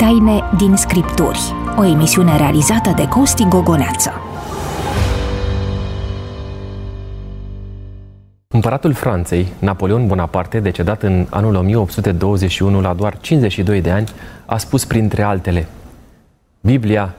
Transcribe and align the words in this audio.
Taine 0.00 0.42
din 0.56 0.76
Scripturi, 0.76 1.54
o 1.78 1.84
emisiune 1.84 2.36
realizată 2.36 2.92
de 2.96 3.08
Costi 3.08 3.44
Gogoneață. 3.48 4.10
Împăratul 8.48 8.92
Franței, 8.92 9.52
Napoleon 9.58 10.06
Bonaparte, 10.06 10.60
decedat 10.60 11.02
în 11.02 11.26
anul 11.30 11.54
1821 11.54 12.80
la 12.80 12.94
doar 12.94 13.18
52 13.20 13.80
de 13.80 13.90
ani, 13.90 14.08
a 14.46 14.58
spus 14.58 14.84
printre 14.84 15.22
altele 15.22 15.66
Biblia 16.60 17.14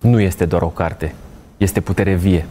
nu 0.00 0.20
este 0.20 0.44
doar 0.44 0.62
o 0.62 0.68
carte, 0.68 1.14
este 1.56 1.80
putere 1.80 2.14
vie. 2.14 2.46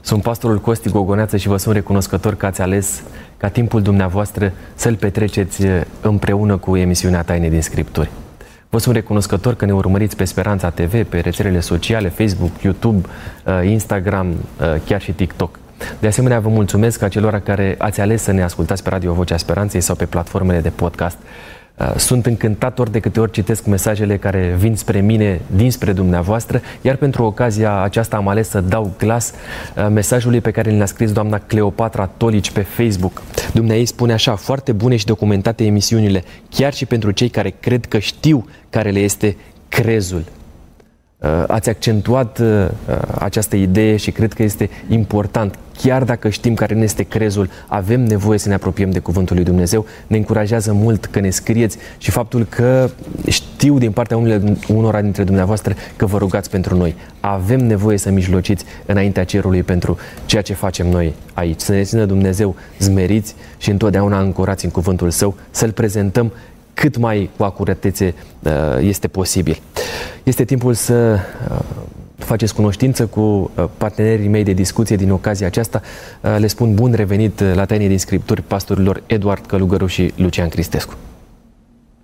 Sunt 0.00 0.22
pastorul 0.22 0.58
Costi 0.58 0.88
Gogoneață 0.88 1.36
și 1.36 1.48
vă 1.48 1.56
sunt 1.56 1.74
recunoscător 1.74 2.34
că 2.34 2.46
ați 2.46 2.62
ales 2.62 3.02
ca 3.36 3.48
timpul 3.48 3.82
dumneavoastră 3.82 4.52
să-l 4.74 4.96
petreceți 4.96 5.62
împreună 6.00 6.56
cu 6.56 6.76
emisiunea 6.76 7.22
Taine 7.22 7.48
din 7.48 7.62
Scripturi. 7.62 8.10
Vă 8.72 8.78
sunt 8.78 8.94
recunoscător 8.94 9.54
că 9.54 9.64
ne 9.64 9.72
urmăriți 9.72 10.16
pe 10.16 10.24
Speranța 10.24 10.70
TV, 10.70 11.04
pe 11.04 11.20
rețelele 11.20 11.60
sociale, 11.60 12.08
Facebook, 12.08 12.60
YouTube, 12.62 13.08
uh, 13.44 13.60
Instagram, 13.64 14.28
uh, 14.30 14.74
chiar 14.84 15.00
și 15.00 15.12
TikTok. 15.12 15.58
De 16.00 16.06
asemenea, 16.06 16.40
vă 16.40 16.48
mulțumesc 16.48 17.02
acelora 17.02 17.40
care 17.40 17.74
ați 17.78 18.00
ales 18.00 18.22
să 18.22 18.32
ne 18.32 18.42
ascultați 18.42 18.82
pe 18.82 18.88
Radio 18.88 19.12
Vocea 19.12 19.36
Speranței 19.36 19.80
sau 19.80 19.94
pe 19.94 20.04
platformele 20.04 20.60
de 20.60 20.68
podcast. 20.68 21.16
Uh, 21.78 21.94
sunt 21.96 22.26
încântat 22.26 22.78
ori 22.78 22.92
de 22.92 23.00
câte 23.00 23.20
ori 23.20 23.30
citesc 23.30 23.64
mesajele 23.64 24.16
care 24.16 24.54
vin 24.58 24.76
spre 24.76 25.00
mine 25.00 25.40
dinspre 25.56 25.92
dumneavoastră, 25.92 26.60
iar 26.80 26.96
pentru 26.96 27.24
ocazia 27.24 27.80
aceasta 27.80 28.16
am 28.16 28.28
ales 28.28 28.48
să 28.48 28.60
dau 28.60 28.94
glas 28.98 29.32
uh, 29.76 29.86
mesajului 29.90 30.40
pe 30.40 30.50
care 30.50 30.76
l-a 30.76 30.84
scris 30.84 31.12
doamna 31.12 31.38
Cleopatra 31.38 32.06
Tolici 32.06 32.50
pe 32.50 32.60
Facebook. 32.60 33.22
Dumnezeu 33.52 33.84
spune 33.84 34.12
așa, 34.12 34.34
foarte 34.34 34.72
bune 34.72 34.96
și 34.96 35.04
documentate 35.04 35.64
emisiunile, 35.64 36.24
chiar 36.50 36.74
și 36.74 36.86
pentru 36.86 37.10
cei 37.10 37.28
care 37.28 37.54
cred 37.60 37.86
că 37.86 37.98
știu 37.98 38.48
care 38.70 38.90
le 38.90 38.98
este 38.98 39.36
crezul. 39.68 40.24
Uh, 41.22 41.44
ați 41.46 41.68
accentuat 41.68 42.38
uh, 42.38 42.46
uh, 42.46 42.96
această 43.18 43.56
idee 43.56 43.96
și 43.96 44.10
cred 44.10 44.32
că 44.32 44.42
este 44.42 44.70
important. 44.88 45.58
Chiar 45.78 46.04
dacă 46.04 46.28
știm 46.28 46.54
care 46.54 46.74
ne 46.74 46.82
este 46.82 47.02
crezul, 47.02 47.50
avem 47.66 48.00
nevoie 48.00 48.38
să 48.38 48.48
ne 48.48 48.54
apropiem 48.54 48.90
de 48.90 48.98
Cuvântul 48.98 49.36
lui 49.36 49.44
Dumnezeu. 49.44 49.86
Ne 50.06 50.16
încurajează 50.16 50.72
mult 50.72 51.04
că 51.04 51.20
ne 51.20 51.30
scrieți 51.30 51.78
și 51.98 52.10
faptul 52.10 52.44
că 52.48 52.90
știu 53.26 53.78
din 53.78 53.92
partea 53.92 54.16
unele, 54.16 54.56
unora 54.68 55.00
dintre 55.02 55.24
dumneavoastră 55.24 55.74
că 55.96 56.06
vă 56.06 56.18
rugați 56.18 56.50
pentru 56.50 56.76
noi. 56.76 56.94
Avem 57.20 57.66
nevoie 57.66 57.98
să 57.98 58.10
mijlociți 58.10 58.64
înaintea 58.86 59.24
cerului 59.24 59.62
pentru 59.62 59.96
ceea 60.26 60.42
ce 60.42 60.54
facem 60.54 60.86
noi 60.88 61.14
aici. 61.32 61.60
Să 61.60 61.72
ne 61.72 61.82
țină 61.82 62.04
Dumnezeu 62.04 62.56
zmeriți 62.78 63.34
și 63.58 63.70
întotdeauna 63.70 64.16
ancorați 64.16 64.64
în 64.64 64.70
Cuvântul 64.70 65.10
Său, 65.10 65.34
să-L 65.50 65.72
prezentăm 65.72 66.32
cât 66.74 66.96
mai 66.96 67.30
cu 67.36 67.42
acuratețe 67.42 68.14
este 68.80 69.08
posibil. 69.08 69.60
Este 70.22 70.44
timpul 70.44 70.74
să 70.74 71.18
uh, 71.50 71.58
faceți 72.16 72.54
cunoștință 72.54 73.06
cu 73.06 73.20
uh, 73.20 73.64
partenerii 73.76 74.28
mei 74.28 74.44
de 74.44 74.52
discuție 74.52 74.96
din 74.96 75.10
ocazia 75.10 75.46
aceasta. 75.46 75.80
Uh, 76.20 76.36
le 76.38 76.46
spun 76.46 76.74
bun 76.74 76.92
revenit 76.92 77.40
la 77.54 77.64
Taine 77.64 77.86
din 77.86 77.98
Scripturi 77.98 78.42
pastorilor 78.42 79.02
Eduard 79.06 79.46
Călugăru 79.46 79.86
și 79.86 80.12
Lucian 80.16 80.48
Cristescu. 80.48 80.94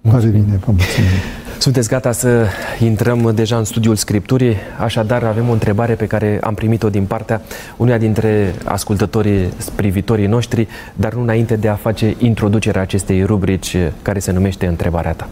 Mulțumim. 0.01 0.33
bine, 0.33 0.57
vă 0.65 0.73
mulțumim. 0.73 1.11
Sunteți 1.59 1.89
gata 1.89 2.13
să 2.13 2.47
intrăm 2.81 3.33
deja 3.35 3.57
în 3.57 3.65
studiul 3.65 3.97
Scripturii, 3.97 4.57
așadar 4.79 5.25
avem 5.25 5.49
o 5.49 5.53
întrebare 5.53 5.95
pe 5.95 6.07
care 6.07 6.39
am 6.43 6.55
primit-o 6.55 6.91
din 6.91 7.05
partea 7.05 7.43
uneia 7.77 7.99
dintre 7.99 8.55
ascultătorii, 8.65 9.49
privitorii 9.75 10.27
noștri, 10.27 10.69
dar 10.95 11.15
nu 11.15 11.23
înainte 11.23 11.57
de 11.57 11.69
a 11.69 11.75
face 11.75 12.15
introducerea 12.19 12.83
acestei 12.83 13.25
rubrici 13.25 13.77
care 14.03 14.19
se 14.19 14.33
numește 14.33 14.67
Întrebarea 14.67 15.13
ta. 15.13 15.29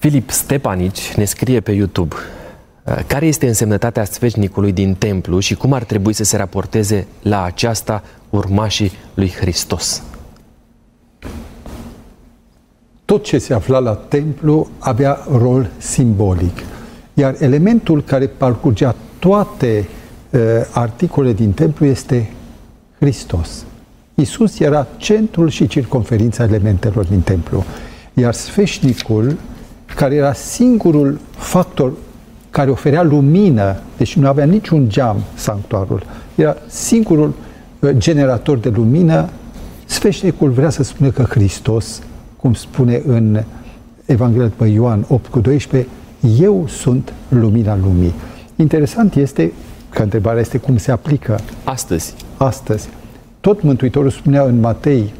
Filip 0.00 0.30
Stepanici 0.30 1.14
ne 1.14 1.24
scrie 1.24 1.60
pe 1.60 1.72
YouTube 1.72 2.14
uh, 2.84 2.98
care 3.06 3.26
este 3.26 3.46
însemnătatea 3.46 4.04
sfeșnicului 4.04 4.72
din 4.72 4.94
templu 4.94 5.38
și 5.38 5.54
cum 5.54 5.72
ar 5.72 5.84
trebui 5.84 6.12
să 6.12 6.24
se 6.24 6.36
raporteze 6.36 7.06
la 7.22 7.44
aceasta 7.44 8.02
urmașii 8.30 8.92
lui 9.14 9.30
Hristos? 9.30 10.02
Tot 13.04 13.24
ce 13.24 13.38
se 13.38 13.54
afla 13.54 13.78
la 13.78 13.94
templu 13.94 14.68
avea 14.78 15.18
rol 15.30 15.70
simbolic. 15.78 16.58
Iar 17.14 17.36
elementul 17.38 18.02
care 18.02 18.26
parcurgea 18.26 18.94
toate 19.18 19.88
uh, 20.30 20.40
articolele 20.72 21.32
din 21.32 21.52
templu 21.52 21.86
este 21.86 22.30
Hristos. 22.98 23.64
Isus 24.14 24.58
era 24.58 24.86
centrul 24.96 25.48
și 25.48 25.66
circunferința 25.66 26.42
elementelor 26.42 27.04
din 27.04 27.20
templu. 27.20 27.64
Iar 28.14 28.34
sfeșnicul 28.34 29.36
care 29.94 30.14
era 30.14 30.32
singurul 30.32 31.18
factor 31.36 31.92
care 32.50 32.70
oferea 32.70 33.02
lumină, 33.02 33.76
deci 33.96 34.16
nu 34.16 34.26
avea 34.26 34.44
niciun 34.44 34.88
geam 34.88 35.16
sanctuarul, 35.34 36.02
era 36.34 36.56
singurul 36.66 37.34
uh, 37.80 37.90
generator 37.96 38.58
de 38.58 38.68
lumină, 38.68 39.28
sfeșnicul 39.84 40.50
vrea 40.50 40.70
să 40.70 40.82
spună 40.82 41.10
că 41.10 41.22
Hristos, 41.22 42.02
cum 42.36 42.54
spune 42.54 43.02
în 43.06 43.42
Evanghelia 44.04 44.46
după 44.46 44.64
Ioan 44.64 45.04
8 45.08 45.26
cu 45.26 45.40
12, 45.40 45.88
eu 46.40 46.64
sunt 46.68 47.12
lumina 47.28 47.76
lumii. 47.76 48.14
Interesant 48.56 49.14
este 49.14 49.52
că 49.88 50.02
întrebarea 50.02 50.40
este 50.40 50.58
cum 50.58 50.76
se 50.76 50.90
aplică 50.90 51.40
astăzi. 51.64 52.14
Astăzi. 52.36 52.88
Tot 53.40 53.62
Mântuitorul 53.62 54.10
spunea 54.10 54.42
în 54.42 54.60
Matei, 54.60 55.12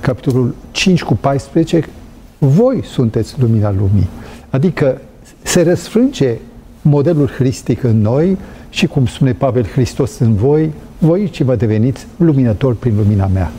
capitolul 0.00 0.54
5 0.70 1.02
cu 1.02 1.14
14, 1.14 1.88
voi 2.38 2.84
sunteți 2.84 3.40
lumina 3.40 3.70
lumii. 3.70 4.08
Adică 4.50 5.00
se 5.42 5.62
răsfrânge 5.62 6.36
modelul 6.82 7.28
hristic 7.28 7.82
în 7.82 8.00
noi 8.00 8.38
și, 8.70 8.86
cum 8.86 9.06
spune 9.06 9.32
Pavel, 9.32 9.66
Hristos 9.66 10.18
în 10.18 10.34
voi, 10.34 10.72
voi 10.98 11.30
ce 11.30 11.44
vă 11.44 11.56
deveniți 11.56 12.06
luminători 12.16 12.76
prin 12.76 12.96
lumina 12.96 13.26
mea. 13.26 13.50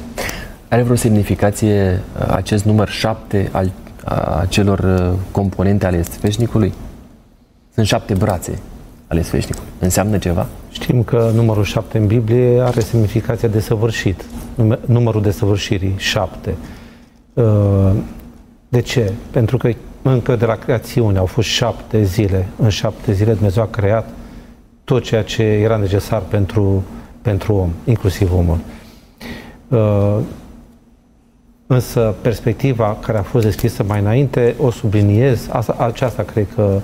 Are 0.69 0.81
vreo 0.81 0.95
semnificație 0.95 2.01
uh, 2.19 2.34
acest 2.35 2.66
număr 2.66 2.90
șapte 2.90 3.50
al 3.51 3.72
acelor 4.40 4.79
uh, 4.79 5.17
componente 5.31 5.85
ale 5.85 6.03
sfeșnicului? 6.03 6.73
Sunt 7.73 7.85
șapte 7.85 8.13
brațe 8.13 8.59
ale 9.07 9.22
sfeșnicului. 9.22 9.69
Înseamnă 9.79 10.17
ceva? 10.17 10.47
Știm 10.72 11.03
că 11.03 11.31
numărul 11.35 11.63
șapte 11.63 11.97
în 11.97 12.07
Biblie 12.07 12.61
are 12.61 12.79
semnificația 12.79 13.47
de 13.47 13.59
săvârșit. 13.59 14.25
Numărul 14.85 15.22
de 15.22 15.31
săvârșiri, 15.31 15.94
șapte. 15.97 16.56
Uh, 18.69 18.78
de 18.78 18.81
ce? 18.81 19.13
Pentru 19.31 19.57
că 19.57 19.69
încă 20.02 20.35
de 20.35 20.46
la 20.46 20.56
creațiune 20.56 21.18
au 21.18 21.25
fost 21.25 21.47
șapte 21.47 22.03
zile. 22.03 22.47
În 22.57 22.69
șapte 22.69 23.12
zile 23.12 23.34
Dumnezeu 23.34 23.63
a 23.63 23.68
creat 23.68 24.09
tot 24.84 25.03
ceea 25.03 25.24
ce 25.24 25.44
era 25.44 25.78
necesar 25.78 26.22
pentru, 26.22 26.84
pentru 27.22 27.53
om, 27.53 27.69
inclusiv 27.84 28.34
omul. 28.34 28.58
Uh, 29.68 30.18
însă 31.68 32.16
perspectiva 32.22 32.97
care 33.02 33.18
a 33.18 33.22
fost 33.22 33.46
deschisă 33.46 33.84
mai 33.84 34.00
înainte, 34.00 34.56
o 34.58 34.72
subliniez, 34.72 35.47
asta, 35.52 35.75
aceasta 35.78 36.24
cred 36.24 36.47
că 36.56 36.79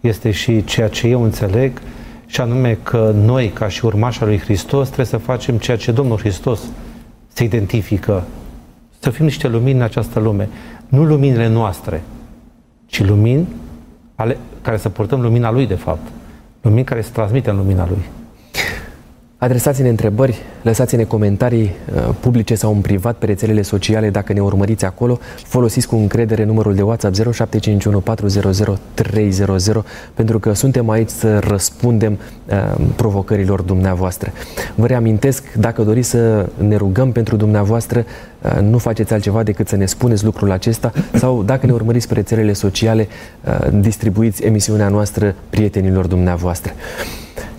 este 0.00 0.30
și 0.30 0.64
ceea 0.64 0.88
ce 0.88 1.06
eu 1.06 1.22
înțeleg, 1.22 1.80
și 2.26 2.40
anume 2.40 2.78
că 2.82 3.12
noi, 3.14 3.48
ca 3.48 3.68
și 3.68 3.84
urmașa 3.84 4.24
lui 4.24 4.38
Hristos, 4.38 4.86
trebuie 4.86 5.06
să 5.06 5.16
facem 5.16 5.58
ceea 5.58 5.76
ce 5.76 5.92
Domnul 5.92 6.18
Hristos 6.18 6.60
se 7.32 7.44
identifică, 7.44 8.24
să 8.98 9.10
fim 9.10 9.24
niște 9.24 9.48
lumini 9.48 9.76
în 9.76 9.82
această 9.82 10.18
lume 10.18 10.48
nu 10.88 11.04
luminile 11.04 11.48
noastre, 11.48 12.02
ci 12.86 13.04
lumini 13.04 13.46
ale, 14.14 14.36
care 14.62 14.76
să 14.76 14.88
purtăm 14.88 15.20
lumina 15.20 15.50
Lui, 15.50 15.66
de 15.66 15.74
fapt. 15.74 16.08
Lumini 16.60 16.84
care 16.84 17.00
se 17.00 17.10
transmite 17.12 17.50
în 17.50 17.56
lumina 17.56 17.86
Lui. 17.88 18.04
Adresați-ne 19.38 19.88
întrebări, 19.88 20.42
lăsați-ne 20.62 21.04
comentarii 21.04 21.70
uh, 21.94 22.14
publice 22.20 22.54
sau 22.54 22.72
în 22.72 22.80
privat 22.80 23.16
pe 23.16 23.26
rețelele 23.26 23.62
sociale 23.62 24.10
dacă 24.10 24.32
ne 24.32 24.40
urmăriți 24.40 24.84
acolo. 24.84 25.18
Folosiți 25.36 25.86
cu 25.86 25.96
încredere 25.96 26.44
numărul 26.44 26.74
de 26.74 26.82
WhatsApp 26.82 27.14
0751 27.14 28.00
400 28.00 28.78
300 28.94 29.84
pentru 30.14 30.38
că 30.38 30.52
suntem 30.52 30.90
aici 30.90 31.08
să 31.08 31.38
răspundem 31.38 32.12
uh, 32.12 32.84
provocărilor 32.96 33.60
dumneavoastră. 33.60 34.32
Vă 34.74 34.86
reamintesc, 34.86 35.52
dacă 35.52 35.82
doriți 35.82 36.08
să 36.08 36.48
ne 36.58 36.76
rugăm 36.76 37.12
pentru 37.12 37.36
dumneavoastră, 37.36 37.98
uh, 37.98 38.35
nu 38.60 38.78
faceți 38.78 39.12
altceva 39.12 39.42
decât 39.42 39.68
să 39.68 39.76
ne 39.76 39.86
spuneți 39.86 40.24
lucrul 40.24 40.50
acesta 40.50 40.92
sau 41.14 41.42
dacă 41.42 41.66
ne 41.66 41.72
urmăriți 41.72 42.08
pe 42.08 42.14
rețelele 42.14 42.52
sociale, 42.52 43.08
uh, 43.44 43.68
distribuiți 43.80 44.42
emisiunea 44.42 44.88
noastră 44.88 45.34
prietenilor 45.50 46.06
dumneavoastră. 46.06 46.72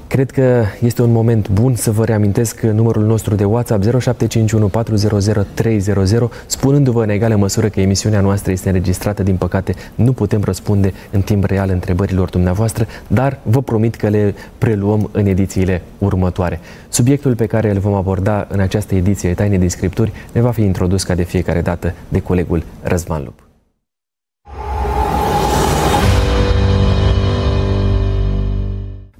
Cred 0.07 0.31
că 0.31 0.63
este 0.81 1.01
un 1.01 1.11
moment 1.11 1.49
bun 1.49 1.75
să 1.75 1.91
vă 1.91 2.05
reamintesc 2.05 2.61
numărul 2.61 3.05
nostru 3.05 3.35
de 3.35 3.43
WhatsApp 3.43 3.83
0751 3.83 4.67
400 4.67 5.45
300, 5.53 6.29
spunându-vă 6.45 7.03
în 7.03 7.09
egală 7.09 7.35
măsură 7.35 7.69
că 7.69 7.79
emisiunea 7.79 8.21
noastră 8.21 8.51
este 8.51 8.67
înregistrată. 8.67 9.23
Din 9.23 9.35
păcate, 9.35 9.75
nu 9.95 10.13
putem 10.13 10.41
răspunde 10.43 10.93
în 11.11 11.21
timp 11.21 11.43
real 11.43 11.69
întrebărilor 11.69 12.29
dumneavoastră, 12.29 12.87
dar 13.07 13.39
vă 13.43 13.61
promit 13.61 13.95
că 13.95 14.07
le 14.07 14.35
preluăm 14.57 15.09
în 15.11 15.25
edițiile 15.25 15.81
următoare. 15.97 16.59
Subiectul 16.89 17.35
pe 17.35 17.45
care 17.45 17.71
îl 17.71 17.79
vom 17.79 17.93
aborda 17.93 18.47
în 18.49 18.59
această 18.59 18.95
ediție 18.95 19.33
Taine 19.33 19.57
din 19.57 19.69
Scripturi 19.69 20.11
ne 20.31 20.41
va 20.41 20.51
fi 20.51 20.61
introdus 20.61 21.03
ca 21.03 21.15
de 21.15 21.23
fiecare 21.23 21.61
dată 21.61 21.93
de 22.09 22.19
colegul 22.19 22.63
Răzvan 22.81 23.21
Lup. 23.23 23.46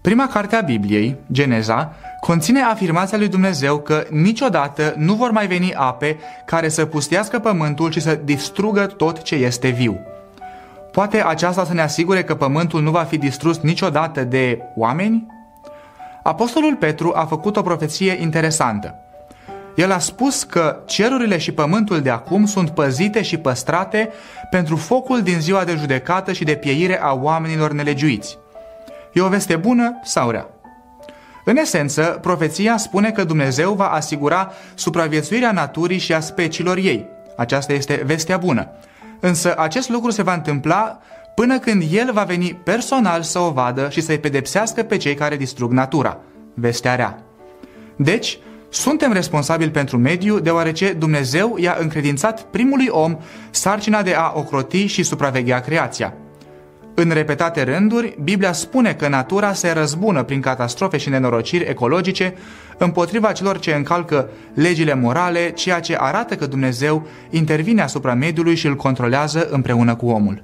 Prima 0.08 0.28
carte 0.28 0.56
a 0.56 0.62
Bibliei, 0.62 1.16
Geneza, 1.32 1.94
conține 2.20 2.62
afirmația 2.62 3.18
lui 3.18 3.28
Dumnezeu 3.28 3.80
că 3.80 4.06
niciodată 4.10 4.94
nu 4.98 5.14
vor 5.14 5.32
mai 5.32 5.48
veni 5.48 5.74
ape 5.74 6.18
care 6.46 6.70
să 6.70 6.86
pustească 6.86 7.40
pământul 7.40 7.92
și 7.92 8.00
să 8.00 8.20
distrugă 8.24 8.86
tot 8.86 9.22
ce 9.22 9.36
este 9.36 9.70
viu. 9.70 10.00
Poate 10.92 11.24
aceasta 11.26 11.66
să 11.66 11.74
ne 11.74 11.82
asigure 11.82 12.24
că 12.24 12.36
pământul 12.36 12.82
nu 12.82 12.92
va 12.92 13.04
fi 13.04 13.18
distrus 13.18 13.60
niciodată 13.60 14.24
de 14.24 14.62
oameni? 14.76 15.26
Apostolul 16.24 16.76
Petru 16.76 17.12
a 17.16 17.26
făcut 17.26 17.58
o 17.58 17.62
profeție 17.62 18.18
interesantă. 18.22 18.96
El 19.76 19.92
a 19.92 20.00
spus 20.00 20.44
că 20.44 20.80
cerurile 20.86 21.38
și 21.38 21.52
pământul 21.52 22.02
de 22.02 22.10
acum 22.10 22.46
sunt 22.46 22.70
păzite 22.70 23.22
și 23.22 23.38
păstrate 23.38 24.10
pentru 24.50 24.76
focul 24.76 25.22
din 25.22 25.40
ziua 25.40 25.64
de 25.64 25.76
judecată 25.76 26.34
și 26.34 26.44
de 26.44 26.56
pieire 26.56 27.02
a 27.02 27.14
oamenilor 27.14 27.72
nelegiuiți. 27.72 28.38
E 29.14 29.22
o 29.22 29.28
veste 29.28 29.56
bună 29.56 30.00
sau 30.04 30.30
rea? 30.30 30.48
În 31.46 31.58
esență, 31.58 32.18
profeția 32.22 32.78
spune 32.78 33.12
că 33.12 33.24
Dumnezeu 33.24 33.74
va 33.74 33.88
asigura 33.88 34.52
supraviețuirea 34.76 35.52
naturii 35.52 35.98
și 35.98 36.14
a 36.14 36.20
speciilor 36.20 36.78
ei. 36.78 37.06
Aceasta 37.38 37.74
este 37.74 38.02
vestea 38.06 38.38
bună. 38.38 38.68
Însă 39.20 39.58
acest 39.58 39.90
lucru 39.90 40.12
se 40.12 40.24
va 40.24 40.34
întâmpla 40.34 41.00
până 41.36 41.60
când 41.60 41.84
El 41.92 42.12
va 42.14 42.24
veni 42.24 42.60
personal 42.64 43.22
să 43.22 43.40
o 43.40 43.52
vadă 43.52 43.90
și 43.90 44.02
să-i 44.02 44.20
pedepsească 44.20 44.84
pe 44.84 44.98
cei 44.98 45.16
care 45.16 45.36
distrug 45.36 45.72
natura. 45.72 46.18
Vestea 46.54 46.96
rea. 46.96 47.20
Deci, 47.96 48.40
suntem 48.70 49.12
responsabili 49.12 49.72
pentru 49.72 49.98
mediu 49.98 50.40
deoarece 50.40 50.94
Dumnezeu 50.94 51.58
i-a 51.58 51.78
încredințat 51.80 52.42
primului 52.42 52.88
om 52.90 53.18
sarcina 53.50 54.02
de 54.02 54.14
a 54.14 54.32
ocroti 54.36 54.86
și 54.86 55.04
supraveghea 55.04 55.60
creația. 55.60 56.14
În 57.00 57.10
repetate 57.10 57.64
rânduri, 57.64 58.18
Biblia 58.24 58.52
spune 58.52 58.94
că 58.94 59.08
natura 59.08 59.54
se 59.54 59.72
răzbună 59.72 60.24
prin 60.24 60.42
catastrofe 60.42 60.98
și 60.98 61.10
nenorociri 61.10 61.70
ecologice 61.70 62.34
împotriva 62.78 63.32
celor 63.32 63.60
ce 63.60 63.74
încalcă 63.74 64.30
legile 64.54 64.94
morale, 64.94 65.52
ceea 65.52 65.80
ce 65.80 65.96
arată 66.00 66.36
că 66.36 66.46
Dumnezeu 66.46 67.08
intervine 67.30 67.82
asupra 67.82 68.14
mediului 68.14 68.56
și 68.56 68.68
îl 68.68 68.76
controlează 68.76 69.48
împreună 69.50 69.96
cu 69.96 70.08
omul. 70.08 70.44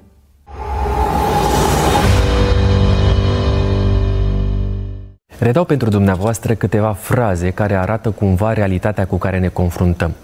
Redau 5.38 5.64
pentru 5.64 5.88
dumneavoastră 5.88 6.54
câteva 6.54 6.92
fraze 6.92 7.50
care 7.50 7.74
arată 7.74 8.10
cumva 8.10 8.52
realitatea 8.52 9.06
cu 9.06 9.16
care 9.16 9.38
ne 9.38 9.48
confruntăm. 9.48 10.14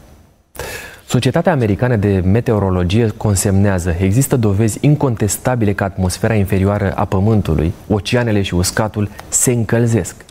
Societatea 1.11 1.53
Americană 1.53 1.97
de 1.97 2.23
Meteorologie 2.25 3.09
consemnează 3.17 3.95
există 3.99 4.37
dovezi 4.37 4.79
incontestabile 4.81 5.73
că 5.73 5.85
atmosfera 5.85 6.35
inferioară 6.35 6.93
a 6.93 7.05
Pământului, 7.05 7.73
oceanele 7.89 8.43
și 8.43 8.55
uscatul 8.55 9.09
se 9.29 9.53
încălzesc. 9.53 10.25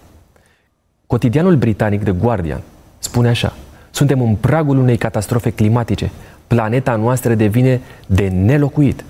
Cotidianul 1.08 1.56
britanic 1.56 2.04
The 2.04 2.12
Guardian 2.12 2.62
spune 3.00 3.28
așa 3.28 3.54
Suntem 3.90 4.22
în 4.22 4.36
pragul 4.36 4.78
unei 4.78 4.98
catastrofe 4.98 5.50
climatice. 5.50 6.12
Planeta 6.48 6.96
noastră 6.96 7.34
devine 7.34 7.82
de 8.08 8.28
nelocuit. 8.28 9.04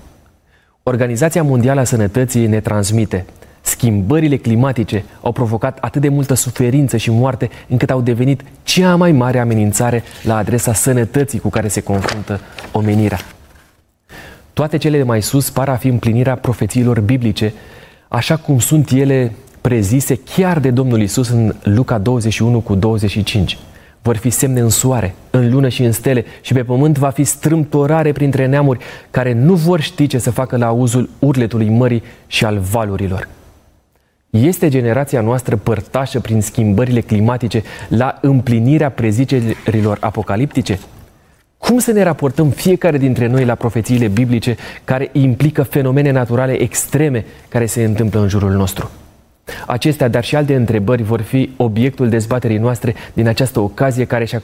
Organizația 0.82 1.42
Mondială 1.42 1.80
a 1.80 1.84
Sănătății 1.84 2.46
ne 2.46 2.60
transmite 2.60 3.24
Schimbările 3.60 4.36
climatice 4.36 5.04
au 5.20 5.32
provocat 5.32 5.78
atât 5.80 6.00
de 6.00 6.08
multă 6.08 6.34
suferință 6.34 6.96
și 6.96 7.10
moarte 7.10 7.50
încât 7.68 7.90
au 7.90 8.00
devenit 8.00 8.42
cea 8.62 8.96
mai 8.96 9.12
mare 9.12 9.38
amenințare 9.38 10.02
la 10.22 10.36
adresa 10.36 10.72
sănătății 10.72 11.38
cu 11.38 11.48
care 11.48 11.68
se 11.68 11.80
confruntă 11.80 12.40
omenirea. 12.72 13.18
Toate 14.52 14.76
cele 14.76 14.96
de 14.96 15.02
mai 15.02 15.22
sus 15.22 15.50
par 15.50 15.68
a 15.68 15.76
fi 15.76 15.88
împlinirea 15.88 16.34
profețiilor 16.34 17.00
biblice, 17.00 17.52
așa 18.08 18.36
cum 18.36 18.58
sunt 18.58 18.90
ele 18.90 19.32
prezise 19.60 20.20
chiar 20.34 20.58
de 20.58 20.70
Domnul 20.70 21.00
Isus 21.00 21.28
în 21.28 21.54
Luca 21.62 21.98
21 21.98 22.60
cu 22.60 22.74
25. 22.74 23.58
Vor 24.02 24.16
fi 24.16 24.30
semne 24.30 24.60
în 24.60 24.68
soare, 24.68 25.14
în 25.30 25.50
lună 25.50 25.68
și 25.68 25.82
în 25.82 25.92
stele 25.92 26.24
și 26.40 26.52
pe 26.52 26.62
pământ 26.62 26.98
va 26.98 27.10
fi 27.10 27.24
strâmtorare 27.24 28.12
printre 28.12 28.46
neamuri 28.46 28.78
care 29.10 29.32
nu 29.32 29.54
vor 29.54 29.80
ști 29.80 30.06
ce 30.06 30.18
să 30.18 30.30
facă 30.30 30.56
la 30.56 30.66
auzul 30.66 31.08
urletului 31.18 31.68
mării 31.68 32.02
și 32.26 32.44
al 32.44 32.58
valurilor. 32.58 33.28
Este 34.30 34.68
generația 34.68 35.20
noastră 35.20 35.56
părtașă 35.56 36.20
prin 36.20 36.40
schimbările 36.40 37.00
climatice 37.00 37.62
la 37.88 38.18
împlinirea 38.20 38.90
prezicerilor 38.90 39.96
apocaliptice? 40.00 40.78
Cum 41.58 41.78
să 41.78 41.92
ne 41.92 42.02
raportăm 42.02 42.48
fiecare 42.48 42.98
dintre 42.98 43.26
noi 43.26 43.44
la 43.44 43.54
profețiile 43.54 44.08
biblice 44.08 44.56
care 44.84 45.08
implică 45.12 45.62
fenomene 45.62 46.10
naturale 46.10 46.62
extreme 46.62 47.24
care 47.48 47.66
se 47.66 47.84
întâmplă 47.84 48.20
în 48.20 48.28
jurul 48.28 48.50
nostru? 48.50 48.90
Acestea, 49.66 50.08
dar 50.08 50.24
și 50.24 50.36
alte 50.36 50.54
întrebări 50.54 51.02
vor 51.02 51.20
fi 51.20 51.50
obiectul 51.56 52.08
dezbaterii 52.08 52.58
noastre 52.58 52.94
din 53.12 53.28
această 53.28 53.60
ocazie 53.60 54.04
care 54.04 54.24
și-a 54.24 54.42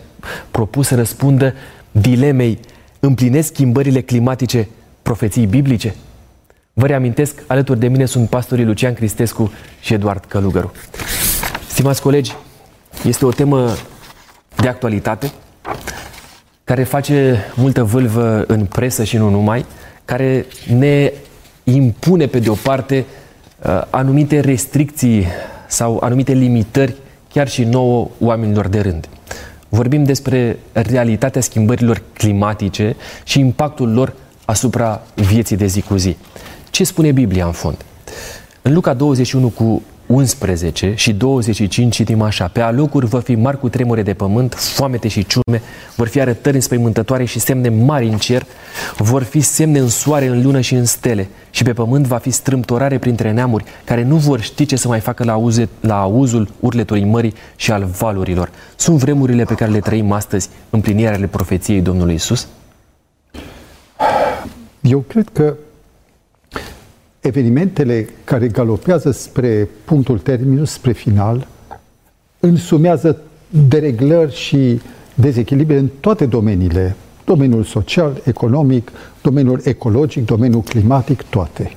propus 0.50 0.86
să 0.86 0.94
răspundă 0.94 1.54
dilemei 1.90 2.58
împlinesc 3.00 3.48
schimbările 3.48 4.00
climatice 4.00 4.68
profeții 5.02 5.46
biblice? 5.46 5.94
Vă 6.78 6.86
reamintesc, 6.86 7.42
alături 7.46 7.78
de 7.78 7.88
mine 7.88 8.04
sunt 8.04 8.28
pastorii 8.28 8.64
Lucian 8.64 8.94
Cristescu 8.94 9.52
și 9.80 9.94
Eduard 9.94 10.24
Călugăru. 10.24 10.72
Stimați 11.68 12.02
colegi, 12.02 12.34
este 13.04 13.24
o 13.24 13.30
temă 13.30 13.74
de 14.56 14.68
actualitate 14.68 15.32
care 16.64 16.84
face 16.84 17.44
multă 17.54 17.84
vâlvă 17.84 18.44
în 18.46 18.64
presă 18.64 19.04
și 19.04 19.16
nu 19.16 19.30
numai, 19.30 19.64
care 20.04 20.46
ne 20.78 21.12
impune 21.64 22.26
pe 22.26 22.38
de 22.38 22.50
o 22.50 22.54
parte 22.54 23.04
uh, 23.62 23.82
anumite 23.90 24.40
restricții 24.40 25.26
sau 25.66 25.98
anumite 26.02 26.32
limitări 26.32 26.94
chiar 27.32 27.48
și 27.48 27.64
nouă 27.64 28.08
oamenilor 28.18 28.68
de 28.68 28.80
rând. 28.80 29.08
Vorbim 29.68 30.04
despre 30.04 30.58
realitatea 30.72 31.40
schimbărilor 31.40 32.02
climatice 32.12 32.96
și 33.24 33.38
impactul 33.38 33.92
lor 33.92 34.14
asupra 34.44 35.02
vieții 35.14 35.56
de 35.56 35.66
zi 35.66 35.80
cu 35.80 35.96
zi. 35.96 36.16
Ce 36.76 36.84
spune 36.84 37.12
Biblia 37.12 37.46
în 37.46 37.52
fond? 37.52 37.76
În 38.62 38.74
Luca 38.74 38.94
21 38.94 39.48
cu 39.48 39.82
11 40.06 40.92
și 40.96 41.12
25 41.12 41.94
citim 41.94 42.22
așa 42.22 42.48
Pe 42.48 42.60
alocuri 42.60 43.06
vor 43.06 43.22
fi 43.22 43.34
mari 43.34 43.58
cu 43.58 43.68
tremure 43.68 44.02
de 44.02 44.14
pământ, 44.14 44.54
foamete 44.54 45.08
și 45.08 45.26
ciume, 45.26 45.62
vor 45.94 46.08
fi 46.08 46.20
arătări 46.20 46.54
înspăimântătoare 46.54 47.24
și 47.24 47.38
semne 47.38 47.68
mari 47.68 48.06
în 48.06 48.16
cer, 48.16 48.46
vor 48.96 49.22
fi 49.22 49.40
semne 49.40 49.78
în 49.78 49.88
soare, 49.88 50.26
în 50.26 50.42
lună 50.42 50.60
și 50.60 50.74
în 50.74 50.84
stele 50.84 51.28
și 51.50 51.62
pe 51.62 51.72
pământ 51.72 52.06
va 52.06 52.16
fi 52.16 52.30
strâmtorare 52.30 52.98
printre 52.98 53.32
neamuri 53.32 53.64
care 53.84 54.02
nu 54.02 54.16
vor 54.16 54.40
ști 54.40 54.66
ce 54.66 54.76
să 54.76 54.88
mai 54.88 55.00
facă 55.00 55.24
la, 55.24 55.32
auze, 55.32 55.68
la 55.80 56.00
auzul 56.00 56.48
urletului 56.60 57.04
mării 57.04 57.34
și 57.56 57.72
al 57.72 57.84
valurilor. 57.84 58.50
Sunt 58.76 58.98
vremurile 58.98 59.44
pe 59.44 59.54
care 59.54 59.70
le 59.70 59.80
trăim 59.80 60.12
astăzi, 60.12 60.48
împlinirea 60.70 61.12
ale 61.12 61.26
profeției 61.26 61.80
Domnului 61.80 62.14
Isus? 62.14 62.46
Eu 64.80 64.98
cred 64.98 65.28
că 65.32 65.54
evenimentele 67.26 68.08
care 68.24 68.48
galopează 68.48 69.10
spre 69.10 69.68
punctul 69.84 70.18
terminus, 70.18 70.70
spre 70.70 70.92
final, 70.92 71.46
însumează 72.40 73.20
dereglări 73.68 74.34
și 74.34 74.80
dezechilibre 75.14 75.78
în 75.78 75.88
toate 76.00 76.26
domeniile. 76.26 76.96
Domeniul 77.24 77.64
social, 77.64 78.20
economic, 78.24 78.92
domeniul 79.22 79.60
ecologic, 79.64 80.24
domeniul 80.24 80.62
climatic, 80.62 81.22
toate. 81.22 81.76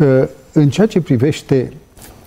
Ă, 0.00 0.28
în 0.52 0.68
ceea 0.68 0.86
ce 0.86 1.00
privește 1.00 1.72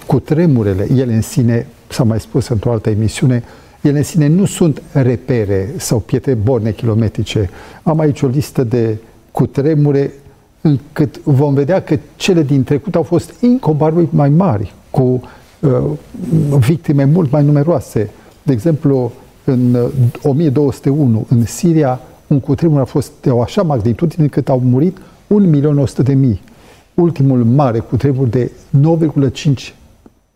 cu 0.06 0.20
tremurele, 0.20 0.88
ele 0.96 1.14
în 1.14 1.22
sine, 1.22 1.68
s-a 1.88 2.04
mai 2.04 2.20
spus 2.20 2.48
într-o 2.48 2.72
altă 2.72 2.90
emisiune, 2.90 3.44
ele 3.82 3.98
în 3.98 4.04
sine 4.04 4.28
nu 4.28 4.46
sunt 4.46 4.82
repere 4.92 5.74
sau 5.78 6.00
pietre 6.00 6.34
borne 6.34 6.72
kilometrice. 6.72 7.50
Am 7.84 8.00
aici 8.00 8.22
o 8.22 8.28
listă 8.28 8.64
de 8.64 8.98
cutremure 9.32 10.12
încât 10.62 11.24
vom 11.24 11.54
vedea 11.54 11.82
că 11.82 12.00
cele 12.16 12.44
din 12.44 12.64
trecut 12.64 12.96
au 12.96 13.04
fost 13.04 13.42
incomparabil 13.42 14.08
mai 14.12 14.30
mari, 14.30 14.74
cu 14.90 15.22
uh, 15.60 15.72
victime 16.58 17.04
mult 17.04 17.32
mai 17.32 17.44
numeroase. 17.44 18.10
De 18.44 18.52
exemplu, 18.52 19.12
în 19.44 19.78
1201, 20.24 21.18
uh, 21.18 21.26
în 21.30 21.46
Siria, 21.46 22.00
un 22.28 22.40
cutremur 22.40 22.80
a 22.80 22.86
fost 22.86 23.12
de 23.22 23.30
o 23.30 23.42
așa 23.42 23.62
magnitudine 23.62 24.24
încât 24.24 24.50
au 24.50 24.60
murit 24.60 24.98
1.100.000. 24.98 26.16
Ultimul 26.94 27.44
mare 27.44 27.80
cutremur 27.80 28.28
de 28.28 28.52
9,5 28.80 29.74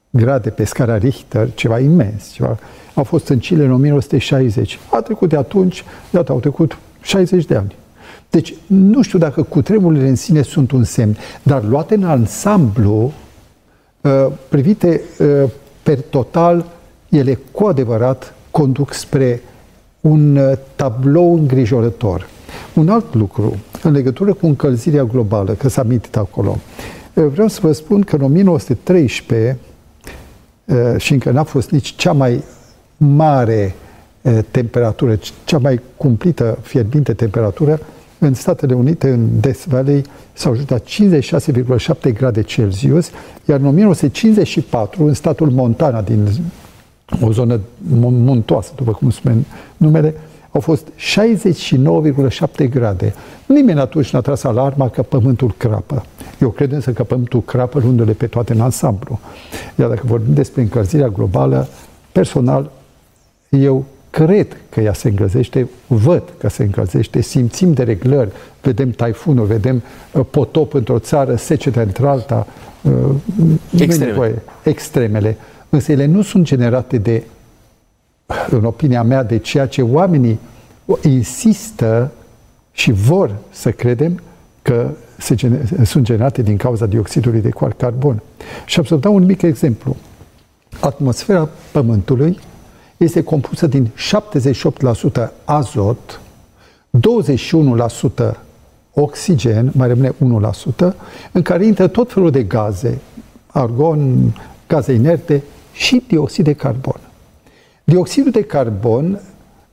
grade 0.09 0.49
pe 0.49 0.63
scara 0.63 0.97
Richter, 0.97 1.53
ceva 1.53 1.79
imens, 1.79 2.31
ceva, 2.31 2.57
au 2.93 3.03
fost 3.03 3.27
în 3.27 3.37
Chile 3.37 3.63
în 3.63 3.71
1960. 3.71 4.79
A 4.91 5.01
trecut 5.01 5.29
de 5.29 5.35
atunci, 5.35 5.83
iată, 6.13 6.31
au 6.31 6.39
trecut 6.39 6.77
60 7.01 7.45
de 7.45 7.55
ani. 7.55 7.75
Deci, 8.33 8.53
nu 8.67 9.01
știu 9.01 9.19
dacă 9.19 9.43
cutremurile 9.43 10.07
în 10.07 10.15
sine 10.15 10.41
sunt 10.41 10.71
un 10.71 10.83
semn, 10.83 11.17
dar 11.43 11.63
luate 11.63 11.95
în 11.95 12.03
ansamblu, 12.03 13.13
uh, 14.01 14.27
privite 14.49 15.01
uh, 15.19 15.49
per 15.83 16.01
total, 16.01 16.65
ele 17.09 17.39
cu 17.51 17.65
adevărat 17.65 18.33
conduc 18.51 18.93
spre 18.93 19.41
un 20.01 20.35
uh, 20.35 20.57
tablou 20.75 21.33
îngrijorător. 21.33 22.27
Un 22.73 22.89
alt 22.89 23.13
lucru, 23.13 23.55
în 23.83 23.91
legătură 23.91 24.33
cu 24.33 24.45
încălzirea 24.45 25.03
globală, 25.03 25.53
că 25.53 25.69
s-a 25.69 25.81
amintit 25.81 26.15
acolo, 26.15 26.57
vreau 27.13 27.47
să 27.47 27.59
vă 27.61 27.71
spun 27.71 28.01
că 28.01 28.15
în 28.15 28.21
1913, 28.21 29.57
și 30.97 31.13
încă 31.13 31.31
n-a 31.31 31.43
fost 31.43 31.69
nici 31.69 31.95
cea 31.95 32.11
mai 32.11 32.43
mare 32.97 33.75
temperatură, 34.51 35.19
cea 35.43 35.57
mai 35.57 35.81
cumplită, 35.97 36.57
fierbinte 36.61 37.13
temperatură, 37.13 37.79
în 38.25 38.33
Statele 38.33 38.73
Unite, 38.73 39.09
în 39.09 39.27
Death 39.39 39.63
Valley, 39.67 40.01
s-au 40.33 40.51
ajuns 40.51 40.69
la 40.69 40.77
56,7 40.77 42.13
grade 42.13 42.41
Celsius, 42.41 43.09
iar 43.45 43.59
în 43.59 43.65
1954, 43.65 45.03
în 45.05 45.13
statul 45.13 45.49
Montana, 45.49 46.01
din 46.01 46.27
o 47.21 47.31
zonă 47.31 47.59
muntoasă, 47.99 48.71
după 48.75 48.91
cum 48.91 49.09
spune 49.09 49.35
numele, 49.77 50.15
au 50.51 50.61
fost 50.61 50.87
69,7 50.87 52.69
grade. 52.69 53.13
Nimeni 53.45 53.79
atunci 53.79 54.09
n-a 54.09 54.21
tras 54.21 54.43
alarma 54.43 54.89
că 54.89 55.01
pământul 55.01 55.53
crapă. 55.57 56.05
Eu 56.41 56.49
cred 56.49 56.71
însă 56.71 56.91
că 56.91 57.03
pământul 57.03 57.41
crapă 57.41 57.79
luându-le 57.79 58.11
pe 58.11 58.27
toate 58.27 58.53
în 58.53 58.61
ansamblu. 58.61 59.19
Iar 59.75 59.89
dacă 59.89 60.01
vorbim 60.05 60.33
despre 60.33 60.61
încălzirea 60.61 61.07
globală, 61.07 61.67
personal, 62.11 62.71
eu 63.49 63.85
cred 64.13 64.57
că 64.69 64.81
ea 64.81 64.93
se 64.93 65.09
încălzește, 65.09 65.69
văd 65.87 66.23
că 66.37 66.49
se 66.49 66.63
încălzește, 66.63 67.21
simțim 67.21 67.73
de 67.73 67.83
reglări, 67.83 68.31
vedem 68.61 68.89
taifunul, 68.89 69.45
vedem 69.45 69.83
uh, 70.11 70.25
potop 70.29 70.73
într-o 70.73 70.99
țară, 70.99 71.35
secete 71.35 71.81
într-alta, 71.81 72.47
uh, 72.81 72.91
Extreme. 73.77 74.41
extremele. 74.63 75.37
Însă 75.69 75.91
ele 75.91 76.05
nu 76.05 76.21
sunt 76.21 76.45
generate 76.45 76.97
de, 76.97 77.23
în 78.49 78.65
opinia 78.65 79.03
mea, 79.03 79.23
de 79.23 79.37
ceea 79.37 79.65
ce 79.67 79.81
oamenii 79.81 80.39
insistă 81.01 82.11
și 82.71 82.91
vor 82.91 83.35
să 83.49 83.71
credem 83.71 84.21
că 84.61 84.89
se 85.17 85.35
gener- 85.35 85.83
sunt 85.85 86.03
generate 86.03 86.41
din 86.41 86.57
cauza 86.57 86.85
dioxidului 86.85 87.41
de 87.41 87.51
carbon. 87.77 88.21
Și 88.65 88.79
am 88.79 88.85
să 88.85 88.95
dau 88.95 89.15
un 89.15 89.25
mic 89.25 89.41
exemplu. 89.41 89.95
Atmosfera 90.79 91.49
Pământului 91.71 92.39
este 92.97 93.23
compusă 93.23 93.67
din 93.67 93.91
78% 95.25 95.29
azot, 95.43 96.21
21% 98.31 98.35
oxigen, 98.93 99.71
mai 99.75 99.87
rămâne 99.87 100.13
1%, 100.91 100.93
în 101.31 101.41
care 101.41 101.65
intră 101.65 101.87
tot 101.87 102.11
felul 102.11 102.31
de 102.31 102.43
gaze, 102.43 103.01
argon, 103.47 104.33
gaze 104.67 104.93
inerte 104.93 105.43
și 105.73 106.03
dioxid 106.07 106.45
de 106.45 106.53
carbon. 106.53 106.99
Dioxidul 107.83 108.31
de 108.31 108.43
carbon 108.43 109.21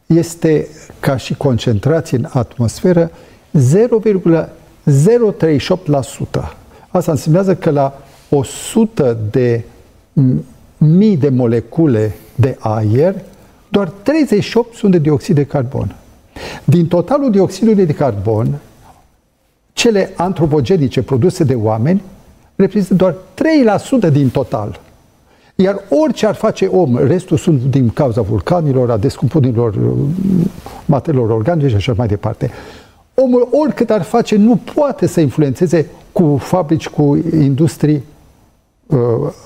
este, 0.07 0.69
ca 1.01 1.17
și 1.17 1.35
concentrație 1.35 2.19
în 2.19 2.27
atmosferă, 2.29 3.11
0,038%. 3.59 3.61
Asta 6.89 7.11
înseamnă 7.11 7.55
că 7.55 7.71
la 7.71 8.03
100 8.29 9.19
de 9.31 9.65
mii 10.81 11.17
de 11.17 11.29
molecule 11.29 12.13
de 12.35 12.57
aer, 12.59 13.15
doar 13.69 13.89
38 13.89 14.75
sunt 14.75 14.93
de 14.93 14.99
dioxid 14.99 15.35
de 15.35 15.45
carbon. 15.45 15.97
Din 16.65 16.87
totalul 16.87 17.31
dioxidului 17.31 17.87
de 17.87 17.93
carbon, 17.93 18.59
cele 19.73 20.11
antropogenice 20.17 21.03
produse 21.03 21.45
de 21.45 21.55
oameni 21.55 22.03
reprezintă 22.57 22.95
doar 22.95 23.15
3% 24.09 24.13
din 24.13 24.29
total. 24.29 24.81
Iar 25.55 25.85
orice 25.89 26.27
ar 26.27 26.35
face 26.35 26.67
om, 26.67 26.97
restul 26.97 27.37
sunt 27.37 27.63
din 27.63 27.89
cauza 27.89 28.21
vulcanilor, 28.21 28.91
a 28.91 28.97
descompunerilor 28.97 29.75
uh, 29.75 29.93
materiilor 30.85 31.31
organice 31.31 31.69
și 31.69 31.75
așa 31.75 31.95
mai 31.97 32.07
departe. 32.07 32.51
Omul, 33.15 33.49
oricât 33.51 33.91
ar 33.91 34.03
face, 34.03 34.37
nu 34.37 34.61
poate 34.75 35.07
să 35.07 35.21
influențeze 35.21 35.87
cu 36.13 36.37
fabrici, 36.41 36.89
cu 36.89 37.19
industrii, 37.33 37.95
uh, 37.95 38.20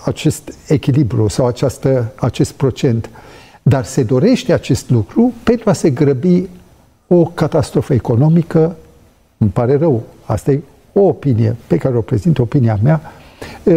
acest 0.05 0.53
echilibru 0.69 1.29
sau 1.29 1.47
această, 1.47 2.13
acest 2.17 2.53
procent. 2.53 3.11
Dar 3.63 3.85
se 3.85 4.03
dorește 4.03 4.53
acest 4.53 4.91
lucru 4.91 5.33
pentru 5.43 5.71
a 5.71 5.73
se 5.73 5.91
grăbi 5.91 6.49
o 7.09 7.25
catastrofă 7.25 7.95
economică, 7.95 8.77
îmi 9.39 9.51
pare 9.51 9.77
rău, 9.77 10.03
asta 10.25 10.51
e 10.51 10.61
o 10.93 11.01
opinie 11.01 11.57
pe 11.67 11.77
care 11.77 11.97
o 11.97 12.01
prezint, 12.01 12.39
opinia 12.39 12.79
mea, 12.83 13.01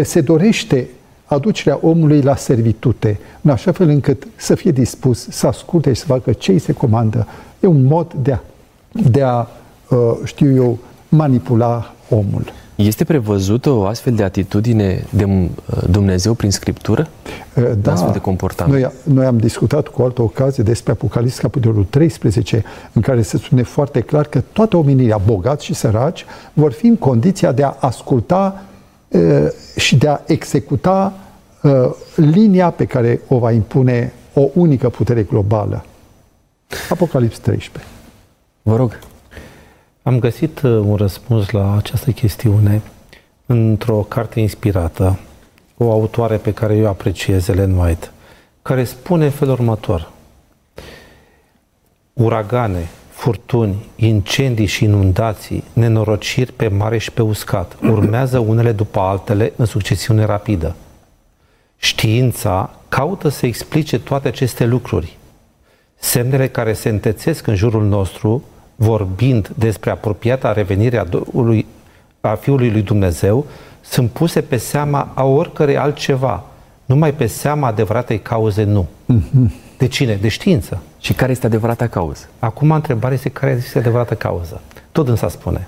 se 0.04 0.22
dorește 0.22 0.90
aducerea 1.26 1.80
omului 1.82 2.22
la 2.22 2.36
servitute, 2.36 3.20
în 3.42 3.52
așa 3.52 3.72
fel 3.72 3.90
încât 3.90 4.28
să 4.36 4.56
fie 4.56 4.72
dispus 4.72 5.28
să 5.30 5.48
asculte 5.48 5.94
și 5.94 6.00
să 6.00 6.06
facă 6.06 6.34
ce 6.34 6.52
îi 6.52 6.60
se 6.60 6.72
comandă. 6.72 7.28
E 7.60 7.68
un 7.68 7.84
mod 7.84 8.14
de 8.14 8.32
a, 8.32 8.40
de 8.92 9.22
a 9.22 9.48
știu 10.24 10.56
eu, 10.56 10.78
manipula 11.10 11.94
omul. 12.10 12.46
Este 12.78 13.04
prevăzută 13.04 13.70
o 13.70 13.86
astfel 13.86 14.14
de 14.14 14.24
atitudine 14.24 15.06
de 15.10 15.24
uh, 15.24 15.50
Dumnezeu 15.90 16.34
prin 16.34 16.52
Scriptură? 16.52 17.08
Uh, 17.54 17.72
da, 17.82 17.92
astfel 17.92 18.12
de 18.12 18.20
comportament? 18.20 18.82
Noi, 18.82 18.92
noi 19.04 19.26
am 19.26 19.38
discutat 19.38 19.88
cu 19.88 20.02
o 20.02 20.06
altă 20.06 20.22
ocazie 20.22 20.64
despre 20.64 20.92
Apocalips, 20.92 21.38
capitolul 21.38 21.86
13, 21.90 22.64
în 22.94 23.02
care 23.02 23.22
se 23.22 23.38
spune 23.38 23.64
foarte 23.64 24.02
clar 24.02 24.26
că 24.26 24.42
toată 24.52 24.78
omenirea, 24.78 25.18
bogați 25.18 25.66
și 25.66 25.74
săraci, 25.74 26.26
vor 26.54 26.72
fi 26.72 26.88
în 26.88 26.96
condiția 26.96 27.52
de 27.52 27.64
a 27.64 27.76
asculta 27.80 28.64
uh, 29.08 29.22
și 29.76 29.98
de 29.98 30.08
a 30.08 30.20
executa 30.26 31.14
linia 32.16 32.70
pe 32.70 32.86
care 32.86 33.22
o 33.28 33.38
va 33.38 33.52
impune 33.52 34.14
o 34.34 34.50
unică 34.54 34.90
putere 34.90 35.24
globală. 35.24 35.86
Apocalips 36.90 37.38
13. 37.40 37.92
Vă 38.62 38.76
rog. 38.76 39.00
Am 40.08 40.20
găsit 40.20 40.62
uh, 40.62 40.72
un 40.72 40.96
răspuns 40.96 41.50
la 41.50 41.76
această 41.78 42.12
chestiune 42.12 42.82
într-o 43.46 43.98
carte 43.98 44.40
inspirată, 44.40 45.20
o 45.78 45.92
autoare 45.92 46.38
pe 46.38 46.54
care 46.54 46.76
eu 46.76 46.88
apreciez, 46.88 47.48
Ellen 47.48 47.78
White, 47.78 48.12
care 48.62 48.84
spune 48.84 49.26
în 49.26 49.32
felul 49.32 49.54
următor. 49.54 50.12
Uragane, 52.14 52.88
furtuni, 53.10 53.86
incendii 53.96 54.66
și 54.66 54.84
inundații, 54.84 55.64
nenorociri 55.74 56.52
pe 56.52 56.68
mare 56.68 56.98
și 56.98 57.12
pe 57.12 57.22
uscat, 57.22 57.78
urmează 57.82 58.40
unele 58.40 58.72
după 58.72 59.00
altele 59.00 59.54
în 59.56 59.66
succesiune 59.66 60.26
rapidă. 60.26 60.76
Știința 61.78 62.76
caută 62.90 63.30
să 63.30 63.46
explice 63.46 64.00
toate 64.00 64.28
aceste 64.28 64.66
lucruri. 64.66 65.18
Semnele 65.96 66.48
care 66.48 66.74
se 66.74 66.90
întețesc 66.90 67.48
în 67.48 67.56
jurul 67.56 67.84
nostru 67.84 68.44
vorbind 68.80 69.52
despre 69.56 69.90
apropiata 69.90 70.54
revenire 70.54 70.98
a, 70.98 71.06
lui, 71.34 71.66
a 72.22 72.34
Fiului 72.34 72.72
lui 72.72 72.82
Dumnezeu, 72.82 73.46
sunt 73.82 74.10
puse 74.10 74.42
pe 74.42 74.58
seama 74.58 75.12
a 75.14 75.24
oricărei 75.24 75.78
altceva, 75.78 76.44
numai 76.86 77.14
pe 77.14 77.26
seama 77.26 77.68
adevăratei 77.68 78.20
cauze 78.20 78.64
nu. 78.64 78.88
Mm-hmm. 79.14 79.52
De 79.78 79.88
cine? 79.88 80.16
De 80.16 80.28
știință. 80.28 80.82
Și 81.00 81.14
care 81.14 81.32
este 81.32 81.46
adevărata 81.46 81.88
cauză? 81.88 82.30
Acum 82.40 82.72
întrebarea 82.72 83.16
este 83.16 83.30
care 83.30 83.52
este 83.52 83.78
adevărata 83.78 84.16
cauză. 84.16 84.62
Tot 84.92 85.08
însă 85.08 85.28
spune. 85.28 85.68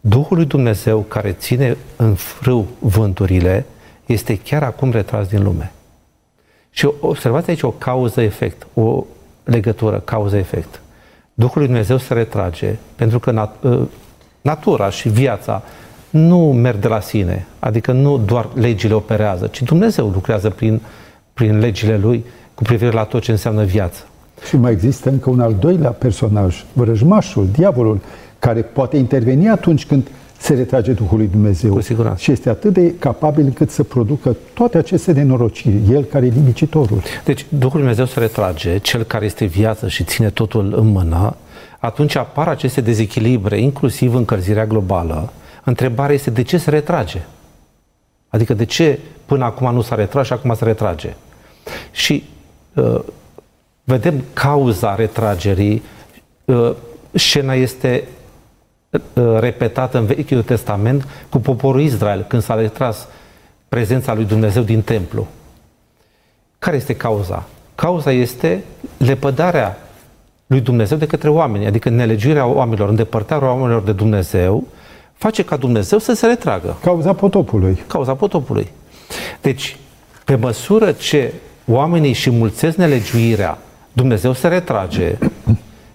Duhul 0.00 0.36
lui 0.36 0.46
Dumnezeu 0.46 1.00
care 1.00 1.32
ține 1.32 1.76
în 1.96 2.14
frâu 2.14 2.66
vânturile 2.78 3.66
este 4.06 4.38
chiar 4.38 4.62
acum 4.62 4.90
retras 4.90 5.28
din 5.28 5.42
lume. 5.42 5.72
Și 6.70 6.88
observați 7.00 7.50
aici 7.50 7.62
o 7.62 7.70
cauză-efect, 7.70 8.66
o 8.74 9.04
legătură 9.44 9.98
cauză-efect. 9.98 10.80
Duhul 11.38 11.58
lui 11.58 11.66
Dumnezeu 11.66 11.96
se 11.96 12.14
retrage 12.14 12.76
pentru 12.96 13.18
că 13.18 13.32
nat- 13.32 13.64
ă, 13.64 13.88
natura 14.40 14.90
și 14.90 15.08
viața 15.08 15.62
nu 16.10 16.52
merg 16.52 16.78
de 16.78 16.88
la 16.88 17.00
sine, 17.00 17.46
adică 17.58 17.92
nu 17.92 18.18
doar 18.18 18.48
legile 18.54 18.94
operează, 18.94 19.46
ci 19.46 19.62
Dumnezeu 19.62 20.08
lucrează 20.08 20.50
prin, 20.50 20.80
prin 21.34 21.58
legile 21.58 21.96
Lui 21.96 22.24
cu 22.54 22.62
privire 22.62 22.90
la 22.90 23.04
tot 23.04 23.22
ce 23.22 23.30
înseamnă 23.30 23.64
viață. 23.64 24.02
Și 24.48 24.56
mai 24.56 24.72
există 24.72 25.08
încă 25.08 25.30
un 25.30 25.40
al 25.40 25.54
doilea 25.54 25.90
personaj, 25.90 26.64
vrăjmașul, 26.72 27.48
diavolul, 27.52 28.00
care 28.38 28.60
poate 28.60 28.96
interveni 28.96 29.48
atunci 29.48 29.86
când 29.86 30.08
se 30.38 30.54
retrage 30.54 30.92
Duhul 30.92 31.18
lui 31.18 31.26
Dumnezeu. 31.26 31.72
Cu 31.72 31.80
siguranță. 31.80 32.22
Și 32.22 32.30
este 32.30 32.48
atât 32.48 32.72
de 32.72 32.94
capabil 32.98 33.44
încât 33.44 33.70
să 33.70 33.82
producă 33.82 34.36
toate 34.54 34.78
aceste 34.78 35.12
nenorociri. 35.12 35.92
El 35.92 36.04
care 36.04 36.26
e 36.26 36.28
limicitorul. 36.28 37.02
Deci 37.24 37.46
Duhul 37.48 37.70
lui 37.70 37.80
Dumnezeu 37.80 38.04
se 38.04 38.18
retrage, 38.20 38.78
cel 38.78 39.02
care 39.02 39.24
este 39.24 39.44
viață 39.44 39.88
și 39.88 40.04
ține 40.04 40.30
totul 40.30 40.74
în 40.76 40.86
mână, 40.86 41.36
atunci 41.78 42.16
apar 42.16 42.48
aceste 42.48 42.80
dezechilibre, 42.80 43.60
inclusiv 43.60 44.14
încălzirea 44.14 44.66
globală. 44.66 45.32
Întrebarea 45.64 46.14
este 46.14 46.30
de 46.30 46.42
ce 46.42 46.58
se 46.58 46.70
retrage? 46.70 47.22
Adică 48.28 48.54
de 48.54 48.64
ce 48.64 48.98
până 49.26 49.44
acum 49.44 49.74
nu 49.74 49.80
s-a 49.80 49.94
retras 49.94 50.26
și 50.26 50.32
acum 50.32 50.54
se 50.54 50.64
retrage. 50.64 51.14
Și 51.90 52.24
uh, 52.74 53.00
vedem 53.84 54.24
cauza 54.32 54.94
retragerii, 54.94 55.82
uh, 56.44 56.74
scena 57.12 57.54
este 57.54 58.04
uh, 58.90 59.38
repetată 59.38 59.98
în 59.98 60.04
Vechiul 60.04 60.42
Testament 60.42 61.06
cu 61.28 61.38
poporul 61.38 61.80
Israel, 61.80 62.24
când 62.28 62.42
s-a 62.42 62.54
retras 62.54 63.08
prezența 63.68 64.14
lui 64.14 64.24
Dumnezeu 64.24 64.62
din 64.62 64.82
templu. 64.82 65.26
Care 66.58 66.76
este 66.76 66.96
cauza? 66.96 67.44
Cauza 67.74 68.12
este 68.12 68.64
lepădarea 68.96 69.78
lui 70.46 70.60
Dumnezeu 70.60 70.96
de 70.96 71.06
către 71.06 71.28
oameni, 71.28 71.66
adică 71.66 71.88
nelegiuirea 71.88 72.46
oamenilor, 72.46 72.88
îndepărtarea 72.88 73.48
oamenilor 73.48 73.82
de 73.82 73.92
Dumnezeu, 73.92 74.66
face 75.12 75.44
ca 75.44 75.56
Dumnezeu 75.56 75.98
să 75.98 76.12
se 76.12 76.26
retragă. 76.26 76.76
Cauza 76.82 77.12
potopului. 77.12 77.82
Cauza 77.86 78.14
potopului. 78.14 78.68
Deci, 79.40 79.76
pe 80.24 80.34
măsură 80.34 80.92
ce 80.92 81.32
oamenii 81.66 82.12
și 82.12 82.30
mulțesc 82.30 82.76
nelegiuirea, 82.76 83.58
Dumnezeu 83.92 84.32
se 84.32 84.48
retrage, 84.48 85.18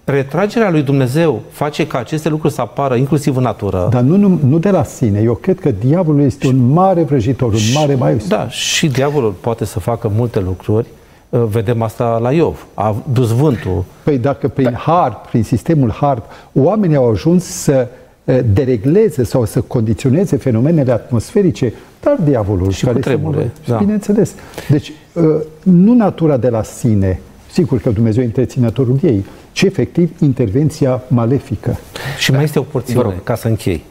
retragerea 0.04 0.70
lui 0.70 0.82
Dumnezeu 0.82 1.42
face 1.50 1.86
ca 1.86 1.98
aceste 1.98 2.28
lucruri 2.28 2.52
să 2.52 2.60
apară 2.60 2.94
inclusiv 2.94 3.36
în 3.36 3.42
natură. 3.42 3.88
Dar 3.90 4.02
nu, 4.02 4.16
nu, 4.16 4.38
nu 4.48 4.58
de 4.58 4.70
la 4.70 4.84
sine. 4.84 5.20
Eu 5.20 5.34
cred 5.34 5.60
că 5.60 5.70
diavolul 5.70 6.20
este 6.20 6.46
un 6.46 6.72
mare 6.72 7.02
vrăjitor, 7.02 7.52
un 7.52 7.60
mare 7.74 7.94
maestru. 7.94 8.28
Da, 8.28 8.48
și 8.48 8.86
diavolul 8.86 9.34
poate 9.40 9.64
să 9.64 9.80
facă 9.80 10.10
multe 10.16 10.40
lucruri. 10.40 10.86
Uh, 11.28 11.42
Vedem 11.50 11.82
asta 11.82 12.18
la 12.18 12.32
Iov. 12.32 12.66
A 12.74 12.96
dus 13.12 13.30
vântul. 13.30 13.84
Păi 14.02 14.18
dacă 14.18 14.48
prin 14.48 14.72
harp, 14.72 15.26
prin 15.26 15.42
sistemul 15.42 15.90
harp, 15.90 16.24
oamenii 16.52 16.96
au 16.96 17.10
ajuns 17.10 17.44
să 17.44 17.88
eh, 18.24 18.40
deregleze 18.52 19.24
sau 19.24 19.44
să 19.44 19.60
condiționeze 19.60 20.36
fenomenele 20.36 20.92
atmosferice, 20.92 21.72
dar 22.00 22.16
diavolul 22.24 22.70
Și 22.70 22.86
cu 22.86 22.98
tremure, 22.98 23.52
se 23.64 23.70
da. 23.70 23.76
Bineînțeles. 23.76 24.34
Deci, 24.68 24.92
eh, 25.14 25.22
nu 25.62 25.94
natura 25.94 26.36
de 26.36 26.48
la 26.48 26.62
sine, 26.62 27.20
sigur 27.54 27.80
că 27.80 27.90
Dumnezeu 27.90 28.22
e 28.22 28.26
întreținătorul 28.26 28.98
ei, 29.02 29.24
ci 29.52 29.62
efectiv 29.62 30.10
intervenția 30.20 31.02
malefică. 31.08 31.78
Și 32.18 32.32
mai 32.32 32.42
este 32.42 32.58
o 32.58 32.62
Vă 32.62 32.68
porțiune, 32.70 33.02
rog. 33.02 33.22
ca 33.22 33.34
să 33.34 33.48
închei. 33.48 33.84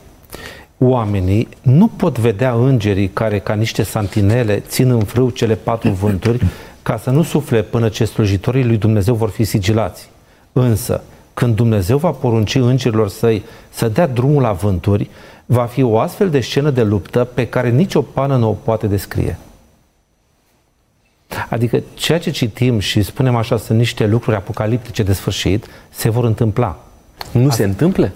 Oamenii 0.77 1.48
nu 1.62 1.88
pot 1.88 2.20
vedea 2.20 2.53
îngerii 2.53 3.08
care, 3.08 3.39
ca 3.39 3.53
niște 3.53 3.84
santinele, 3.84 4.63
țin 4.67 4.89
în 4.89 5.00
frâu 5.03 5.29
cele 5.29 5.55
patru 5.55 5.89
vânturi 5.89 6.46
ca 6.82 6.98
să 6.98 7.10
nu 7.10 7.24
sufle 7.24 7.62
până 7.62 7.89
ce 7.89 8.05
slujitorii 8.05 8.65
lui 8.65 8.77
Dumnezeu 8.77 9.15
vor 9.15 9.29
fi 9.29 9.43
sigilați. 9.43 10.10
Însă, 10.53 11.03
când 11.34 11.55
Dumnezeu 11.55 11.98
va 11.98 12.10
porunci 12.12 12.55
îngerilor 12.55 13.10
săi 13.10 13.43
să 13.70 13.88
dea 13.88 14.08
drumul 14.08 14.41
la 14.41 14.51
vânturi, 14.51 15.10
va 15.46 15.63
fi 15.63 15.84
o 15.84 16.00
astfel 16.00 16.29
de 16.29 16.39
scenă 16.39 16.70
de 16.70 16.84
luptă 16.84 17.27
pe 17.34 17.48
care 17.48 17.70
nicio 17.70 18.01
pană 18.01 18.36
nu 18.36 18.50
o 18.50 18.51
poate 18.51 18.88
descrie. 18.88 19.38
Adică 21.50 21.82
ceea 21.94 22.20
ce 22.20 22.30
citim 22.30 22.80
și 22.80 23.01
spunem 23.01 23.36
așa 23.36 23.58
sunt 23.58 23.77
niște 23.77 24.06
lucruri 24.06 24.36
apocaliptice 24.36 25.03
de 25.03 25.13
sfârșit, 25.13 25.65
se 25.89 26.10
vor 26.10 26.24
întâmpla. 26.24 26.84
Nu 27.32 27.50
se 27.50 27.63
întâmplă? 27.63 28.12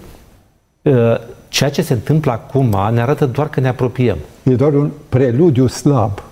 Uh, 0.82 1.16
ceea 1.48 1.70
ce 1.70 1.82
se 1.82 1.92
întâmplă 1.92 2.32
acum 2.32 2.92
ne 2.92 3.00
arată 3.00 3.26
doar 3.26 3.48
că 3.48 3.60
ne 3.60 3.68
apropiem. 3.68 4.18
E 4.42 4.54
doar 4.54 4.72
un 4.72 4.90
preludiu 5.08 5.66
slab. 5.66 6.22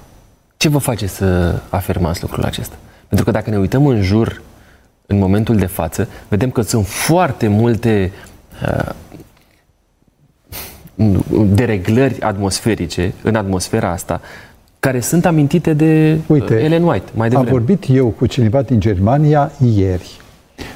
Ce 0.56 0.68
vă 0.68 0.78
face 0.78 1.06
să 1.06 1.58
afirmați 1.68 2.22
lucrul 2.22 2.44
acesta? 2.44 2.76
Pentru 3.08 3.26
că 3.26 3.32
dacă 3.32 3.50
ne 3.50 3.58
uităm 3.58 3.86
în 3.86 4.02
jur, 4.02 4.42
în 5.06 5.18
momentul 5.18 5.56
de 5.56 5.66
față, 5.66 6.08
vedem 6.28 6.50
că 6.50 6.60
sunt 6.60 6.86
foarte 6.86 7.48
multe 7.48 8.12
uh, 8.62 8.92
dereglări 11.54 12.20
atmosferice 12.20 13.14
în 13.22 13.34
atmosfera 13.34 13.90
asta 13.90 14.20
care 14.80 15.00
sunt 15.00 15.26
amintite 15.26 15.72
de 15.72 16.18
Uite, 16.26 16.54
uh, 16.54 16.62
Ellen 16.62 16.82
White 16.82 17.10
mai 17.14 17.26
Am 17.26 17.32
devreme. 17.32 17.50
vorbit 17.50 17.84
eu 17.88 18.06
cu 18.06 18.26
cineva 18.26 18.62
din 18.62 18.80
Germania 18.80 19.52
ieri 19.74 20.20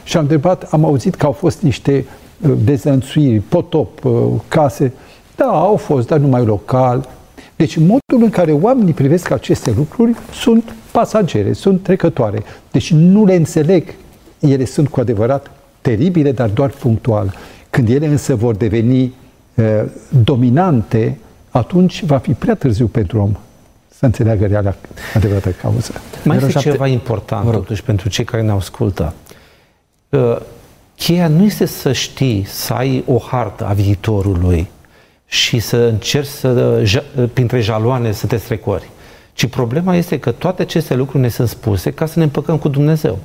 și 0.03 0.17
am 0.17 0.23
întrebat, 0.23 0.63
am 0.63 0.85
auzit 0.85 1.15
că 1.15 1.27
au 1.27 1.33
fost 1.33 1.63
niște 1.63 2.05
uh, 2.41 2.53
dezănțuiri, 2.65 3.39
potop, 3.39 4.05
uh, 4.05 4.13
case. 4.49 4.93
Da, 5.37 5.45
au 5.45 5.77
fost, 5.77 6.07
dar 6.07 6.19
numai 6.19 6.45
local. 6.45 7.09
Deci 7.57 7.77
modul 7.77 8.25
în 8.25 8.31
care 8.31 8.53
oamenii 8.53 8.93
privesc 8.93 9.31
aceste 9.31 9.73
lucruri 9.77 10.17
sunt 10.33 10.75
pasagere, 10.91 11.53
sunt 11.53 11.83
trecătoare. 11.83 12.43
Deci 12.71 12.93
nu 12.93 13.25
le 13.25 13.35
înțeleg. 13.35 13.95
Ele 14.39 14.65
sunt 14.65 14.89
cu 14.89 15.01
adevărat 15.01 15.51
teribile, 15.81 16.33
dar 16.33 16.49
doar 16.49 16.71
punctual. 16.71 17.35
Când 17.71 17.89
ele 17.89 18.07
însă 18.07 18.35
vor 18.35 18.55
deveni 18.55 19.15
uh, 19.55 19.65
dominante, 20.25 21.19
atunci 21.51 22.05
va 22.05 22.19
fi 22.19 22.33
prea 22.33 22.55
târziu 22.55 22.87
pentru 22.87 23.21
om 23.21 23.37
să 24.01 24.07
înțeleagă 24.07 24.47
reala 24.47 24.75
adevărată 25.15 25.51
cauză. 25.51 25.93
Mai 26.25 26.37
este 26.37 26.51
07. 26.51 26.71
ceva 26.71 26.87
important 26.87 27.51
totuși 27.51 27.83
pentru 27.83 28.09
cei 28.09 28.25
care 28.25 28.43
ne 28.43 28.51
ascultă. 28.51 29.15
Uh, 30.09 30.37
Cheia 30.97 31.29
nu 31.29 31.45
este 31.45 31.67
să 31.67 31.93
știi, 31.93 32.45
să 32.47 32.73
ai 32.73 33.05
o 33.07 33.19
hartă 33.19 33.67
a 33.67 33.73
viitorului 33.73 34.71
și 35.27 35.59
să 35.59 35.77
încerci 35.77 36.27
să, 36.27 36.83
ja- 36.85 37.31
printre 37.33 37.61
jaloane 37.61 38.13
să 38.13 38.27
te 38.27 38.37
strecori. 38.37 38.91
Ci 39.33 39.47
problema 39.47 39.95
este 39.97 40.19
că 40.19 40.31
toate 40.31 40.63
aceste 40.63 40.95
lucruri 40.95 41.23
ne 41.23 41.29
sunt 41.29 41.49
spuse 41.49 41.91
ca 41.91 42.07
să 42.07 42.19
ne 42.19 42.25
împăcăm 42.25 42.59
cu 42.59 42.69
Dumnezeu. 42.69 43.19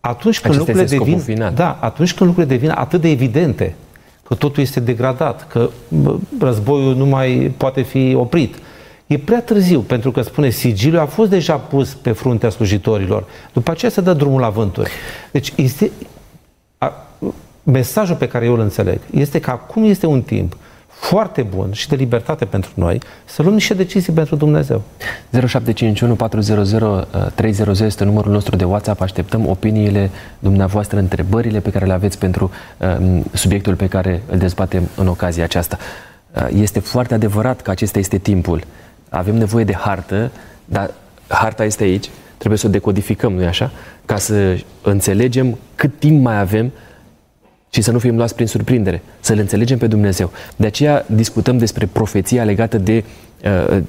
Atunci 0.00 0.40
când 0.40 0.54
Acesta 0.54 0.58
lucrurile 0.58 0.82
este 0.82 0.94
scopul 0.94 1.12
devin, 1.12 1.34
final. 1.34 1.52
da, 1.54 1.78
atunci 1.80 2.14
când 2.14 2.28
lucrurile 2.30 2.56
devin 2.56 2.74
atât 2.76 3.00
de 3.00 3.10
evidente, 3.10 3.74
că 4.26 4.34
totul 4.34 4.62
este 4.62 4.80
degradat, 4.80 5.46
că 5.48 5.70
bă, 5.88 6.16
războiul 6.40 6.96
nu 6.96 7.06
mai 7.06 7.54
poate 7.56 7.82
fi 7.82 8.14
oprit, 8.16 8.54
e 9.06 9.18
prea 9.18 9.42
târziu, 9.42 9.80
pentru 9.80 10.10
că 10.10 10.22
spune 10.22 10.50
sigiliul 10.50 11.00
a 11.00 11.06
fost 11.06 11.30
deja 11.30 11.56
pus 11.56 11.94
pe 11.94 12.12
fruntea 12.12 12.50
slujitorilor. 12.50 13.24
După 13.52 13.70
aceea 13.70 13.90
se 13.90 14.00
dă 14.00 14.12
drumul 14.12 14.40
la 14.40 14.48
vânturi. 14.48 14.90
Deci 15.30 15.52
este, 15.56 15.90
a, 16.78 16.92
mesajul 17.62 18.16
pe 18.16 18.28
care 18.28 18.44
eu 18.44 18.52
îl 18.52 18.60
înțeleg 18.60 19.00
este 19.10 19.40
că 19.40 19.50
acum 19.50 19.84
este 19.84 20.06
un 20.06 20.22
timp 20.22 20.56
foarte 20.86 21.42
bun 21.42 21.72
și 21.72 21.88
de 21.88 21.96
libertate 21.96 22.44
pentru 22.44 22.70
noi 22.74 23.00
să 23.24 23.42
luăm 23.42 23.54
niște 23.54 23.74
decizii 23.74 24.12
pentru 24.12 24.36
Dumnezeu. 24.36 24.82
0751 25.30 26.14
400 26.14 27.06
300 27.34 27.84
este 27.84 28.04
numărul 28.04 28.32
nostru 28.32 28.56
de 28.56 28.64
WhatsApp. 28.64 29.00
Așteptăm 29.00 29.46
opiniile 29.48 30.10
dumneavoastră, 30.38 30.98
întrebările 30.98 31.60
pe 31.60 31.70
care 31.70 31.84
le 31.84 31.92
aveți 31.92 32.18
pentru 32.18 32.50
uh, 32.78 33.20
subiectul 33.32 33.74
pe 33.74 33.86
care 33.86 34.22
îl 34.30 34.38
dezbatem 34.38 34.88
în 34.96 35.06
ocazia 35.06 35.44
aceasta. 35.44 35.78
Uh, 36.34 36.48
este 36.60 36.80
foarte 36.80 37.14
adevărat 37.14 37.60
că 37.60 37.70
acesta 37.70 37.98
este 37.98 38.18
timpul. 38.18 38.62
Avem 39.14 39.34
nevoie 39.36 39.64
de 39.64 39.74
hartă, 39.74 40.30
dar 40.64 40.90
harta 41.28 41.64
este 41.64 41.82
aici. 41.82 42.10
Trebuie 42.36 42.58
să 42.58 42.66
o 42.66 42.70
decodificăm, 42.70 43.32
nu-i 43.32 43.46
așa? 43.46 43.70
Ca 44.04 44.16
să 44.16 44.58
înțelegem 44.82 45.58
cât 45.74 45.90
timp 45.98 46.22
mai 46.22 46.40
avem 46.40 46.72
și 47.70 47.82
să 47.82 47.90
nu 47.90 47.98
fim 47.98 48.16
luați 48.16 48.34
prin 48.34 48.46
surprindere, 48.46 49.02
să-L 49.20 49.38
înțelegem 49.38 49.78
pe 49.78 49.86
Dumnezeu. 49.86 50.30
De 50.56 50.66
aceea 50.66 51.04
discutăm 51.08 51.58
despre 51.58 51.88
profeția 51.92 52.44
legată 52.44 52.78
de, 52.78 53.04
uh, 53.44 53.80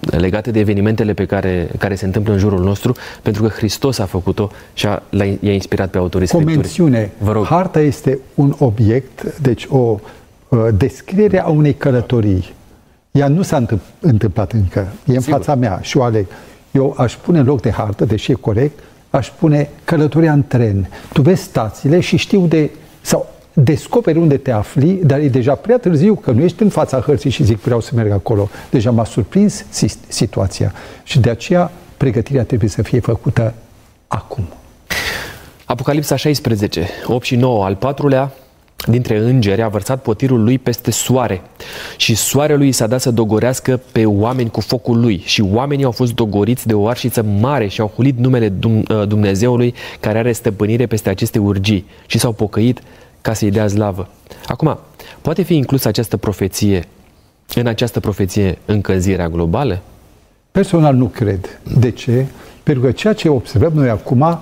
legată 0.00 0.50
de 0.50 0.58
evenimentele 0.58 1.12
pe 1.12 1.24
care, 1.24 1.68
care 1.78 1.94
se 1.94 2.04
întâmplă 2.04 2.32
în 2.32 2.38
jurul 2.38 2.62
nostru, 2.62 2.96
pentru 3.22 3.42
că 3.42 3.48
Hristos 3.48 3.98
a 3.98 4.04
făcut-o 4.04 4.50
și 4.74 4.86
a, 4.86 5.02
l-a, 5.10 5.24
i-a 5.24 5.52
inspirat 5.52 5.90
pe 5.90 5.98
autorii 5.98 6.28
Cu 6.28 6.36
o 6.36 6.40
Scripturii. 6.40 6.68
mențiune. 6.68 7.10
Vă 7.18 7.32
rog. 7.32 7.44
Harta 7.44 7.80
este 7.80 8.18
un 8.34 8.54
obiect, 8.58 9.38
deci 9.38 9.66
o 9.68 9.98
uh, 10.48 10.58
descriere 10.76 11.40
a 11.40 11.48
unei 11.48 11.74
călătorii. 11.74 12.54
Ea 13.10 13.28
nu 13.28 13.42
s-a 13.42 13.56
întâmpl- 13.56 13.84
întâmplat 14.00 14.52
încă. 14.52 14.88
E 15.06 15.14
în 15.14 15.20
Sigur. 15.20 15.38
fața 15.38 15.54
mea 15.54 15.78
și 15.82 15.96
o 15.96 16.02
aleg. 16.02 16.26
Eu 16.70 16.94
aș 16.98 17.14
pune 17.16 17.38
în 17.38 17.44
loc 17.46 17.60
de 17.60 17.70
hartă, 17.70 18.04
deși 18.04 18.30
e 18.30 18.34
corect, 18.34 18.78
aș 19.10 19.30
pune 19.30 19.68
călătoria 19.84 20.32
în 20.32 20.42
tren. 20.46 20.88
Tu 21.12 21.22
vezi 21.22 21.42
stațiile 21.42 22.00
și 22.00 22.16
știu 22.16 22.46
de 22.46 22.70
sau 23.00 23.28
descoperi 23.52 24.18
unde 24.18 24.36
te 24.36 24.50
afli, 24.50 24.92
dar 25.04 25.18
e 25.18 25.28
deja 25.28 25.54
prea 25.54 25.78
târziu, 25.78 26.14
că 26.14 26.30
nu 26.30 26.42
ești 26.42 26.62
în 26.62 26.68
fața 26.68 27.00
hărții 27.00 27.30
și 27.30 27.44
zic 27.44 27.60
vreau 27.60 27.80
să 27.80 27.90
merg 27.94 28.10
acolo. 28.10 28.48
Deja 28.70 28.90
m-a 28.90 29.04
surprins 29.04 29.64
sis- 29.68 29.98
situația. 30.08 30.72
Și 31.02 31.20
de 31.20 31.30
aceea 31.30 31.70
pregătirea 31.96 32.44
trebuie 32.44 32.70
să 32.70 32.82
fie 32.82 33.00
făcută 33.00 33.54
acum. 34.08 34.44
Apocalipsa 35.64 36.16
16, 36.16 36.88
8 37.06 37.24
și 37.24 37.36
9, 37.36 37.64
al 37.64 37.74
patrulea 37.76 38.32
dintre 38.86 39.18
îngeri 39.18 39.62
a 39.62 39.68
vărsat 39.68 40.02
potirul 40.02 40.44
lui 40.44 40.58
peste 40.58 40.90
soare 40.90 41.42
și 41.96 42.14
soarelui 42.14 42.68
i 42.68 42.72
s-a 42.72 42.86
dat 42.86 43.00
să 43.00 43.10
dogorească 43.10 43.80
pe 43.92 44.04
oameni 44.04 44.50
cu 44.50 44.60
focul 44.60 45.00
lui 45.00 45.22
și 45.24 45.40
oamenii 45.40 45.84
au 45.84 45.90
fost 45.90 46.14
dogoriți 46.14 46.66
de 46.66 46.74
o 46.74 46.86
arșiță 46.86 47.22
mare 47.22 47.66
și 47.66 47.80
au 47.80 47.92
hulit 47.94 48.18
numele 48.18 48.48
Dum- 48.48 48.82
uh, 48.88 49.06
Dumnezeului 49.08 49.74
care 50.00 50.18
are 50.18 50.32
stăpânire 50.32 50.86
peste 50.86 51.08
aceste 51.08 51.38
urgii 51.38 51.86
și 52.06 52.18
s-au 52.18 52.32
pocăit 52.32 52.80
ca 53.20 53.32
să-i 53.32 53.50
dea 53.50 53.68
slavă. 53.68 54.08
Acum, 54.46 54.78
poate 55.20 55.42
fi 55.42 55.56
inclusă 55.56 55.88
această 55.88 56.16
profeție 56.16 56.84
în 57.54 57.66
această 57.66 58.00
profeție 58.00 58.58
încălzirea 58.64 59.28
globală? 59.28 59.80
Personal 60.50 60.94
nu 60.94 61.06
cred. 61.06 61.60
De 61.78 61.90
ce? 61.90 62.26
Pentru 62.62 62.82
că 62.82 62.92
ceea 62.92 63.12
ce 63.12 63.28
observăm 63.28 63.72
noi 63.74 63.88
acum 63.88 64.38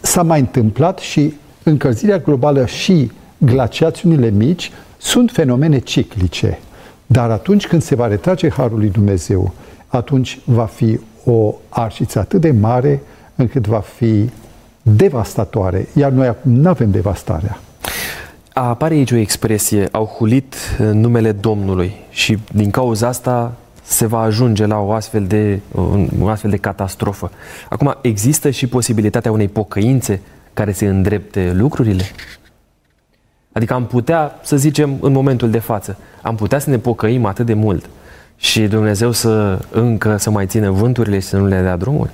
s-a 0.00 0.22
mai 0.22 0.40
întâmplat 0.40 0.98
și 0.98 1.34
încălzirea 1.62 2.18
globală 2.18 2.66
și 2.66 3.10
glaciațiunile 3.38 4.30
mici 4.30 4.72
sunt 4.96 5.30
fenomene 5.30 5.78
ciclice. 5.78 6.58
Dar 7.06 7.30
atunci 7.30 7.66
când 7.66 7.82
se 7.82 7.94
va 7.94 8.06
retrage 8.06 8.50
Harul 8.50 8.78
lui 8.78 8.88
Dumnezeu, 8.88 9.52
atunci 9.86 10.38
va 10.44 10.64
fi 10.64 11.00
o 11.24 11.54
arșiță 11.68 12.18
atât 12.18 12.40
de 12.40 12.50
mare 12.50 13.02
încât 13.34 13.66
va 13.66 13.80
fi 13.80 14.30
devastatoare. 14.82 15.88
Iar 15.96 16.10
noi 16.10 16.26
acum 16.26 16.52
nu 16.52 16.68
avem 16.68 16.90
devastarea. 16.90 17.60
Apare 18.52 18.94
aici 18.94 19.10
o 19.10 19.16
expresie, 19.16 19.88
au 19.92 20.04
hulit 20.04 20.54
uh, 20.54 20.90
numele 20.92 21.32
Domnului 21.32 21.94
și 22.10 22.38
din 22.52 22.70
cauza 22.70 23.06
asta 23.06 23.54
se 23.82 24.06
va 24.06 24.20
ajunge 24.20 24.66
la 24.66 24.78
o 24.78 24.92
astfel 24.92 25.26
de, 25.26 25.60
o 26.20 26.28
astfel 26.28 26.50
de 26.50 26.56
catastrofă. 26.56 27.30
Acum, 27.68 27.96
există 28.02 28.50
și 28.50 28.66
posibilitatea 28.66 29.32
unei 29.32 29.48
pocăințe 29.48 30.20
care 30.52 30.72
se 30.72 30.86
îndrepte 30.86 31.52
lucrurile? 31.56 32.04
Adică 33.58 33.74
am 33.74 33.86
putea, 33.86 34.38
să 34.42 34.56
zicem, 34.56 34.96
în 35.00 35.12
momentul 35.12 35.50
de 35.50 35.58
față, 35.58 35.98
am 36.22 36.34
putea 36.34 36.58
să 36.58 36.70
ne 36.70 36.78
pocăim 36.78 37.24
atât 37.24 37.46
de 37.46 37.54
mult 37.54 37.88
și 38.36 38.60
Dumnezeu 38.60 39.10
să 39.10 39.58
încă 39.70 40.16
să 40.16 40.30
mai 40.30 40.46
țină 40.46 40.70
vânturile 40.70 41.18
și 41.18 41.26
să 41.26 41.36
nu 41.36 41.46
le 41.46 41.60
dea 41.60 41.76
drumuri? 41.76 42.10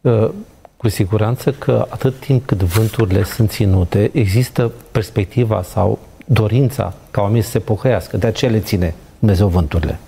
Uh, 0.00 0.28
cu 0.76 0.88
siguranță 0.88 1.52
că 1.52 1.86
atât 1.88 2.18
timp 2.18 2.46
cât 2.46 2.62
vânturile 2.62 3.22
sunt 3.22 3.50
ținute, 3.50 4.10
există 4.12 4.72
perspectiva 4.92 5.62
sau 5.62 5.98
dorința 6.26 6.94
ca 7.10 7.20
oamenii 7.20 7.42
să 7.42 7.50
se 7.50 7.58
pocăiască. 7.58 8.16
De 8.16 8.26
aceea 8.26 8.50
le 8.50 8.60
ține 8.60 8.94
Dumnezeu 9.18 9.48
vânturile. 9.48 9.98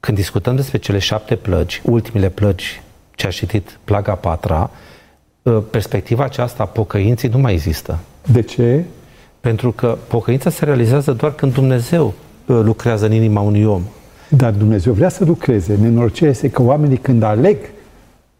Când 0.00 0.16
discutăm 0.16 0.56
despre 0.56 0.78
cele 0.78 0.98
șapte 0.98 1.36
plăgi, 1.36 1.80
ultimele 1.84 2.28
plăgi 2.28 2.82
ce 3.14 3.26
a 3.26 3.30
citit 3.30 3.78
plaga 3.84 4.14
patra, 4.14 4.70
ă, 5.46 5.50
perspectiva 5.60 6.24
aceasta 6.24 6.62
a 6.62 6.66
pocăinței 6.66 7.30
nu 7.30 7.38
mai 7.38 7.52
există. 7.52 7.98
De 8.26 8.42
ce? 8.42 8.84
Pentru 9.48 9.72
că 9.72 9.98
pocăința 10.08 10.50
se 10.50 10.64
realizează 10.64 11.12
doar 11.12 11.32
când 11.32 11.52
Dumnezeu 11.52 12.14
ă, 12.48 12.60
lucrează 12.60 13.06
în 13.06 13.12
inima 13.12 13.40
unui 13.40 13.64
om. 13.64 13.82
Dar 14.28 14.50
Dumnezeu 14.52 14.92
vrea 14.92 15.08
să 15.08 15.24
lucreze. 15.24 15.76
Nenorocirea 15.80 16.30
este 16.30 16.50
că 16.50 16.62
oamenii 16.62 16.96
când 16.96 17.22
aleg 17.22 17.56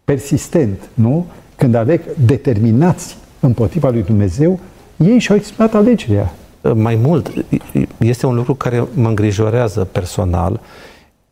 persistent, 0.05 0.89
nu? 0.93 1.25
Când 1.55 1.75
aleg 1.75 2.01
determinați 2.25 3.17
împotriva 3.39 3.89
lui 3.89 4.03
Dumnezeu, 4.03 4.59
ei 4.97 5.19
și-au 5.19 5.37
exprimat 5.37 5.73
alegerea. 5.73 6.33
Ă, 6.63 6.73
mai 6.73 6.95
mult, 6.95 7.31
este 7.97 8.25
un 8.25 8.35
lucru 8.35 8.55
care 8.55 8.87
mă 8.93 9.07
îngrijorează 9.07 9.87
personal, 9.91 10.59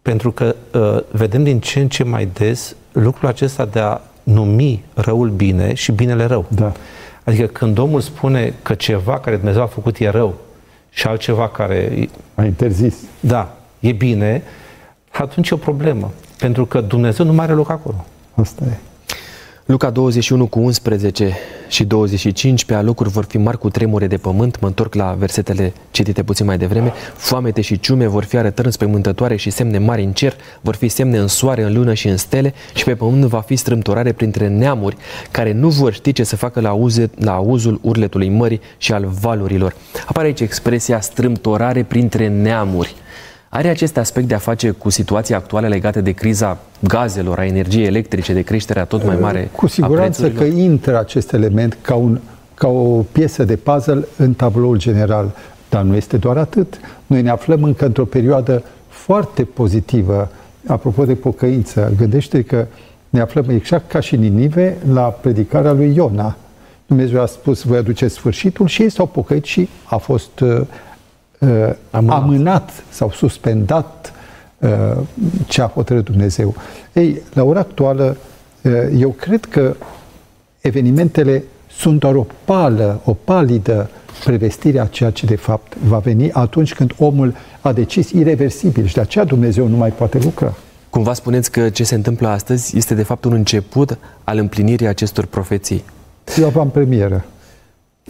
pentru 0.02 0.32
că 0.32 0.56
uh, 0.74 1.04
vedem 1.12 1.44
din 1.44 1.60
ce 1.60 1.80
în 1.80 1.88
ce 1.88 2.04
mai 2.04 2.30
des 2.34 2.76
lucrul 2.92 3.30
acesta 3.30 3.66
de 3.66 3.80
a 3.80 4.02
numi 4.24 4.84
răul 4.94 5.30
bine 5.30 5.74
și 5.74 5.92
binele 5.92 6.26
rău. 6.26 6.46
Da. 6.48 6.72
Adică 7.28 7.46
când 7.46 7.78
omul 7.78 8.02
spune 8.02 8.54
că 8.62 8.74
ceva 8.74 9.20
care 9.20 9.36
Dumnezeu 9.36 9.62
a 9.62 9.66
făcut 9.66 9.98
e 9.98 10.10
rău 10.10 10.36
și 10.90 11.08
altceva 11.08 11.50
care... 11.50 12.10
A 12.36 12.44
interzis. 12.44 12.96
Da, 13.20 13.58
e 13.80 13.92
bine, 13.92 14.44
atunci 15.12 15.50
e 15.50 15.54
o 15.54 15.58
problemă. 15.58 16.12
Pentru 16.40 16.66
că 16.66 16.82
Dumnezeu 16.82 17.26
nu 17.26 17.34
mai 17.34 17.46
are 17.46 17.54
loc 17.54 17.70
acolo. 17.70 18.06
Asta 18.34 18.64
e. 18.66 18.78
Luca 19.68 19.90
21 19.90 20.48
cu 20.48 20.60
11 20.60 21.38
și 21.68 21.84
25, 21.84 22.66
pe 22.66 22.74
alocuri 22.74 23.10
vor 23.10 23.26
fi 23.26 23.38
mari 23.38 23.58
cu 23.58 23.70
tremure 23.70 24.08
de 24.08 24.18
pământ, 24.18 24.60
mă 24.60 24.68
întorc 24.68 24.94
la 24.94 25.16
versetele 25.20 25.74
citite 25.92 26.24
puțin 26.24 26.46
mai 26.46 26.58
devreme, 26.58 26.94
foamete 27.16 27.62
și 27.62 27.80
ciume 27.80 28.08
vor 28.08 28.24
fi 28.24 28.38
arătări 28.38 28.68
înspăimântătoare 28.68 29.36
și 29.36 29.50
semne 29.50 29.78
mari 29.78 30.04
în 30.04 30.12
cer, 30.12 30.36
vor 30.62 30.76
fi 30.76 30.88
semne 30.88 31.18
în 31.18 31.28
soare, 31.28 31.64
în 31.64 31.74
lună 31.74 31.94
și 31.94 32.08
în 32.08 32.18
stele 32.18 32.54
și 32.76 32.84
pe 32.84 32.96
pământ 32.96 33.24
va 33.24 33.40
fi 33.40 33.56
strâmtorare 33.56 34.12
printre 34.12 34.48
neamuri 34.48 34.98
care 35.32 35.52
nu 35.52 35.70
vor 35.70 35.94
ști 35.94 36.12
ce 36.12 36.24
să 36.24 36.36
facă 36.36 36.60
la, 36.60 36.70
auze, 36.70 37.10
la 37.20 37.34
auzul 37.34 37.80
urletului 37.82 38.30
mării 38.30 38.62
și 38.78 38.94
al 38.94 39.06
valurilor. 39.22 39.76
Apare 40.08 40.28
aici 40.28 40.40
expresia 40.40 41.00
strâmtorare 41.00 41.84
printre 41.84 42.28
neamuri. 42.28 42.96
Are 43.50 43.68
acest 43.68 43.98
aspect 43.98 44.28
de 44.28 44.34
a 44.34 44.38
face 44.38 44.72
cu 44.72 44.90
situația 44.90 45.38
actuală 45.38 45.68
legată 45.68 46.02
de 46.02 46.12
criza 46.12 46.58
gazelor, 46.80 47.40
a 47.40 47.46
energiei 47.46 47.86
electrice, 47.86 48.34
de 48.34 48.42
creșterea 48.42 48.86
tot 48.86 49.06
mai 49.06 49.18
mare 49.20 49.50
Cu 49.56 49.68
siguranță 49.68 50.30
că 50.32 50.44
intră 50.44 51.00
acest 51.00 51.34
element 51.34 51.78
ca, 51.82 51.96
un, 51.96 52.20
ca 52.54 52.68
o 52.68 53.02
piesă 53.12 53.44
de 53.44 53.56
puzzle 53.56 54.08
în 54.18 54.34
tabloul 54.34 54.78
general. 54.78 55.36
Dar 55.70 55.82
nu 55.82 55.96
este 55.96 56.18
doar 56.18 56.38
atât. 56.38 56.80
Noi 57.06 57.22
ne 57.22 57.30
aflăm 57.30 57.64
încă 57.64 57.86
într-o 57.86 58.06
perioadă 58.06 58.64
foarte 58.88 59.44
pozitivă. 59.44 60.32
Apropo 60.68 61.06
de 61.06 61.14
pocăință, 61.14 61.94
gândește 61.98 62.42
că 62.42 62.66
ne 63.10 63.20
aflăm 63.20 63.50
exact 63.50 63.92
ca 63.92 64.00
și 64.00 64.16
Ninive 64.16 64.78
la 64.94 65.02
predicarea 65.02 65.72
lui 65.72 65.96
Iona. 65.96 66.36
Dumnezeu 66.86 67.22
a 67.22 67.26
spus, 67.26 67.64
voi 67.64 67.78
aduce 67.78 68.08
sfârșitul 68.08 68.68
și 68.68 68.82
ei 68.82 68.90
s-au 68.90 69.06
pocăit 69.06 69.44
și 69.44 69.70
a 69.84 69.98
fost 69.98 70.44
uh, 71.40 71.50
uh, 71.50 71.74
amânat. 71.92 72.22
amânat 72.22 72.84
sau 72.90 73.12
suspendat 73.12 74.14
uh, 74.58 74.70
ce 75.48 75.62
a 75.62 75.68
hotărât 75.68 76.06
Dumnezeu. 76.06 76.56
Ei, 76.94 77.22
la 77.34 77.44
ora 77.44 77.60
actuală, 77.60 78.18
uh, 78.62 78.72
eu 78.98 79.10
cred 79.10 79.46
că 79.46 79.76
evenimentele 80.62 81.44
sunt 81.70 82.00
doar 82.00 82.16
o 82.16 82.26
pală, 82.46 83.02
o 83.06 83.14
palidă 83.14 83.90
prevestire 84.24 84.80
a 84.80 84.86
ceea 84.86 85.10
ce 85.10 85.26
de 85.26 85.36
fapt 85.36 85.78
va 85.78 85.98
veni 85.98 86.32
atunci 86.32 86.74
când 86.74 86.94
omul 86.98 87.36
a 87.62 87.72
decis 87.72 88.10
irreversibil 88.12 88.86
și 88.86 88.94
de 88.94 89.02
aceea 89.02 89.26
Dumnezeu 89.26 89.68
nu 89.68 89.76
mai 89.76 89.90
poate 89.90 90.18
lucra. 90.24 90.54
Cumva 90.90 91.14
spuneți 91.14 91.52
că 91.52 91.70
ce 91.70 91.84
se 91.84 91.96
întâmplă 91.96 92.28
astăzi 92.28 92.78
este 92.78 92.94
de 92.94 93.04
fapt 93.04 93.24
un 93.24 93.34
început 93.34 93.98
al 94.24 94.38
împlinirii 94.38 94.88
acestor 94.88 95.26
profeții. 95.26 95.84
Eu 96.40 96.60
am 96.60 96.70
premieră. 96.70 97.26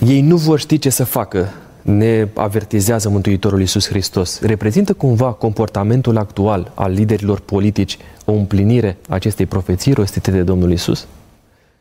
Ei 0.06 0.22
nu 0.22 0.36
vor 0.36 0.60
ști 0.60 0.80
ce 0.80 0.90
să 0.90 1.04
facă 1.04 1.50
ne 1.88 2.28
avertizează 2.34 3.10
Mântuitorul 3.10 3.60
Iisus 3.60 3.88
Hristos. 3.88 4.42
Reprezintă 4.42 4.94
cumva 4.94 5.32
comportamentul 5.32 6.18
actual 6.18 6.72
al 6.74 6.92
liderilor 6.92 7.40
politici 7.40 7.98
o 8.26 8.32
împlinire 8.32 8.98
a 9.10 9.14
acestei 9.14 9.46
profeții 9.46 9.94
rostite 9.94 10.32
de 10.32 10.42
Domnul 10.42 10.70
Iisus? 10.70 11.08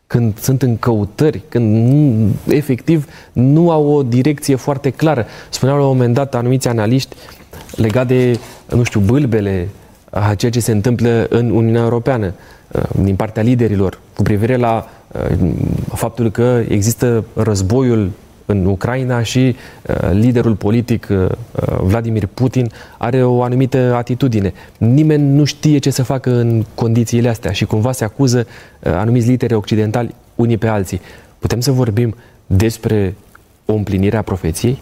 Când 0.06 0.38
sunt 0.38 0.62
în 0.62 0.76
căutări, 0.76 1.42
când 1.48 1.74
nu, 1.74 2.28
efectiv 2.48 3.06
nu 3.32 3.70
au 3.70 3.86
o 3.86 4.02
direcție 4.02 4.54
foarte 4.54 4.90
clară. 4.90 5.26
Spuneau 5.50 5.78
la 5.78 5.84
un 5.84 5.90
moment 5.96 6.14
dat 6.14 6.34
anumiți 6.34 6.68
analiști 6.68 7.16
legat 7.76 8.06
de, 8.06 8.38
nu 8.74 8.82
știu, 8.82 9.00
bâlbele 9.00 9.68
a 10.10 10.34
ceea 10.34 10.50
ce 10.50 10.60
se 10.60 10.72
întâmplă 10.72 11.26
în 11.28 11.50
Uniunea 11.50 11.82
Europeană 11.82 12.34
din 13.02 13.16
partea 13.16 13.42
liderilor 13.42 13.98
cu 14.14 14.22
privire 14.22 14.56
la 14.56 14.88
faptul 15.94 16.30
că 16.30 16.62
există 16.68 17.24
războiul 17.34 18.10
în 18.46 18.66
Ucraina 18.66 19.22
și 19.22 19.56
uh, 19.88 20.10
liderul 20.12 20.54
politic 20.54 21.06
uh, 21.10 21.16
uh, 21.16 21.78
Vladimir 21.80 22.26
Putin 22.26 22.70
are 22.98 23.24
o 23.24 23.42
anumită 23.42 23.94
atitudine. 23.94 24.52
Nimeni 24.78 25.32
nu 25.32 25.44
știe 25.44 25.78
ce 25.78 25.90
să 25.90 26.02
facă 26.02 26.30
în 26.30 26.64
condițiile 26.74 27.28
astea 27.28 27.52
și 27.52 27.64
cumva 27.64 27.92
se 27.92 28.04
acuză 28.04 28.46
anumiți 28.82 29.28
lideri 29.28 29.54
occidentali 29.54 30.14
unii 30.34 30.56
pe 30.56 30.66
alții. 30.66 31.00
Putem 31.38 31.60
să 31.60 31.70
vorbim 31.70 32.14
despre 32.46 33.16
o 33.64 33.72
împlinire 33.72 34.16
a 34.16 34.22
profeției? 34.22 34.80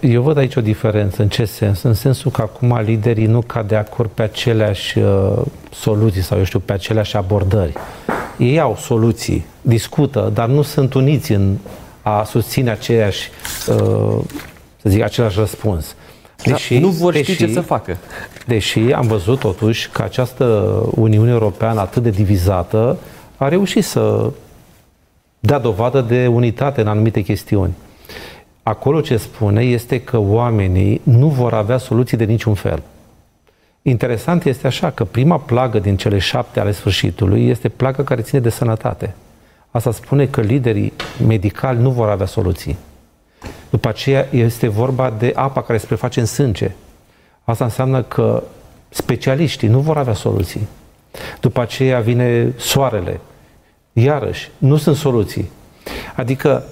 Eu 0.00 0.22
văd 0.22 0.36
aici 0.36 0.56
o 0.56 0.60
diferență. 0.60 1.22
În 1.22 1.28
ce 1.28 1.44
sens? 1.44 1.82
În 1.82 1.94
sensul 1.94 2.30
că 2.30 2.42
acum 2.42 2.80
liderii 2.84 3.26
nu 3.26 3.40
cad 3.40 3.68
de 3.68 3.76
acord 3.76 4.10
pe 4.10 4.22
aceleași 4.22 4.98
soluții 5.72 6.22
sau, 6.22 6.38
eu 6.38 6.44
știu, 6.44 6.58
pe 6.58 6.72
aceleași 6.72 7.16
abordări 7.16 7.72
ei 8.40 8.60
au 8.60 8.76
soluții, 8.76 9.44
discută, 9.62 10.30
dar 10.34 10.48
nu 10.48 10.62
sunt 10.62 10.94
uniți 10.94 11.32
în 11.32 11.56
a 12.02 12.24
susține 12.24 12.70
aceeași, 12.70 13.30
uh, 13.68 14.18
să 14.76 14.88
zic, 14.88 15.02
același 15.02 15.38
răspuns. 15.38 15.94
Da, 16.44 16.50
deși, 16.52 16.74
da, 16.74 16.80
nu 16.80 16.88
vor 16.88 17.14
ști 17.14 17.26
deși, 17.26 17.38
ce 17.38 17.52
să 17.52 17.60
facă. 17.60 17.96
Deși 18.46 18.78
am 18.78 19.06
văzut 19.06 19.38
totuși 19.38 19.90
că 19.90 20.02
această 20.02 20.44
Uniune 20.94 21.30
Europeană 21.30 21.80
atât 21.80 22.02
de 22.02 22.10
divizată 22.10 22.98
a 23.36 23.48
reușit 23.48 23.84
să 23.84 24.30
dea 25.40 25.58
dovadă 25.58 26.00
de 26.00 26.26
unitate 26.26 26.80
în 26.80 26.86
anumite 26.86 27.20
chestiuni. 27.20 27.72
Acolo 28.62 29.00
ce 29.00 29.16
spune 29.16 29.62
este 29.62 30.00
că 30.00 30.18
oamenii 30.18 31.00
nu 31.02 31.28
vor 31.28 31.52
avea 31.52 31.78
soluții 31.78 32.16
de 32.16 32.24
niciun 32.24 32.54
fel. 32.54 32.82
Interesant 33.82 34.44
este 34.44 34.66
așa 34.66 34.90
că 34.90 35.04
prima 35.04 35.38
plagă 35.38 35.78
din 35.78 35.96
cele 35.96 36.18
șapte 36.18 36.60
ale 36.60 36.72
sfârșitului 36.72 37.48
este 37.48 37.68
plaga 37.68 38.04
care 38.04 38.22
ține 38.22 38.40
de 38.40 38.48
sănătate. 38.48 39.14
Asta 39.70 39.92
spune 39.92 40.26
că 40.26 40.40
liderii 40.40 40.92
medicali 41.26 41.80
nu 41.80 41.90
vor 41.90 42.08
avea 42.08 42.26
soluții. 42.26 42.76
După 43.70 43.88
aceea 43.88 44.26
este 44.30 44.68
vorba 44.68 45.14
de 45.18 45.32
apa 45.34 45.62
care 45.62 45.78
se 45.78 45.86
preface 45.86 46.20
în 46.20 46.26
sânge. 46.26 46.70
Asta 47.44 47.64
înseamnă 47.64 48.02
că 48.02 48.42
specialiștii 48.88 49.68
nu 49.68 49.80
vor 49.80 49.96
avea 49.96 50.14
soluții. 50.14 50.68
După 51.40 51.60
aceea 51.60 52.00
vine 52.00 52.52
soarele. 52.56 53.20
Iarăși, 53.92 54.50
nu 54.58 54.76
sunt 54.76 54.96
soluții. 54.96 55.50
Adică... 56.16 56.64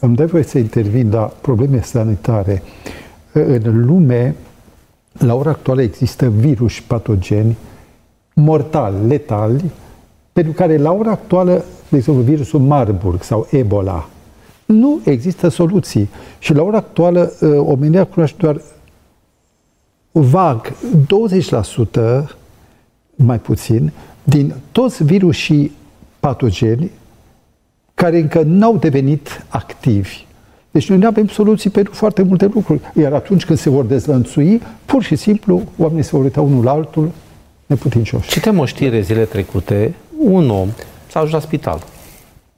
Îmi 0.00 0.16
dai 0.16 0.26
voie 0.26 0.42
să 0.42 0.58
intervin 0.58 1.10
la 1.10 1.32
probleme 1.40 1.80
sanitare. 1.80 2.62
În 3.32 3.84
lume 3.86 4.34
la 5.18 5.34
ora 5.34 5.50
actuală 5.50 5.82
există 5.82 6.28
virus 6.28 6.80
patogeni 6.80 7.56
mortali, 8.34 9.06
letali, 9.06 9.70
pentru 10.32 10.52
care 10.52 10.76
la 10.76 10.92
ora 10.92 11.10
actuală, 11.10 11.64
de 11.88 11.96
exemplu, 11.96 12.22
virusul 12.22 12.60
Marburg 12.60 13.22
sau 13.22 13.46
Ebola, 13.50 14.08
nu 14.64 15.00
există 15.04 15.48
soluții. 15.48 16.08
Și 16.38 16.54
la 16.54 16.62
ora 16.62 16.76
actuală, 16.76 17.32
ă, 17.42 17.60
omenia 17.60 18.04
cunoaște 18.04 18.36
doar 18.40 18.60
vag 20.12 20.72
20% 22.24 22.28
mai 23.14 23.38
puțin, 23.38 23.92
din 24.22 24.54
toți 24.72 25.04
virusii 25.04 25.72
patogeni 26.20 26.90
care 27.94 28.18
încă 28.18 28.42
n-au 28.42 28.76
devenit 28.76 29.44
activi. 29.48 30.24
Deci 30.74 30.88
noi 30.88 30.98
nu 30.98 31.06
avem 31.06 31.28
soluții 31.28 31.70
pentru 31.70 31.92
foarte 31.92 32.22
multe 32.22 32.50
lucruri. 32.54 32.80
Iar 32.94 33.12
atunci 33.12 33.44
când 33.44 33.58
se 33.58 33.70
vor 33.70 33.84
dezlănțui, 33.84 34.62
pur 34.84 35.02
și 35.02 35.16
simplu, 35.16 35.62
oamenii 35.76 36.02
se 36.02 36.10
vor 36.12 36.24
uita 36.24 36.40
unul 36.40 36.64
la 36.64 36.70
altul 36.70 37.10
neputincioși. 37.66 38.28
Citem 38.28 38.58
o 38.58 38.64
știre 38.64 39.00
zile 39.00 39.24
trecute, 39.24 39.94
un 40.18 40.50
om 40.50 40.68
s-a 41.06 41.18
ajuns 41.18 41.32
la 41.32 41.40
spital. 41.40 41.82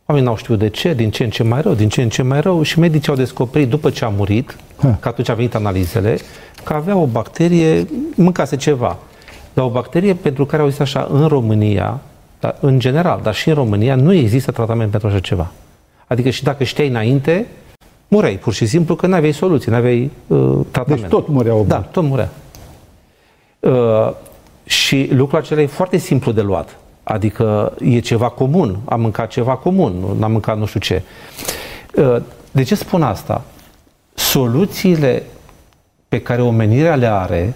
Oamenii 0.07 0.29
n-au 0.29 0.37
știut 0.37 0.59
de 0.59 0.69
ce, 0.69 0.95
din 0.95 1.11
ce 1.11 1.25
în 1.25 1.31
ce 1.31 1.43
mai 1.43 1.61
rău, 1.61 1.75
din 1.75 1.89
ce 1.89 2.03
în 2.03 2.09
ce 2.09 2.23
mai 2.23 2.41
rău 2.41 2.63
și 2.63 2.79
medicii 2.79 3.09
au 3.09 3.17
descoperit 3.17 3.69
după 3.69 3.91
ce 3.91 4.05
a 4.05 4.09
murit, 4.09 4.57
ha. 4.77 4.97
că 5.01 5.09
atunci 5.09 5.29
a 5.29 5.35
venit 5.35 5.55
analizele, 5.55 6.19
că 6.65 6.73
avea 6.73 6.97
o 6.97 7.07
bacterie, 7.07 7.87
mâncase 8.15 8.57
ceva. 8.57 8.97
Dar 9.55 9.65
o 9.65 9.71
bacterie 9.71 10.15
pentru 10.15 10.47
care 10.47 10.63
au 10.63 10.69
zis 10.69 10.79
așa, 10.79 11.09
în 11.13 11.27
România, 11.27 12.01
dar 12.41 12.57
în 12.61 12.79
general, 12.79 13.21
dar 13.23 13.35
și 13.35 13.49
în 13.49 13.55
România, 13.55 13.95
nu 13.95 14.13
există 14.13 14.51
tratament 14.51 14.91
pentru 14.91 15.09
așa 15.09 15.21
ceva. 15.21 15.53
Adică 16.07 16.31
și 16.31 16.43
dacă 16.43 16.65
știai 16.65 16.89
înainte, 16.89 17.47
mureai 18.09 18.39
pur 18.39 18.53
și 18.53 18.67
simplu 18.67 18.95
că 18.95 19.07
nu 19.07 19.15
aveai 19.15 19.33
soluții, 19.33 19.71
nu 19.71 19.77
aveai 19.77 20.11
uh, 20.27 20.59
tratament. 20.71 21.01
Deci 21.01 21.11
tot 21.11 21.29
murea 21.29 21.55
omul. 21.55 21.67
Da, 21.67 21.79
tot 21.79 22.05
murea. 22.05 22.31
Uh, 23.61 24.13
și 24.65 25.09
lucrul 25.13 25.39
acela 25.39 25.61
e 25.61 25.67
foarte 25.67 25.97
simplu 25.97 26.33
de 26.33 26.41
luat. 26.41 26.79
Adică 27.03 27.73
e 27.81 27.99
ceva 27.99 28.29
comun. 28.29 28.79
Am 28.85 29.01
mâncat 29.01 29.31
ceva 29.31 29.57
comun, 29.57 29.93
nu 30.19 30.25
am 30.25 30.31
mâncat 30.33 30.59
nu 30.59 30.67
știu 30.67 30.81
ce. 30.81 31.03
Uh, 31.95 32.17
de 32.51 32.63
ce 32.63 32.75
spun 32.75 33.03
asta? 33.03 33.45
Soluțiile 34.15 35.23
pe 36.09 36.21
care 36.21 36.43
omenirea 36.43 36.95
le 36.95 37.07
are, 37.07 37.55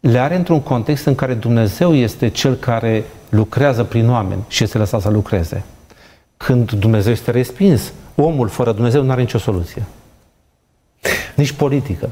le 0.00 0.18
are 0.18 0.36
într-un 0.36 0.60
context 0.60 1.06
în 1.06 1.14
care 1.14 1.34
Dumnezeu 1.34 1.94
este 1.94 2.28
cel 2.28 2.54
care 2.54 3.04
lucrează 3.28 3.84
prin 3.84 4.10
oameni 4.10 4.42
și 4.48 4.64
este 4.64 4.78
lăsat 4.78 5.00
să 5.00 5.10
lucreze. 5.10 5.64
Când 6.36 6.72
Dumnezeu 6.72 7.12
este 7.12 7.30
respins, 7.30 7.92
omul 8.16 8.48
fără 8.48 8.72
Dumnezeu 8.72 9.02
nu 9.02 9.10
are 9.10 9.20
nicio 9.20 9.38
soluție. 9.38 9.82
Nici 11.36 11.52
politică. 11.52 12.10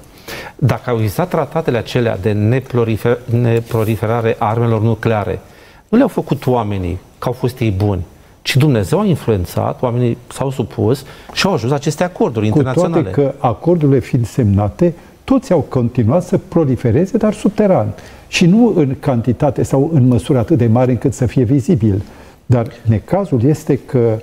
Dacă 0.56 0.90
au 0.90 0.96
existat 0.96 1.28
tratatele 1.28 1.78
acelea 1.78 2.18
de 2.18 2.32
neprolifer- 2.32 3.18
neproliferare 3.30 4.36
a 4.38 4.48
armelor 4.48 4.80
nucleare, 4.80 5.40
nu 5.88 5.96
le-au 5.96 6.08
făcut 6.08 6.46
oamenii 6.46 6.98
că 7.18 7.26
au 7.28 7.32
fost 7.32 7.58
ei 7.58 7.70
buni, 7.70 8.02
ci 8.42 8.56
Dumnezeu 8.56 9.00
a 9.00 9.04
influențat, 9.04 9.82
oamenii 9.82 10.18
s-au 10.32 10.50
supus 10.50 11.04
și 11.32 11.46
au 11.46 11.52
ajuns 11.52 11.72
aceste 11.72 12.04
acorduri 12.04 12.48
Cu 12.48 12.56
internaționale. 12.56 13.02
toate 13.02 13.20
că 13.20 13.34
acordurile 13.38 13.98
fiind 13.98 14.26
semnate, 14.26 14.94
toți 15.24 15.52
au 15.52 15.60
continuat 15.60 16.22
să 16.24 16.38
prolifereze, 16.38 17.16
dar 17.16 17.32
subteran. 17.32 17.94
Și 18.28 18.46
nu 18.46 18.72
în 18.76 18.96
cantitate 19.00 19.62
sau 19.62 19.90
în 19.92 20.06
măsură 20.06 20.38
atât 20.38 20.58
de 20.58 20.66
mare 20.66 20.90
încât 20.90 21.14
să 21.14 21.26
fie 21.26 21.44
vizibil. 21.44 22.02
Dar 22.46 22.66
necazul 22.82 23.44
este 23.44 23.78
că, 23.78 24.18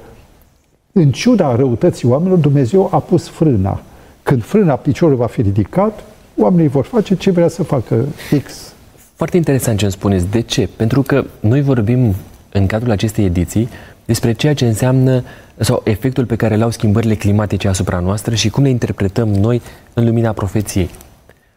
în 1.00 1.12
ciuda 1.12 1.56
răutății 1.56 2.08
oamenilor, 2.08 2.38
Dumnezeu 2.38 2.90
a 2.92 3.00
pus 3.00 3.28
frâna. 3.28 3.82
Când 4.24 4.44
frâna 4.44 4.76
piciorului 4.76 5.20
va 5.20 5.26
fi 5.26 5.42
ridicat, 5.42 6.04
oamenii 6.38 6.68
vor 6.68 6.86
face 6.86 7.16
ce 7.16 7.32
vrea 7.32 7.48
să 7.48 7.64
facă 7.64 8.06
X. 8.44 8.74
Foarte 9.16 9.38
interesant 9.38 9.78
ce 9.78 9.84
îmi 9.84 9.94
spuneți. 9.94 10.28
De 10.28 10.42
ce? 10.42 10.70
Pentru 10.76 11.02
că 11.02 11.26
noi 11.40 11.62
vorbim 11.62 12.16
în 12.52 12.66
cadrul 12.66 12.92
acestei 12.92 13.26
ediții 13.26 13.70
despre 14.06 14.32
ceea 14.32 14.54
ce 14.54 14.66
înseamnă 14.66 15.24
sau 15.58 15.82
efectul 15.84 16.26
pe 16.26 16.36
care 16.36 16.56
îl 16.56 16.62
au 16.62 16.70
schimbările 16.70 17.16
climatice 17.16 17.68
asupra 17.68 18.00
noastră 18.00 18.36
și 18.36 18.50
cum 18.50 18.64
le 18.64 18.70
interpretăm 18.70 19.28
noi 19.28 19.62
în 19.94 20.06
lumina 20.06 20.32
profeției. 20.32 20.90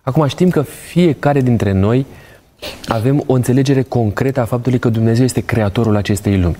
Acum 0.02 0.26
știm 0.26 0.48
că 0.48 0.62
fiecare 0.62 1.40
dintre 1.40 1.72
noi 1.72 2.06
avem 2.86 3.22
o 3.26 3.32
înțelegere 3.32 3.82
concretă 3.82 4.40
a 4.40 4.44
faptului 4.44 4.78
că 4.78 4.88
Dumnezeu 4.88 5.24
este 5.24 5.40
creatorul 5.40 5.96
acestei 5.96 6.40
lumi, 6.40 6.56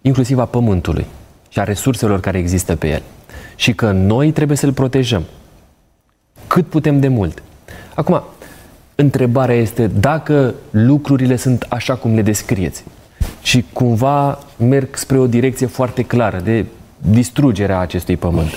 inclusiv 0.00 0.38
a 0.38 0.44
pământului 0.44 1.06
și 1.54 1.60
a 1.60 1.64
resurselor 1.64 2.20
care 2.20 2.38
există 2.38 2.76
pe 2.76 2.88
el. 2.88 3.02
Și 3.56 3.74
că 3.74 3.90
noi 3.90 4.32
trebuie 4.32 4.56
să-l 4.56 4.72
protejăm. 4.72 5.22
Cât 6.46 6.66
putem 6.66 7.00
de 7.00 7.08
mult. 7.08 7.42
Acum, 7.94 8.22
întrebarea 8.94 9.54
este 9.54 9.86
dacă 9.86 10.54
lucrurile 10.70 11.36
sunt 11.36 11.66
așa 11.68 11.94
cum 11.94 12.14
le 12.14 12.22
descrieți 12.22 12.84
și 13.42 13.64
cumva 13.72 14.38
merg 14.56 14.96
spre 14.96 15.18
o 15.18 15.26
direcție 15.26 15.66
foarte 15.66 16.02
clară 16.02 16.40
de 16.40 16.66
distrugerea 16.98 17.78
acestui 17.78 18.16
pământ. 18.16 18.50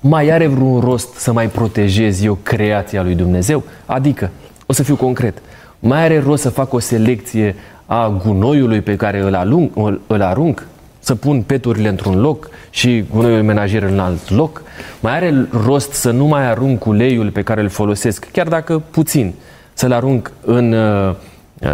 Mai 0.00 0.30
are 0.30 0.46
vreun 0.46 0.80
rost 0.80 1.14
să 1.14 1.32
mai 1.32 1.48
protejez 1.48 2.22
eu 2.22 2.38
creația 2.42 3.02
lui 3.02 3.14
Dumnezeu? 3.14 3.64
Adică, 3.86 4.30
o 4.66 4.72
să 4.72 4.82
fiu 4.82 4.96
concret, 4.96 5.38
mai 5.78 6.02
are 6.02 6.20
rost 6.20 6.42
să 6.42 6.50
fac 6.50 6.72
o 6.72 6.78
selecție 6.78 7.54
a 7.86 8.20
gunoiului 8.24 8.80
pe 8.80 8.96
care 8.96 9.20
îl, 9.20 9.34
alung, 9.34 9.70
îl 10.06 10.22
arunc? 10.22 10.66
Să 11.08 11.14
pun 11.14 11.42
peturile 11.42 11.88
într-un 11.88 12.20
loc 12.20 12.50
și 12.70 13.04
gunoiul 13.10 13.42
menajer 13.42 13.82
în 13.82 13.98
alt 13.98 14.30
loc? 14.30 14.62
Mai 15.00 15.16
are 15.16 15.48
rost 15.64 15.92
să 15.92 16.10
nu 16.10 16.24
mai 16.24 16.50
arunc 16.50 16.86
uleiul 16.86 17.30
pe 17.30 17.42
care 17.42 17.60
îl 17.60 17.68
folosesc, 17.68 18.28
chiar 18.32 18.48
dacă 18.48 18.82
puțin, 18.90 19.34
să-l 19.72 19.92
arunc 19.92 20.32
în 20.44 20.72
uh, 20.72 21.14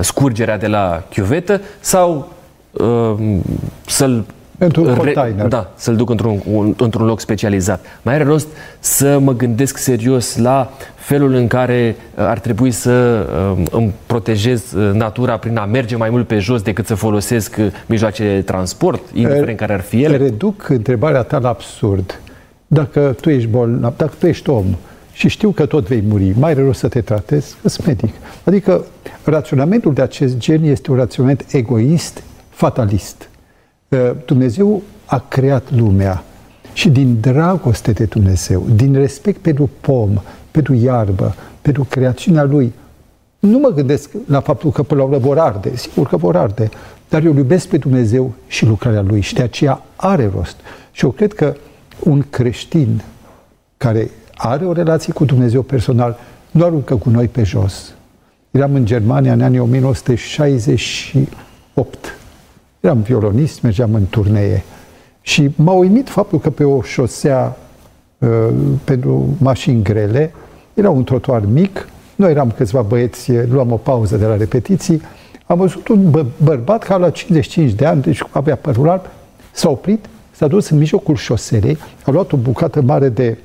scurgerea 0.01 0.59
de 0.59 0.67
la 0.67 1.03
chiuvetă 1.11 1.61
sau 1.81 2.33
uh, 2.71 3.39
să-l 3.87 4.25
Într-un 4.59 4.95
container. 4.95 5.47
Da, 5.47 5.71
să-l 5.75 5.97
duc 5.97 6.11
într-un, 6.11 6.43
un, 6.53 6.75
într-un 6.77 7.07
loc 7.07 7.21
specializat. 7.21 7.85
Mai 8.03 8.15
are 8.15 8.25
rost 8.25 8.47
să 8.79 9.19
mă 9.19 9.35
gândesc 9.35 9.77
serios 9.77 10.37
la 10.37 10.73
felul 10.95 11.33
în 11.33 11.47
care 11.47 11.97
uh, 11.99 12.25
ar 12.27 12.39
trebui 12.39 12.71
să 12.71 13.27
uh, 13.57 13.63
îmi 13.71 13.93
protejez 14.07 14.73
uh, 14.73 14.91
natura 14.93 15.37
prin 15.37 15.57
a 15.57 15.65
merge 15.65 15.97
mai 15.97 16.11
mult 16.11 16.27
pe 16.27 16.39
jos 16.39 16.63
decât 16.63 16.87
să 16.87 16.95
folosesc 16.95 17.57
mijloace 17.87 18.35
de 18.35 18.41
transport, 18.41 19.03
indiferent 19.13 19.59
care 19.59 19.73
ar 19.73 19.81
fi 19.81 20.03
ele? 20.03 20.17
Reduc 20.17 20.69
întrebarea 20.69 21.23
ta 21.23 21.39
la 21.39 21.49
absurd. 21.49 22.21
Dacă 22.67 23.17
tu 23.21 23.31
ești 23.31 23.49
bolnav, 23.49 23.93
dacă 23.97 24.13
tu 24.19 24.27
ești 24.27 24.51
om 24.51 24.65
și 25.13 25.29
știu 25.29 25.51
că 25.51 25.67
tot 25.67 25.87
vei 25.87 26.05
muri, 26.09 26.35
mai 26.39 26.51
are 26.51 26.63
rost 26.65 26.79
să 26.79 26.89
te 26.89 27.01
tratezi, 27.01 27.57
îți 27.63 27.81
medic. 27.87 28.15
Adică 28.45 28.85
raționamentul 29.25 29.95
de 29.95 30.03
acest 30.03 30.37
gen 30.37 30.63
este 30.63 30.91
un 30.91 30.97
raționament 30.97 31.45
egoist, 31.51 32.23
fatalist. 32.49 33.29
Dumnezeu 34.25 34.83
a 35.05 35.25
creat 35.29 35.71
lumea 35.71 36.25
și 36.73 36.91
din 36.91 37.21
dragoste 37.21 37.93
de 37.93 38.05
Dumnezeu, 38.05 38.67
din 38.75 38.95
respect 38.95 39.41
pentru 39.41 39.71
pom, 39.81 40.21
pentru 40.51 40.75
iarbă, 40.75 41.35
pentru 41.63 41.85
creațiunea 41.85 42.43
Lui, 42.43 42.73
nu 43.39 43.59
mă 43.59 43.69
gândesc 43.69 44.11
la 44.27 44.41
faptul 44.41 44.71
că 44.71 44.83
până 44.83 45.01
la 45.01 45.07
urmă 45.07 45.19
vor 45.19 45.39
arde, 45.39 45.77
sigur 45.77 46.07
că 46.07 46.17
vor 46.17 46.37
arde, 46.37 46.69
dar 47.09 47.25
eu 47.25 47.37
iubesc 47.37 47.69
pe 47.69 47.77
Dumnezeu 47.77 48.33
și 48.47 48.67
lucrarea 48.67 49.03
Lui 49.03 49.21
și 49.21 49.35
de 49.35 49.43
aceea 49.43 49.83
are 49.97 50.31
rost. 50.35 50.57
Și 50.93 51.05
eu 51.05 51.11
cred 51.11 51.33
că 51.33 51.57
un 51.99 52.25
creștin 52.31 53.03
care 53.77 54.11
are 54.35 54.65
o 54.65 54.73
relație 54.73 55.13
cu 55.13 55.25
Dumnezeu 55.25 55.63
personal 55.63 56.19
nu 56.51 56.65
aruncă 56.65 56.97
cu 56.97 57.11
noi 57.11 57.29
pe 57.29 57.43
jos. 57.43 57.95
Eram 58.51 58.75
în 58.75 58.85
Germania 58.85 59.33
în 59.33 59.41
anii 59.41 59.59
1968 59.59 62.19
Eram 62.85 63.01
violonist, 63.01 63.63
mergeam 63.63 63.95
în 63.95 64.07
turnee. 64.11 64.65
Și 65.21 65.51
m-a 65.57 65.73
uimit 65.73 66.09
faptul 66.09 66.39
că 66.39 66.51
pe 66.51 66.65
o 66.65 66.83
șosea 66.83 67.57
uh, 68.19 68.29
pentru 68.85 69.37
mașini 69.39 69.83
grele, 69.83 70.33
era 70.75 70.91
un 70.91 71.05
trotuar 71.05 71.41
mic, 71.47 71.89
noi 72.17 72.31
eram 72.31 72.51
câțiva 72.57 72.83
băieți, 72.83 73.33
luam 73.51 73.73
o 73.73 73.77
pauză 73.77 74.17
de 74.17 74.27
la 74.27 74.37
repetiții, 74.37 75.03
am 75.47 75.59
văzut 75.59 75.89
un 75.89 76.11
bă- 76.11 76.43
bărbat 76.43 76.83
care 76.83 77.01
la 77.01 77.11
55 77.11 77.73
de 77.73 77.87
ani, 77.87 78.03
deci 78.03 78.23
avea 78.31 78.57
părul 78.57 78.89
alb, 78.89 79.07
s-a 79.53 79.71
oprit, 79.71 80.05
s-a 80.31 80.47
dus 80.47 80.69
în 80.69 80.79
mijlocul 80.79 81.17
șoselei, 81.17 81.79
a 82.05 82.11
luat 82.11 82.33
o 82.33 82.37
bucată 82.37 82.83
mare 82.83 83.09
de 83.09 83.39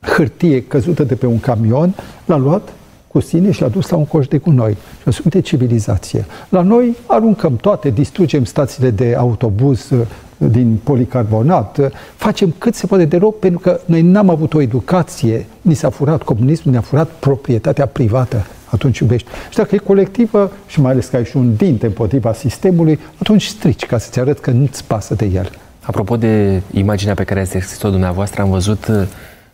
hârtie 0.00 0.62
căzută 0.62 1.04
de 1.04 1.14
pe 1.14 1.26
un 1.26 1.40
camion, 1.40 1.94
l-a 2.24 2.36
luat 2.36 2.72
cu 3.16 3.22
sine 3.22 3.50
și 3.50 3.60
l-a 3.60 3.68
dus 3.68 3.88
la 3.88 3.96
un 3.96 4.04
coș 4.04 4.26
de 4.26 4.38
gunoi. 4.38 4.76
Și 5.02 5.12
sunt 5.12 5.32
de 5.32 5.40
civilizație. 5.40 6.24
La 6.48 6.60
noi 6.62 6.96
aruncăm 7.06 7.56
toate, 7.56 7.90
distrugem 7.90 8.44
stațiile 8.44 8.90
de 8.90 9.14
autobuz 9.18 9.90
uh, 9.90 10.00
din 10.36 10.78
policarbonat, 10.82 11.78
uh, 11.78 11.86
facem 12.16 12.54
cât 12.58 12.74
se 12.74 12.86
poate 12.86 13.04
de 13.04 13.16
rău 13.16 13.30
pentru 13.30 13.58
că 13.58 13.80
noi 13.84 14.02
n-am 14.02 14.30
avut 14.30 14.54
o 14.54 14.60
educație, 14.60 15.46
ni 15.60 15.74
s-a 15.74 15.90
furat 15.90 16.22
comunismul, 16.22 16.72
ne-a 16.72 16.82
furat 16.82 17.08
proprietatea 17.08 17.86
privată 17.86 18.46
atunci 18.70 18.98
iubești. 18.98 19.28
Și 19.50 19.56
dacă 19.56 19.74
e 19.74 19.78
colectivă, 19.78 20.52
și 20.66 20.80
mai 20.80 20.90
ales 20.90 21.06
că 21.06 21.16
ai 21.16 21.24
și 21.24 21.36
un 21.36 21.56
dinte 21.56 21.86
împotriva 21.86 22.32
sistemului, 22.32 22.98
atunci 23.20 23.44
strici 23.44 23.86
ca 23.86 23.98
să-ți 23.98 24.20
arăt 24.20 24.38
că 24.38 24.50
nu-ți 24.50 24.84
pasă 24.84 25.14
de 25.14 25.24
el. 25.24 25.50
Apropo 25.80 26.16
de 26.16 26.62
imaginea 26.70 27.14
pe 27.14 27.24
care 27.24 27.40
ați 27.40 27.52
descris-o 27.52 27.90
dumneavoastră, 27.90 28.42
am 28.42 28.50
văzut 28.50 28.86
uh, 28.86 29.02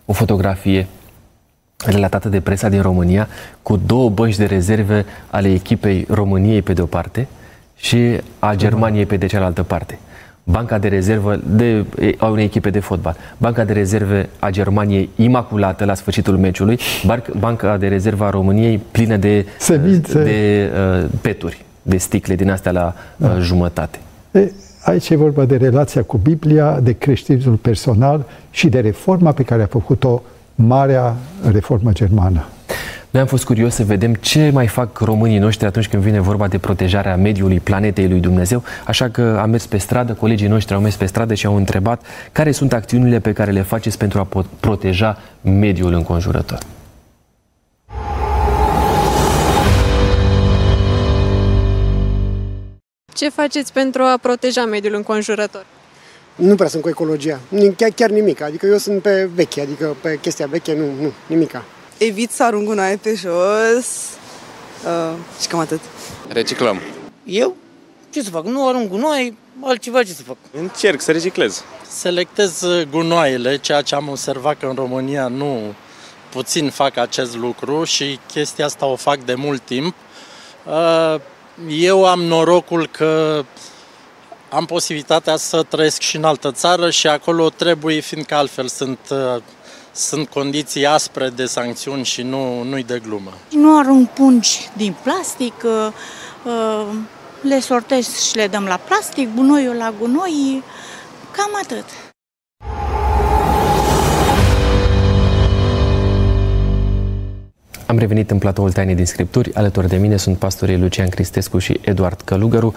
o 0.04 0.12
fotografie 0.12 0.86
relatată 1.84 2.28
de 2.28 2.40
presa 2.40 2.68
din 2.68 2.82
România, 2.82 3.28
cu 3.62 3.76
două 3.86 4.10
bănci 4.10 4.36
de 4.36 4.44
rezerve 4.44 5.04
ale 5.30 5.52
echipei 5.52 6.06
României 6.08 6.62
pe 6.62 6.72
de 6.72 6.82
o 6.82 6.86
parte 6.86 7.28
și 7.76 8.20
a 8.38 8.54
Germaniei 8.54 9.06
pe 9.06 9.16
de 9.16 9.26
cealaltă 9.26 9.62
parte. 9.62 9.98
banca 10.44 10.78
de 10.78 10.88
rezervă 10.88 11.40
de, 11.46 11.84
a 12.16 12.26
unei 12.26 12.44
echipe 12.44 12.70
de 12.70 12.80
fotbal, 12.80 13.16
banca 13.36 13.64
de 13.64 13.72
rezerve 13.72 14.28
a 14.38 14.50
Germaniei 14.50 15.10
imaculată 15.16 15.84
la 15.84 15.94
sfârșitul 15.94 16.36
meciului, 16.36 16.78
banca 17.38 17.76
de 17.76 17.88
rezervă 17.88 18.24
a 18.24 18.30
României 18.30 18.80
plină 18.90 19.16
de, 19.16 19.46
Semințe. 19.58 20.18
de, 20.18 20.24
de 20.24 20.70
uh, 20.74 21.10
peturi, 21.20 21.64
de 21.82 21.96
sticle 21.96 22.34
din 22.34 22.50
astea 22.50 22.72
la 22.72 22.94
uh, 23.16 23.28
da. 23.28 23.38
jumătate. 23.38 23.98
E, 24.30 24.52
aici 24.84 25.10
e 25.10 25.16
vorba 25.16 25.44
de 25.44 25.56
relația 25.56 26.02
cu 26.02 26.16
Biblia, 26.16 26.80
de 26.80 26.92
creștinismul 26.92 27.56
personal 27.56 28.26
și 28.50 28.68
de 28.68 28.80
reforma 28.80 29.32
pe 29.32 29.42
care 29.42 29.62
a 29.62 29.66
făcut-o 29.66 30.22
marea 30.54 31.16
reformă 31.50 31.92
germană. 31.92 32.46
Noi 33.10 33.22
am 33.22 33.28
fost 33.28 33.44
curios 33.44 33.74
să 33.74 33.84
vedem 33.84 34.14
ce 34.14 34.50
mai 34.50 34.66
fac 34.66 34.98
românii 34.98 35.38
noștri 35.38 35.66
atunci 35.66 35.88
când 35.88 36.02
vine 36.02 36.20
vorba 36.20 36.48
de 36.48 36.58
protejarea 36.58 37.16
mediului, 37.16 37.60
planetei 37.60 38.08
lui 38.08 38.20
Dumnezeu, 38.20 38.62
așa 38.86 39.08
că 39.08 39.38
am 39.40 39.50
mers 39.50 39.66
pe 39.66 39.76
stradă, 39.76 40.12
colegii 40.12 40.48
noștri 40.48 40.74
au 40.74 40.80
mers 40.80 40.96
pe 40.96 41.06
stradă 41.06 41.34
și 41.34 41.46
au 41.46 41.56
întrebat 41.56 42.02
care 42.32 42.52
sunt 42.52 42.72
acțiunile 42.72 43.20
pe 43.20 43.32
care 43.32 43.50
le 43.50 43.62
faceți 43.62 43.98
pentru 43.98 44.18
a 44.18 44.44
proteja 44.60 45.18
mediul 45.40 45.92
înconjurător. 45.92 46.58
Ce 53.14 53.28
faceți 53.28 53.72
pentru 53.72 54.02
a 54.02 54.18
proteja 54.22 54.64
mediul 54.64 54.94
înconjurător? 54.94 55.66
Nu 56.34 56.54
prea 56.54 56.68
sunt 56.68 56.82
cu 56.82 56.88
ecologia, 56.88 57.40
chiar, 57.76 57.90
chiar 57.90 58.10
nimic. 58.10 58.40
Adică 58.40 58.66
eu 58.66 58.76
sunt 58.76 59.02
pe 59.02 59.28
veche, 59.34 59.60
adică 59.60 59.96
pe 60.00 60.18
chestia 60.22 60.46
veche, 60.46 60.74
nu, 60.74 60.84
nu, 61.00 61.12
nimica 61.26 61.64
evit 62.06 62.30
să 62.30 62.44
arunc 62.44 62.66
gunoaie 62.66 62.96
pe 62.96 63.14
jos 63.14 63.86
uh, 64.84 65.12
și 65.40 65.46
cam 65.46 65.60
atât. 65.60 65.80
Reciclăm. 66.28 66.80
Eu? 67.24 67.56
Ce 68.10 68.22
să 68.22 68.30
fac? 68.30 68.44
Nu 68.44 68.68
arunc 68.68 68.88
gunoaie, 68.88 69.36
altceva 69.60 70.02
ce 70.02 70.12
să 70.12 70.22
fac? 70.22 70.36
Încerc 70.50 71.00
să 71.00 71.12
reciclez. 71.12 71.64
Selectez 71.88 72.64
gunoaiele, 72.90 73.56
ceea 73.58 73.82
ce 73.82 73.94
am 73.94 74.08
observat 74.08 74.58
că 74.58 74.66
în 74.66 74.74
România 74.74 75.28
nu 75.28 75.74
puțin 76.28 76.70
fac 76.70 76.96
acest 76.96 77.36
lucru 77.36 77.84
și 77.84 78.18
chestia 78.32 78.64
asta 78.64 78.86
o 78.86 78.96
fac 78.96 79.24
de 79.24 79.34
mult 79.34 79.62
timp. 79.62 79.94
Uh, 80.66 81.20
eu 81.68 82.06
am 82.06 82.22
norocul 82.22 82.86
că 82.86 83.44
am 84.52 84.64
posibilitatea 84.64 85.36
să 85.36 85.62
trăiesc 85.62 86.00
și 86.00 86.16
în 86.16 86.24
altă 86.24 86.50
țară 86.50 86.90
și 86.90 87.06
acolo 87.06 87.48
trebuie, 87.48 88.00
fiindcă 88.00 88.34
altfel 88.34 88.68
sunt 88.68 88.98
uh, 89.10 89.42
sunt 89.94 90.28
condiții 90.28 90.86
aspre 90.86 91.28
de 91.28 91.44
sancțiuni 91.44 92.04
și 92.04 92.22
nu, 92.22 92.62
nu-i 92.62 92.84
de 92.84 93.00
glumă. 93.06 93.32
Nu 93.50 93.78
arunc 93.78 94.08
pungi 94.08 94.70
din 94.76 94.94
plastic, 95.02 95.54
uh, 95.64 95.88
uh, 96.44 96.94
le 97.42 97.60
sortez 97.60 98.20
și 98.28 98.36
le 98.36 98.46
dăm 98.46 98.64
la 98.64 98.76
plastic, 98.76 99.34
gunoiul 99.34 99.74
la 99.74 99.94
gunoi, 100.00 100.62
cam 101.30 101.50
atât. 101.62 101.84
Am 107.86 107.98
revenit 107.98 108.30
în 108.30 108.38
platoul 108.38 108.72
Tainei 108.72 108.94
din 108.94 109.06
Scripturi. 109.06 109.54
Alături 109.54 109.88
de 109.88 109.96
mine 109.96 110.16
sunt 110.16 110.38
pastorii 110.38 110.78
Lucian 110.78 111.08
Cristescu 111.08 111.58
și 111.58 111.80
Eduard 111.80 112.20
Călugăru. 112.20 112.74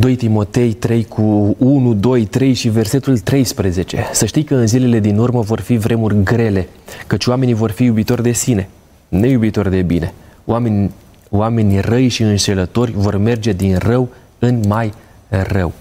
2 0.00 0.16
Timotei 0.16 0.72
3 0.72 1.04
cu 1.04 1.56
1, 1.58 1.94
2, 1.94 2.24
3 2.24 2.52
și 2.52 2.68
versetul 2.68 3.18
13. 3.18 4.06
Să 4.12 4.26
știi 4.26 4.44
că 4.44 4.54
în 4.54 4.66
zilele 4.66 4.98
din 4.98 5.18
urmă 5.18 5.40
vor 5.40 5.60
fi 5.60 5.76
vremuri 5.76 6.22
grele, 6.22 6.68
căci 7.06 7.26
oamenii 7.26 7.54
vor 7.54 7.70
fi 7.70 7.84
iubitori 7.84 8.22
de 8.22 8.32
sine, 8.32 8.68
neiubitori 9.08 9.70
de 9.70 9.82
bine. 9.82 10.12
Oameni, 10.44 10.90
oamenii 11.30 11.80
răi 11.80 12.08
și 12.08 12.22
înșelători 12.22 12.92
vor 12.96 13.16
merge 13.16 13.52
din 13.52 13.76
rău 13.78 14.08
în 14.38 14.60
mai 14.68 14.92
rău. 15.28 15.72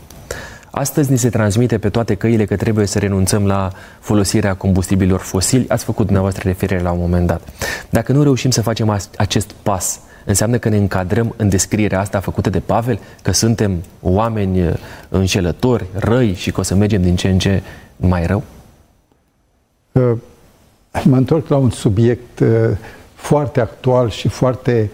Astăzi 0.72 1.12
ni 1.12 1.18
se 1.18 1.30
transmite 1.30 1.78
pe 1.78 1.90
toate 1.90 2.16
căile 2.16 2.46
că 2.46 2.56
trebuie 2.56 2.86
să 2.86 3.00
renunțăm 3.00 3.46
la 3.46 3.72
folosirea 4.00 4.54
combustibilor 4.54 5.20
fosili. 5.20 5.66
Ați 5.70 5.84
făcut 5.84 6.04
dumneavoastră 6.06 6.44
referire 6.46 6.82
la 6.82 6.92
un 6.92 7.00
moment 7.00 7.28
dat. 7.28 7.42
Dacă 7.90 8.12
nu 8.12 8.24
reușim 8.24 8.50
să 8.50 8.62
facem 8.62 9.00
acest 9.18 9.52
pas, 9.64 10.00
înseamnă 10.28 10.58
că 10.58 10.70
ne 10.70 10.78
încadrăm 10.78 11.34
în 11.38 11.50
descrierea 11.50 12.00
asta 12.00 12.20
făcută 12.20 12.50
de 12.50 12.60
Pavel, 12.60 13.00
că 13.22 13.32
suntem 13.32 13.84
oameni 14.02 14.68
uh, 14.68 14.74
înșelători, 15.10 15.86
răi 15.94 16.34
și 16.34 16.52
că 16.52 16.60
o 16.60 16.64
să 16.64 16.76
mergem 16.76 17.02
din 17.02 17.16
ce 17.16 17.30
în 17.30 17.38
ce 17.38 17.62
mai 17.96 18.26
rău? 18.26 18.44
Uh, 19.92 20.12
mă 21.04 21.18
întorc 21.18 21.48
la 21.48 21.58
un 21.58 21.70
subiect 21.70 22.40
uh, 22.40 22.48
foarte 23.14 23.60
actual 23.60 24.10
și 24.10 24.28
foarte 24.28 24.90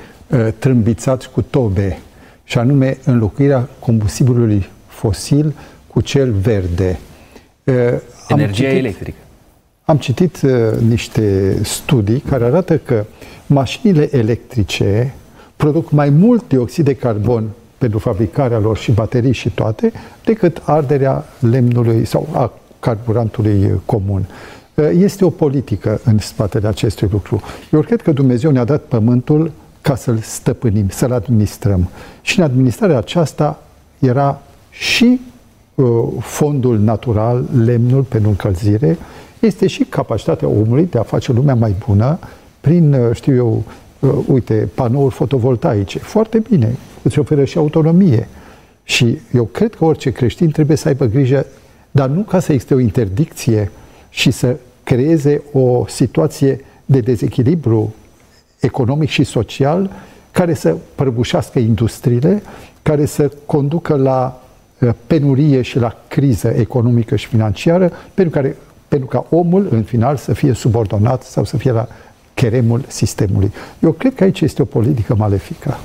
trâmbițat 0.60 1.26
cu 1.26 1.41
tobe, 1.41 2.00
și 2.43 2.58
anume 2.58 2.98
înlocuirea 3.04 3.69
combustibilului 3.80 4.69
fosil 4.88 5.54
cu 5.88 6.02
cel 6.02 6.32
verde. 6.32 7.00
Energia 8.28 8.63
citit, 8.63 8.78
electrică. 8.78 9.17
Am 9.86 9.98
citit 9.98 10.41
uh, 10.41 10.52
niște 10.88 11.58
studii 11.63 12.19
care 12.19 12.43
arată 12.43 12.78
că 12.78 13.06
mașinile 13.46 14.17
electrice 14.17 15.13
produc 15.55 15.91
mai 15.91 16.09
mult 16.09 16.47
dioxid 16.47 16.85
de 16.85 16.95
carbon 16.95 17.49
pentru 17.77 17.99
fabricarea 17.99 18.59
lor 18.59 18.77
și 18.77 18.91
baterii 18.91 19.31
și 19.31 19.49
toate, 19.49 19.91
decât 20.25 20.61
arderea 20.65 21.25
lemnului 21.39 22.05
sau 22.05 22.27
a 22.31 22.51
carburantului 22.79 23.81
comun. 23.85 24.25
Este 24.97 25.25
o 25.25 25.29
politică 25.29 26.01
în 26.03 26.17
spatele 26.17 26.67
acestui 26.67 27.07
lucru. 27.11 27.41
Eu 27.71 27.81
cred 27.81 28.01
că 28.01 28.11
Dumnezeu 28.11 28.51
ne-a 28.51 28.63
dat 28.63 28.81
pământul 28.81 29.51
ca 29.81 29.95
să-l 29.95 30.17
stăpânim, 30.17 30.89
să-l 30.89 31.11
administrăm. 31.11 31.89
Și 32.21 32.39
în 32.39 32.45
administrarea 32.45 32.97
aceasta 32.97 33.63
era 33.99 34.41
și 34.69 35.19
uh, 35.75 35.85
fondul 36.19 36.79
natural, 36.79 37.45
lemnul 37.63 38.01
pentru 38.01 38.29
încălzire, 38.29 38.97
este 39.39 39.67
și 39.67 39.83
capacitatea 39.83 40.47
omului 40.47 40.87
de 40.91 40.97
a 40.97 41.03
face 41.03 41.31
lumea 41.31 41.55
mai 41.55 41.75
bună 41.85 42.19
prin, 42.61 42.93
uh, 42.93 43.15
știu 43.15 43.35
eu, 43.35 43.47
Uh, 43.57 43.83
uite, 44.27 44.69
panouri 44.73 45.13
fotovoltaice. 45.13 45.99
Foarte 45.99 46.39
bine, 46.39 46.75
îți 47.01 47.19
oferă 47.19 47.43
și 47.43 47.57
autonomie. 47.57 48.27
Și 48.83 49.19
eu 49.33 49.43
cred 49.43 49.75
că 49.75 49.85
orice 49.85 50.11
creștin 50.11 50.49
trebuie 50.49 50.77
să 50.77 50.87
aibă 50.87 51.05
grijă, 51.05 51.45
dar 51.91 52.09
nu 52.09 52.21
ca 52.21 52.39
să 52.39 52.51
existe 52.51 52.73
o 52.73 52.79
interdicție 52.79 53.71
și 54.09 54.31
să 54.31 54.55
creeze 54.83 55.41
o 55.51 55.85
situație 55.87 56.59
de 56.85 56.99
dezechilibru 56.99 57.93
economic 58.59 59.09
și 59.09 59.23
social 59.23 59.89
care 60.31 60.53
să 60.53 60.75
prăbușească 60.95 61.59
industriile, 61.59 62.41
care 62.81 63.05
să 63.05 63.31
conducă 63.45 63.95
la 63.95 64.41
uh, 64.79 64.89
penurie 65.07 65.61
și 65.61 65.79
la 65.79 65.95
criză 66.07 66.47
economică 66.47 67.15
și 67.15 67.27
financiară, 67.27 67.91
pentru, 68.13 68.33
care, 68.33 68.55
pentru 68.87 69.07
ca 69.07 69.25
omul, 69.29 69.67
în 69.71 69.83
final, 69.83 70.17
să 70.17 70.33
fie 70.33 70.53
subordonat 70.53 71.23
sau 71.23 71.43
să 71.43 71.57
fie 71.57 71.71
la 71.71 71.87
cheremul 72.34 72.84
sistemului. 72.88 73.52
Eu 73.80 73.91
cred 73.91 74.15
că 74.15 74.24
aici 74.24 74.41
este 74.41 74.62
o 74.62 74.65
politică 74.65 75.15
malefică. 75.15 75.78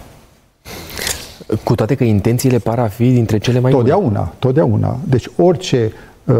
Cu 1.64 1.74
toate 1.74 1.94
că 1.94 2.04
intențiile 2.04 2.58
par 2.58 2.78
a 2.78 2.88
fi 2.88 3.10
dintre 3.10 3.38
cele 3.38 3.58
mai 3.58 3.70
Totdeauna, 3.70 4.08
bune. 4.08 4.32
totdeauna. 4.38 4.98
Deci 5.04 5.28
orice 5.36 5.92
uh, 6.24 6.34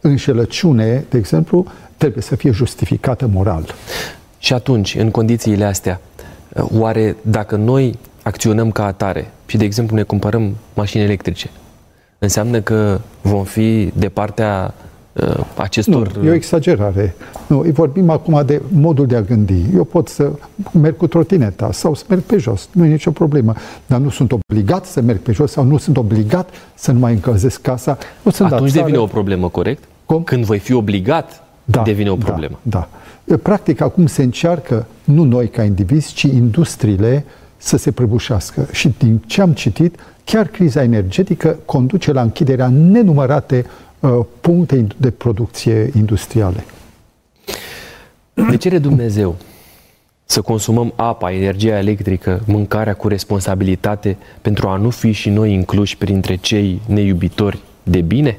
înșelăciune, 0.00 1.04
de 1.08 1.18
exemplu, 1.18 1.66
trebuie 1.96 2.22
să 2.22 2.36
fie 2.36 2.50
justificată 2.50 3.26
moral. 3.26 3.74
Și 4.38 4.52
atunci, 4.52 4.94
în 4.94 5.10
condițiile 5.10 5.64
astea, 5.64 6.00
uh, 6.54 6.64
oare 6.78 7.16
dacă 7.22 7.56
noi 7.56 7.98
acționăm 8.22 8.70
ca 8.70 8.84
atare 8.84 9.30
și, 9.46 9.56
de 9.56 9.64
exemplu, 9.64 9.96
ne 9.96 10.02
cumpărăm 10.02 10.56
mașini 10.74 11.02
electrice, 11.02 11.50
înseamnă 12.18 12.60
că 12.60 13.00
vom 13.22 13.44
fi 13.44 13.92
de 13.94 14.08
partea 14.08 14.74
uh, 14.76 14.87
acestor... 15.56 16.16
Nu, 16.16 16.26
e 16.26 16.30
o 16.30 16.32
exagerare. 16.32 17.14
Nu, 17.46 17.64
vorbim 17.72 18.10
acum 18.10 18.42
de 18.46 18.62
modul 18.68 19.06
de 19.06 19.16
a 19.16 19.20
gândi. 19.20 19.62
Eu 19.74 19.84
pot 19.84 20.08
să 20.08 20.30
merg 20.80 20.96
cu 20.96 21.06
trotineta 21.06 21.72
sau 21.72 21.94
să 21.94 22.04
merg 22.08 22.22
pe 22.22 22.36
jos, 22.38 22.68
nu 22.72 22.84
e 22.84 22.88
nicio 22.88 23.10
problemă. 23.10 23.54
Dar 23.86 24.00
nu 24.00 24.10
sunt 24.10 24.32
obligat 24.32 24.84
să 24.84 25.00
merg 25.00 25.18
pe 25.18 25.32
jos 25.32 25.50
sau 25.52 25.64
nu 25.64 25.76
sunt 25.76 25.96
obligat 25.96 26.50
să 26.74 26.92
nu 26.92 26.98
mai 26.98 27.12
încălzesc 27.12 27.60
casa. 27.60 27.98
Nu 28.22 28.30
sunt 28.30 28.52
Atunci 28.52 28.72
devine 28.72 28.98
o 28.98 29.06
problemă, 29.06 29.48
corect? 29.48 29.84
Cum? 30.06 30.22
Când 30.22 30.44
voi 30.44 30.58
fi 30.58 30.72
obligat, 30.72 31.42
da, 31.64 31.82
devine 31.82 32.10
o 32.10 32.16
da, 32.16 32.24
problemă. 32.24 32.58
Da, 32.62 32.88
da. 33.24 33.36
Practic, 33.36 33.80
acum 33.80 34.06
se 34.06 34.22
încearcă, 34.22 34.86
nu 35.04 35.24
noi 35.24 35.48
ca 35.48 35.62
indivizi, 35.62 36.12
ci 36.12 36.22
industriile 36.22 37.24
să 37.56 37.76
se 37.76 37.90
prăbușească. 37.90 38.66
Și 38.72 38.94
din 38.98 39.22
ce 39.26 39.40
am 39.40 39.52
citit, 39.52 39.98
chiar 40.24 40.46
criza 40.46 40.82
energetică 40.82 41.56
conduce 41.64 42.12
la 42.12 42.20
închiderea 42.20 42.68
nenumărate 42.68 43.64
Uh, 43.66 43.87
puncte 44.40 44.86
de 44.96 45.10
producție 45.10 45.90
industriale. 45.96 46.64
De 48.50 48.56
cere 48.56 48.78
Dumnezeu 48.78 49.36
să 50.30 50.40
consumăm 50.40 50.92
apa, 50.96 51.32
energia 51.32 51.78
electrică, 51.78 52.40
mâncarea 52.46 52.94
cu 52.94 53.08
responsabilitate 53.08 54.16
pentru 54.42 54.68
a 54.68 54.76
nu 54.76 54.90
fi 54.90 55.12
și 55.12 55.30
noi 55.30 55.52
incluși 55.52 55.96
printre 55.96 56.36
cei 56.36 56.80
neiubitori 56.86 57.58
de 57.82 58.00
bine? 58.00 58.38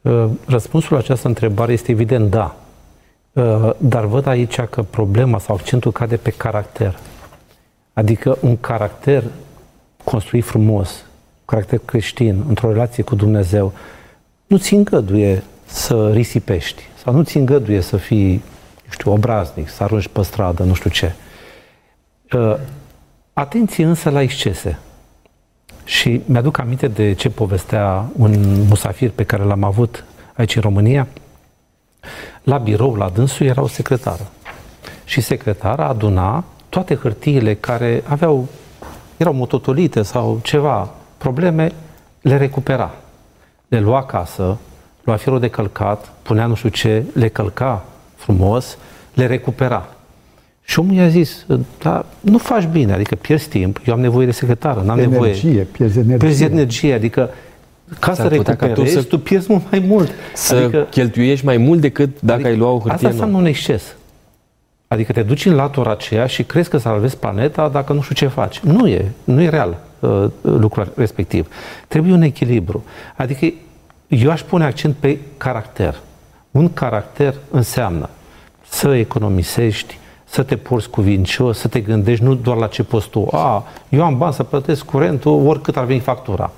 Uh, 0.00 0.26
răspunsul 0.46 0.92
la 0.92 0.98
această 0.98 1.28
întrebare 1.28 1.72
este 1.72 1.90
evident 1.90 2.30
da. 2.30 2.56
Uh, 3.32 3.70
dar 3.78 4.04
văd 4.04 4.26
aici 4.26 4.60
că 4.60 4.82
problema 4.82 5.38
sau 5.38 5.54
accentul 5.54 5.92
cade 5.92 6.16
pe 6.16 6.30
caracter. 6.30 6.98
Adică 7.92 8.38
un 8.40 8.60
caracter 8.60 9.24
construit 10.04 10.44
frumos, 10.44 11.04
caracter 11.44 11.80
creștin, 11.84 12.44
într-o 12.48 12.72
relație 12.72 13.02
cu 13.02 13.14
Dumnezeu, 13.14 13.72
nu 14.48 14.56
ți 14.56 14.74
îngăduie 14.74 15.42
să 15.64 16.10
risipești 16.12 16.82
sau 17.02 17.14
nu 17.14 17.22
ți 17.22 17.36
îngăduie 17.36 17.80
să 17.80 17.96
fii, 17.96 18.32
nu 18.84 18.90
știu, 18.90 19.12
obraznic, 19.12 19.68
să 19.68 19.82
arunci 19.82 20.08
pe 20.08 20.22
stradă, 20.22 20.62
nu 20.62 20.74
știu 20.74 20.90
ce. 20.90 21.12
Uh, 22.32 22.56
atenție 23.32 23.84
însă 23.84 24.10
la 24.10 24.22
excese. 24.22 24.78
Și 25.84 26.20
mi-aduc 26.24 26.58
aminte 26.58 26.88
de 26.88 27.12
ce 27.12 27.30
povestea 27.30 28.04
un 28.16 28.62
musafir 28.68 29.10
pe 29.10 29.24
care 29.24 29.42
l-am 29.42 29.64
avut 29.64 30.04
aici 30.34 30.56
în 30.56 30.62
România. 30.62 31.06
La 32.42 32.58
birou, 32.58 32.94
la 32.94 33.08
dânsul, 33.08 33.46
era 33.46 33.62
o 33.62 33.66
secretară. 33.66 34.30
Și 35.04 35.20
secretara 35.20 35.86
aduna 35.86 36.44
toate 36.68 36.94
hârtiile 36.94 37.54
care 37.54 38.02
aveau, 38.06 38.48
erau 39.16 39.32
mototolite 39.32 40.02
sau 40.02 40.40
ceva, 40.42 40.90
probleme, 41.18 41.72
le 42.20 42.36
recupera. 42.36 42.94
Le 43.68 43.80
lua 43.80 43.98
acasă, 43.98 44.58
lua 45.04 45.16
firul 45.16 45.40
de 45.40 45.48
călcat, 45.48 46.12
punea 46.22 46.46
nu 46.46 46.54
știu 46.54 46.68
ce, 46.68 47.04
le 47.12 47.28
călca 47.28 47.84
frumos, 48.14 48.78
le 49.14 49.26
recupera. 49.26 49.88
Și 50.64 50.78
omul 50.78 50.94
i-a 50.94 51.08
zis, 51.08 51.46
da, 51.82 52.06
nu 52.20 52.38
faci 52.38 52.68
bine, 52.72 52.92
adică 52.92 53.14
pierzi 53.14 53.48
timp, 53.48 53.80
eu 53.86 53.94
am 53.94 54.00
nevoie 54.00 54.26
de 54.26 54.32
secretară, 54.32 54.80
n-am 54.80 54.98
energie, 54.98 55.48
nevoie. 55.48 55.66
Pierzi 55.72 55.98
energie. 55.98 56.16
Pierzi 56.16 56.44
energie, 56.44 56.94
adică 56.94 57.30
ca 57.98 58.14
să 58.14 58.26
recuperezi, 58.26 58.74
tu, 58.74 59.00
să, 59.00 59.02
tu 59.02 59.18
pierzi 59.18 59.46
mult 59.50 59.70
mai 59.70 59.84
mult. 59.86 60.10
Să 60.34 60.54
adică, 60.54 60.86
cheltuiești 60.90 61.44
mai 61.44 61.56
mult 61.56 61.80
decât 61.80 62.20
dacă 62.20 62.34
adică, 62.34 62.48
ai 62.48 62.56
lua 62.56 62.70
o 62.70 62.78
hârtie 62.78 62.92
Asta 62.92 63.08
înseamnă 63.08 63.36
un 63.36 63.46
exces. 63.46 63.96
Adică 64.88 65.12
te 65.12 65.22
duci 65.22 65.46
în 65.46 65.54
latura 65.54 65.90
aceea 65.90 66.26
și 66.26 66.42
crezi 66.42 66.68
că 66.68 66.78
salvezi 66.78 67.16
planeta 67.16 67.68
dacă 67.68 67.92
nu 67.92 68.00
știu 68.00 68.14
ce 68.14 68.26
faci. 68.26 68.58
Nu 68.58 68.88
e, 68.88 69.10
nu 69.24 69.42
e 69.42 69.48
real 69.48 69.78
uh, 70.00 70.24
lucrul 70.42 70.92
respectiv. 70.96 71.48
Trebuie 71.88 72.12
un 72.12 72.22
echilibru. 72.22 72.84
Adică 73.16 73.54
eu 74.08 74.30
aș 74.30 74.42
pune 74.42 74.64
accent 74.64 74.96
pe 75.00 75.18
caracter. 75.36 76.00
Un 76.50 76.72
caracter 76.72 77.34
înseamnă 77.50 78.08
să 78.68 78.94
economisești, 78.94 79.98
să 80.24 80.42
te 80.42 80.56
porți 80.56 80.90
cuvincios, 80.90 81.58
să 81.58 81.68
te 81.68 81.80
gândești 81.80 82.24
nu 82.24 82.34
doar 82.34 82.56
la 82.56 82.66
ce 82.66 82.82
poți 82.82 83.08
tu. 83.08 83.28
A, 83.30 83.64
eu 83.88 84.04
am 84.04 84.18
bani 84.18 84.34
să 84.34 84.42
plătesc 84.42 84.84
curentul 84.84 85.46
oricât 85.46 85.76
ar 85.76 85.84
veni 85.84 86.00
factura. 86.00 86.50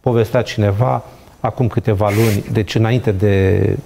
Povestea 0.00 0.42
cineva 0.42 1.02
acum 1.40 1.68
câteva 1.68 2.10
luni, 2.10 2.44
deci 2.52 2.74
înainte 2.74 3.12
de... 3.12 3.76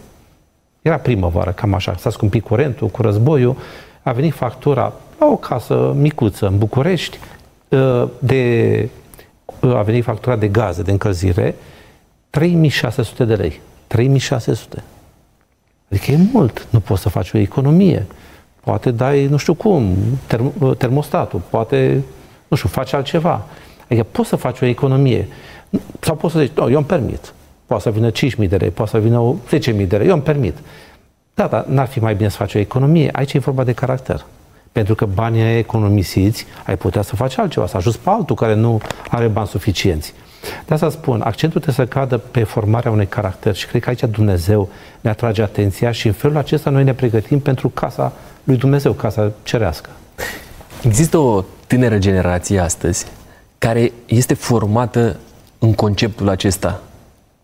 Era 0.83 0.97
primăvară, 0.97 1.51
cam 1.51 1.75
așa, 1.75 1.95
s-a 1.97 2.11
scumpit 2.11 2.45
curentul 2.45 2.89
cu 2.89 3.03
războiul, 3.03 3.57
a 4.03 4.13
venit 4.13 4.35
factura 4.35 4.93
la 5.19 5.27
o 5.27 5.37
casă 5.37 5.95
micuță 5.97 6.47
în 6.47 6.59
București, 6.59 7.19
ă, 7.19 7.36
de, 8.19 8.89
a 9.61 9.83
venit 9.83 10.05
factura 10.05 10.37
de 10.37 10.49
gaze, 10.49 10.83
de 10.83 10.91
încălzire, 10.91 11.55
3600 12.31 13.25
de 13.25 13.35
lei. 13.35 13.61
3600. 13.87 14.83
Adică 15.91 16.11
e 16.11 16.19
mult. 16.33 16.67
Nu 16.71 16.81
poți 16.81 17.03
să 17.03 17.09
faci 17.09 17.33
o 17.33 17.39
economie. 17.39 18.07
Poate 18.61 18.91
dai, 18.91 19.27
nu 19.27 19.37
știu 19.37 19.55
cum, 19.55 19.97
term- 20.27 20.77
termostatul, 20.79 21.41
poate, 21.51 22.03
nu 22.49 22.57
știu, 22.57 22.69
faci 22.69 22.93
altceva. 22.93 23.47
Adică 23.85 24.07
poți 24.11 24.29
să 24.29 24.37
faci 24.37 24.61
o 24.61 24.65
economie. 24.65 25.29
Sau 26.01 26.17
poți 26.17 26.35
să 26.35 26.41
zici, 26.41 26.53
nu, 26.55 26.71
eu 26.71 26.77
îmi 26.77 26.87
permit. 26.87 27.35
Poate 27.67 27.83
să 27.83 27.91
vină 27.91 28.11
5.000 28.11 28.49
de 28.49 28.57
lei, 28.57 28.71
poate 28.71 28.91
să 28.91 28.99
vină 28.99 29.35
10.000 29.51 29.87
de 29.87 29.97
lei, 29.97 30.07
eu 30.07 30.13
îmi 30.13 30.23
permit. 30.23 30.57
Da, 31.35 31.47
dar 31.47 31.65
n-ar 31.65 31.87
fi 31.87 31.99
mai 31.99 32.15
bine 32.15 32.29
să 32.29 32.37
faci 32.37 32.55
o 32.55 32.59
economie. 32.59 33.09
Aici 33.13 33.33
e 33.33 33.39
vorba 33.39 33.65
de 33.65 33.73
caracter. 33.73 34.25
Pentru 34.77 34.95
că 34.95 35.05
banii 35.05 35.59
economisiți, 35.59 36.47
ai 36.67 36.77
putea 36.77 37.03
să 37.03 37.17
faci 37.17 37.39
altceva, 37.39 37.67
să 37.67 37.77
ajuți 37.77 37.99
pe 37.99 38.11
altul 38.11 38.37
care 38.37 38.55
nu 38.55 38.81
are 39.09 39.27
bani 39.27 39.47
suficienți. 39.47 40.15
De 40.67 40.75
asta 40.75 40.91
spun, 40.91 41.21
accentul 41.21 41.61
trebuie 41.61 41.87
să 41.87 41.93
cadă 41.95 42.19
pe 42.19 42.43
formarea 42.43 42.91
unui 42.91 43.07
caracter 43.07 43.55
și 43.55 43.67
cred 43.67 43.83
că 43.83 43.89
aici 43.89 44.05
Dumnezeu 44.05 44.69
ne 45.01 45.11
atrage 45.11 45.43
atenția 45.43 45.91
și 45.91 46.07
în 46.07 46.13
felul 46.13 46.37
acesta 46.37 46.71
noi 46.71 46.85
ne 46.85 46.95
pregătim 46.95 47.41
pentru 47.41 47.69
casa 47.69 48.13
lui 48.45 48.57
Dumnezeu, 48.57 48.93
casa 48.93 49.33
cerească. 49.43 49.91
Există 50.83 51.19
o 51.19 51.45
tânără 51.67 51.99
generație 51.99 52.59
astăzi 52.59 53.07
care 53.59 53.93
este 54.07 54.35
formată 54.35 55.17
în 55.59 55.75
conceptul 55.75 56.29
acesta 56.29 56.83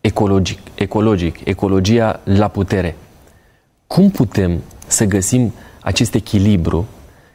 ecologic, 0.01 0.59
ecologic, 0.75 1.37
ecologia 1.45 2.21
la 2.25 2.49
putere. 2.49 2.97
Cum 3.87 4.11
putem 4.11 4.61
să 4.87 5.05
găsim 5.05 5.53
acest 5.81 6.15
echilibru 6.15 6.87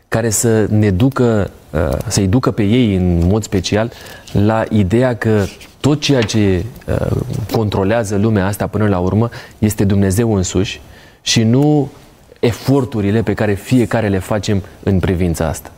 care 0.07 0.29
să 0.29 0.65
ne 0.69 0.89
ducă, 0.89 1.51
uh, 1.71 1.97
să-i 2.07 2.27
ducă 2.27 2.51
pe 2.51 2.63
ei 2.63 2.95
în 2.95 3.27
mod 3.27 3.43
special 3.43 3.91
la 4.31 4.63
ideea 4.69 5.15
că 5.15 5.43
tot 5.79 6.01
ceea 6.01 6.21
ce 6.21 6.63
uh, 6.87 7.17
controlează 7.51 8.15
lumea 8.17 8.45
asta 8.45 8.67
până 8.67 8.87
la 8.87 8.99
urmă 8.99 9.29
este 9.57 9.83
Dumnezeu 9.83 10.35
însuși 10.35 10.81
și 11.21 11.43
nu 11.43 11.91
eforturile 12.39 13.21
pe 13.21 13.33
care 13.33 13.53
fiecare 13.53 14.07
le 14.07 14.19
facem 14.19 14.63
în 14.83 14.99
privința 14.99 15.47
asta. 15.47 15.71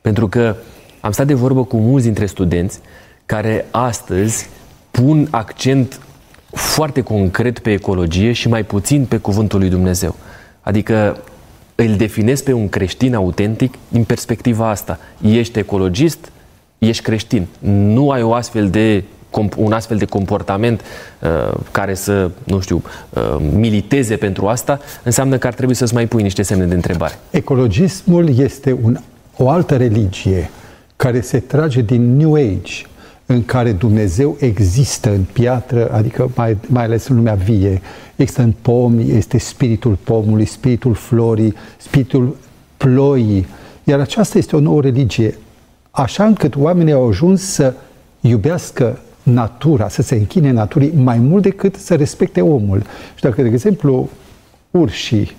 Pentru 0.00 0.28
că 0.28 0.56
am 1.00 1.12
stat 1.12 1.26
de 1.26 1.34
vorbă 1.34 1.64
cu 1.64 1.76
mulți 1.76 2.04
dintre 2.04 2.26
studenți 2.26 2.80
care 3.26 3.66
astăzi 3.70 4.48
pun 4.90 5.28
accent 5.30 6.00
foarte 6.52 7.00
concret 7.00 7.58
pe 7.58 7.72
ecologie 7.72 8.32
și 8.32 8.48
mai 8.48 8.64
puțin 8.64 9.04
pe 9.04 9.16
cuvântul 9.16 9.58
lui 9.58 9.68
Dumnezeu. 9.68 10.14
Adică 10.60 11.20
îl 11.84 11.96
definesc 11.96 12.44
pe 12.44 12.52
un 12.52 12.68
creștin 12.68 13.14
autentic 13.14 13.74
din 13.88 14.04
perspectiva 14.04 14.68
asta. 14.68 14.98
Ești 15.20 15.58
ecologist, 15.58 16.32
ești 16.78 17.02
creștin. 17.02 17.46
Nu 17.84 18.10
ai 18.10 18.22
o 18.22 18.34
astfel 18.34 18.70
de 18.70 19.04
un 19.56 19.72
astfel 19.72 19.96
de 19.96 20.04
comportament 20.04 20.80
uh, 21.20 21.58
care 21.70 21.94
să, 21.94 22.30
nu 22.44 22.60
știu, 22.60 22.82
uh, 23.10 23.36
militeze 23.54 24.16
pentru 24.16 24.46
asta, 24.46 24.80
înseamnă 25.02 25.38
că 25.38 25.46
ar 25.46 25.54
trebui 25.54 25.74
să-ți 25.74 25.94
mai 25.94 26.06
pui 26.06 26.22
niște 26.22 26.42
semne 26.42 26.64
de 26.64 26.74
întrebare. 26.74 27.18
Ecologismul 27.30 28.38
este 28.38 28.78
un, 28.82 28.98
o 29.36 29.48
altă 29.48 29.76
religie 29.76 30.50
care 30.96 31.20
se 31.20 31.38
trage 31.38 31.80
din 31.80 32.16
New 32.16 32.34
Age, 32.34 32.72
în 33.32 33.44
care 33.44 33.72
Dumnezeu 33.72 34.36
există 34.40 35.10
în 35.10 35.24
piatră, 35.32 35.92
adică 35.92 36.30
mai, 36.34 36.56
mai 36.66 36.84
ales 36.84 37.06
în 37.06 37.16
lumea 37.16 37.34
vie, 37.34 37.80
există 38.16 38.42
în 38.42 38.54
pomi, 38.62 39.10
este 39.10 39.38
spiritul 39.38 39.98
pomului, 40.04 40.44
spiritul 40.44 40.94
florii, 40.94 41.54
spiritul 41.76 42.36
ploii. 42.76 43.46
Iar 43.84 44.00
aceasta 44.00 44.38
este 44.38 44.56
o 44.56 44.60
nouă 44.60 44.80
religie, 44.80 45.38
așa 45.90 46.24
încât 46.24 46.56
oamenii 46.56 46.92
au 46.92 47.08
ajuns 47.08 47.42
să 47.42 47.74
iubească 48.20 48.98
natura, 49.22 49.88
să 49.88 50.02
se 50.02 50.14
închine 50.14 50.50
naturii 50.50 50.92
mai 50.94 51.18
mult 51.18 51.42
decât 51.42 51.74
să 51.74 51.94
respecte 51.94 52.40
omul. 52.40 52.82
Și 53.14 53.22
dacă, 53.22 53.42
de 53.42 53.48
exemplu, 53.48 54.08
urșii 54.70 55.36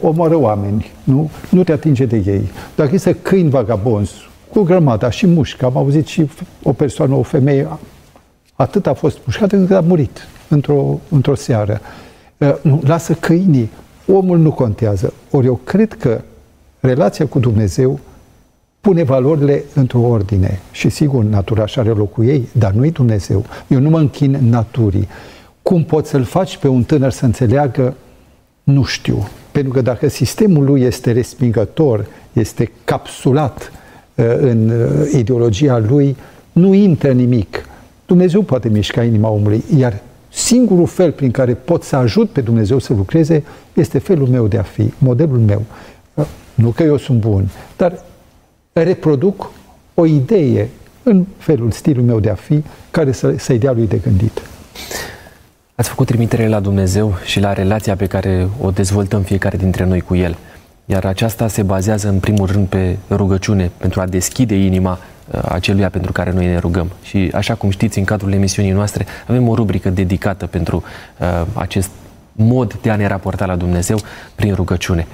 omoară 0.00 0.36
oameni, 0.36 0.90
nu? 1.04 1.30
nu 1.50 1.64
te 1.64 1.72
atinge 1.72 2.04
de 2.04 2.22
ei. 2.26 2.50
Dacă 2.74 2.90
este 2.94 3.12
câini 3.12 3.50
vagabonzi, 3.50 4.30
cu 4.52 4.62
grămada 4.62 5.10
și 5.10 5.26
mușcă, 5.26 5.64
am 5.64 5.76
auzit 5.76 6.06
și 6.06 6.30
o 6.62 6.72
persoană, 6.72 7.14
o 7.14 7.22
femeie, 7.22 7.68
atât 8.54 8.86
a 8.86 8.94
fost 8.94 9.18
mușcată 9.24 9.56
încât 9.56 9.76
a 9.76 9.80
murit 9.80 10.28
într-o, 10.48 11.00
într-o 11.08 11.34
seară. 11.34 11.80
Nu, 12.62 12.80
lasă 12.84 13.12
câinii, 13.12 13.70
omul 14.06 14.38
nu 14.38 14.52
contează. 14.52 15.12
Ori 15.30 15.46
eu 15.46 15.60
cred 15.64 15.92
că 15.92 16.20
relația 16.80 17.26
cu 17.26 17.38
Dumnezeu 17.38 18.00
pune 18.80 19.02
valorile 19.02 19.64
într-o 19.74 20.00
ordine. 20.00 20.60
Și 20.70 20.88
sigur, 20.88 21.24
natura 21.24 21.66
și 21.66 21.78
are 21.78 21.88
locul 21.88 22.24
ei, 22.24 22.48
dar 22.52 22.72
nu-i 22.72 22.90
Dumnezeu. 22.90 23.44
Eu 23.66 23.80
nu 23.80 23.88
mă 23.88 23.98
închin 23.98 24.38
naturii. 24.48 25.08
Cum 25.62 25.84
poți 25.84 26.10
să-l 26.10 26.24
faci 26.24 26.56
pe 26.56 26.68
un 26.68 26.82
tânăr 26.82 27.10
să 27.10 27.24
înțeleagă? 27.24 27.94
Nu 28.62 28.84
știu. 28.84 29.28
Pentru 29.52 29.72
că 29.72 29.80
dacă 29.80 30.08
sistemul 30.08 30.64
lui 30.64 30.82
este 30.82 31.12
respingător, 31.12 32.06
este 32.32 32.72
capsulat 32.84 33.72
uh, 33.72 33.81
în 34.14 34.70
uh, 34.70 35.12
ideologia 35.12 35.78
lui, 35.78 36.16
nu 36.52 36.74
intră 36.74 37.12
nimic. 37.12 37.68
Dumnezeu 38.06 38.42
poate 38.42 38.68
mișca 38.68 39.02
inima 39.02 39.28
omului, 39.28 39.64
iar 39.76 40.00
singurul 40.28 40.86
fel 40.86 41.12
prin 41.12 41.30
care 41.30 41.54
pot 41.54 41.82
să 41.82 41.96
ajut 41.96 42.30
pe 42.30 42.40
Dumnezeu 42.40 42.78
să 42.78 42.92
lucreze 42.92 43.42
este 43.72 43.98
felul 43.98 44.26
meu 44.26 44.46
de 44.46 44.58
a 44.58 44.62
fi, 44.62 44.92
modelul 44.98 45.38
meu. 45.38 45.62
Uh, 46.14 46.26
nu 46.54 46.68
că 46.68 46.82
eu 46.82 46.96
sunt 46.96 47.20
bun, 47.20 47.48
dar 47.76 48.04
reproduc 48.72 49.50
o 49.94 50.06
idee 50.06 50.68
în 51.02 51.26
felul, 51.36 51.70
stilul 51.70 52.04
meu 52.04 52.20
de 52.20 52.30
a 52.30 52.34
fi, 52.34 52.62
care 52.90 53.12
să, 53.12 53.34
să-i 53.38 53.58
dea 53.58 53.72
lui 53.72 53.86
de 53.86 53.96
gândit. 53.96 54.42
Ați 55.74 55.88
făcut 55.88 56.06
trimitere 56.06 56.48
la 56.48 56.60
Dumnezeu 56.60 57.14
și 57.24 57.40
la 57.40 57.52
relația 57.52 57.96
pe 57.96 58.06
care 58.06 58.48
o 58.60 58.70
dezvoltăm 58.70 59.22
fiecare 59.22 59.56
dintre 59.56 59.84
noi 59.84 60.00
cu 60.00 60.14
El. 60.14 60.36
Iar 60.84 61.04
aceasta 61.04 61.48
se 61.48 61.62
bazează 61.62 62.08
în 62.08 62.18
primul 62.18 62.46
rând 62.46 62.66
pe 62.66 62.96
rugăciune, 63.10 63.70
pentru 63.76 64.00
a 64.00 64.06
deschide 64.06 64.54
inima 64.54 64.98
uh, 65.30 65.40
aceluia 65.48 65.90
pentru 65.90 66.12
care 66.12 66.32
noi 66.32 66.46
ne 66.46 66.58
rugăm. 66.58 66.90
Și 67.02 67.30
așa 67.34 67.54
cum 67.54 67.70
știți, 67.70 67.98
în 67.98 68.04
cadrul 68.04 68.32
emisiunii 68.32 68.72
noastre 68.72 69.06
avem 69.26 69.48
o 69.48 69.54
rubrică 69.54 69.90
dedicată 69.90 70.46
pentru 70.46 70.82
uh, 71.18 71.46
acest 71.54 71.90
mod 72.32 72.74
de 72.74 72.90
a 72.90 72.96
ne 72.96 73.06
raporta 73.06 73.46
la 73.46 73.56
Dumnezeu 73.56 73.98
prin 74.34 74.54
rugăciune. 74.54 75.06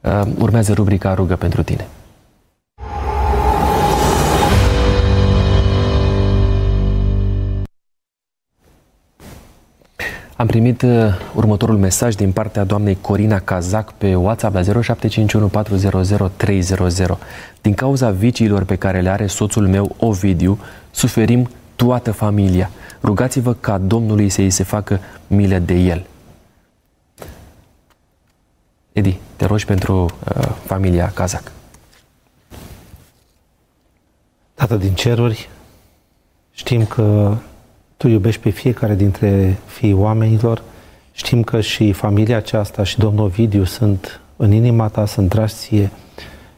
Uh, 0.00 0.22
urmează 0.38 0.72
rubrica 0.72 1.14
Rugă 1.14 1.36
pentru 1.36 1.62
tine. 1.62 1.86
Am 10.36 10.46
primit 10.46 10.82
uh, 10.82 10.90
următorul 11.34 11.76
mesaj 11.76 12.14
din 12.14 12.32
partea 12.32 12.64
doamnei 12.64 12.98
Corina 13.00 13.38
Cazac 13.38 13.92
pe 13.92 14.14
WhatsApp 14.14 14.54
la 14.54 14.62
0751 14.62 15.46
400 15.48 16.30
300. 16.36 17.18
Din 17.60 17.74
cauza 17.74 18.10
viciilor 18.10 18.64
pe 18.64 18.76
care 18.76 19.00
le 19.00 19.08
are 19.08 19.26
soțul 19.26 19.68
meu, 19.68 19.96
Ovidiu, 19.98 20.58
suferim 20.90 21.48
toată 21.76 22.12
familia. 22.12 22.70
Rugați-vă 23.02 23.54
ca 23.54 23.78
Domnului 23.78 24.28
să-i 24.28 24.50
se 24.50 24.62
facă 24.62 25.00
milă 25.26 25.58
de 25.58 25.74
el. 25.74 26.06
Edi, 28.92 29.18
te 29.36 29.44
rogi 29.44 29.64
pentru 29.64 30.02
uh, 30.04 30.48
familia 30.66 31.10
Cazac. 31.14 31.52
Tată 34.54 34.76
din 34.76 34.94
ceruri, 34.94 35.48
știm 36.52 36.86
că 36.86 37.36
Tu 38.04 38.10
iubești 38.10 38.40
pe 38.40 38.50
fiecare 38.50 38.94
dintre 38.94 39.58
fiii 39.66 39.92
oamenilor, 39.92 40.62
știm 41.12 41.42
că 41.42 41.60
și 41.60 41.92
familia 41.92 42.36
aceasta 42.36 42.82
și 42.82 42.98
domnul 42.98 43.24
Ovidiu 43.24 43.64
sunt 43.64 44.20
în 44.36 44.52
inima 44.52 44.88
Ta, 44.88 45.06
sunt 45.06 45.28
dragi 45.28 45.52
ție 45.54 45.90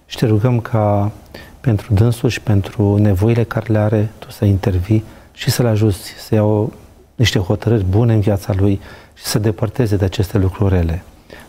și 0.07 0.17
te 0.17 0.27
rugăm 0.27 0.61
ca 0.61 1.13
pentru 1.61 1.95
dânsul 1.95 2.29
și 2.29 2.41
pentru 2.41 2.97
nevoile 2.97 3.45
care 3.45 3.73
le 3.73 3.79
are, 3.79 4.11
Tu 4.19 4.31
să 4.31 4.45
intervii 4.45 5.05
și 5.33 5.51
să-l 5.51 5.67
ajuți 5.67 6.15
să 6.19 6.35
iau 6.35 6.73
niște 7.15 7.39
hotărâri 7.39 7.85
bune 7.85 8.15
în 8.15 8.21
viața 8.21 8.53
lui 8.57 8.81
și 9.15 9.25
să 9.25 9.39
depărteze 9.39 9.97
de 9.97 10.05
aceste 10.05 10.39
lucruri 10.39 10.75
rele. 10.75 11.03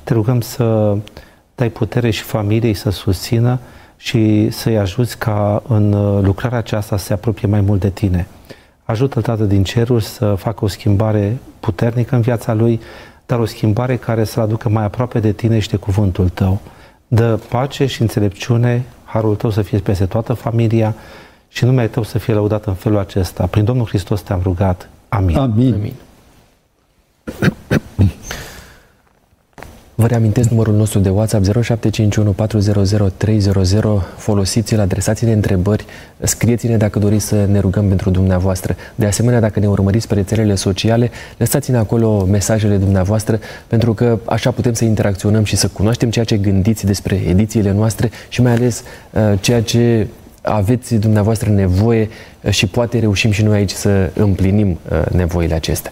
Te 0.04 0.14
rugăm 0.14 0.42
să 0.42 0.98
dai 1.56 1.70
putere 1.70 2.10
și 2.10 2.22
familiei 2.22 2.74
să 2.74 2.90
susțină 2.90 3.60
și 3.96 4.50
să-i 4.50 4.78
ajuți 4.78 5.18
ca 5.18 5.64
în 5.68 5.90
lucrarea 6.22 6.58
aceasta 6.58 6.98
să 6.98 7.06
se 7.06 7.14
apropie 7.14 7.48
mai 7.48 7.62
mult 7.62 7.80
de 7.80 7.90
tine. 7.90 8.28
Ajută-l, 8.88 9.22
Tată 9.22 9.44
din 9.44 9.64
ceruri, 9.64 10.04
să 10.04 10.36
facă 10.36 10.66
o 10.66 10.68
schimbare 10.68 11.38
puternică 11.60 12.16
în 12.16 12.22
viața 12.22 12.54
lui, 12.54 12.80
dar 13.26 13.40
o 13.40 13.46
schimbare 13.46 13.96
care 13.98 14.24
să-l 14.24 14.44
aducă 14.44 14.70
mai 14.70 14.84
aproape 14.84 15.20
de 15.20 15.32
tine 15.32 15.60
și 15.60 15.70
de 15.70 15.76
cuvântul 15.76 16.30
tău. 16.30 16.60
Dă 17.08 17.40
pace 17.50 17.86
și 17.86 18.02
înțelepciune, 18.02 18.86
harul 19.04 19.36
tău 19.36 19.50
să 19.50 19.62
fie 19.62 19.78
peste 19.78 20.06
toată 20.06 20.34
familia 20.34 20.96
și 21.48 21.66
numele 21.66 21.88
tău 21.88 22.04
să 22.04 22.18
fie 22.18 22.34
lăudat 22.34 22.66
în 22.66 22.74
felul 22.74 22.98
acesta. 22.98 23.46
Prin 23.46 23.64
Domnul 23.64 23.86
Hristos 23.86 24.22
te-am 24.22 24.40
rugat. 24.44 24.90
Amin. 25.10 25.38
Amin. 25.38 25.74
Amin. 25.74 25.94
Vă 30.00 30.08
reamintesc 30.08 30.50
numărul 30.50 30.74
nostru 30.74 31.00
de 31.00 31.10
WhatsApp 31.10 31.44
0751 31.44 32.32
400 32.32 33.12
300. 33.18 33.88
Folosiți-l, 34.18 34.80
adresați-ne 34.80 35.32
întrebări, 35.32 35.86
scrieți-ne 36.20 36.78
dacă 36.78 37.00
doriți 37.00 37.26
să 37.26 37.46
ne 37.52 37.60
rugăm 37.60 37.88
pentru 37.88 38.10
dumneavoastră. 38.10 38.76
De 38.96 39.06
asemenea, 39.06 39.40
dacă 39.40 39.60
ne 39.60 39.68
urmăriți 39.68 40.08
pe 40.08 40.14
rețelele 40.14 40.56
sociale, 40.56 41.12
lăsați-ne 41.38 41.78
acolo 41.78 42.26
mesajele 42.26 42.78
dumneavoastră, 42.78 43.40
pentru 43.68 43.94
că 43.94 44.20
așa 44.26 44.52
putem 44.52 44.74
să 44.74 44.86
interacționăm 44.86 45.44
și 45.44 45.56
să 45.56 45.68
cunoaștem 45.68 46.10
ceea 46.10 46.26
ce 46.26 46.38
gândiți 46.38 46.86
despre 46.86 47.16
edițiile 47.28 47.72
noastre 47.72 48.12
și 48.30 48.42
mai 48.42 48.52
ales 48.52 48.84
uh, 49.12 49.22
ceea 49.40 49.62
ce 49.62 50.08
aveți 50.42 50.96
dumneavoastră 50.96 51.50
nevoie 51.50 52.10
uh, 52.42 52.52
și 52.52 52.68
poate 52.68 53.00
reușim 53.00 53.32
și 53.32 53.44
noi 53.44 53.58
aici 53.58 53.72
să 53.72 54.10
împlinim 54.14 54.80
uh, 54.92 55.06
nevoile 55.12 55.54
acestea. 55.54 55.92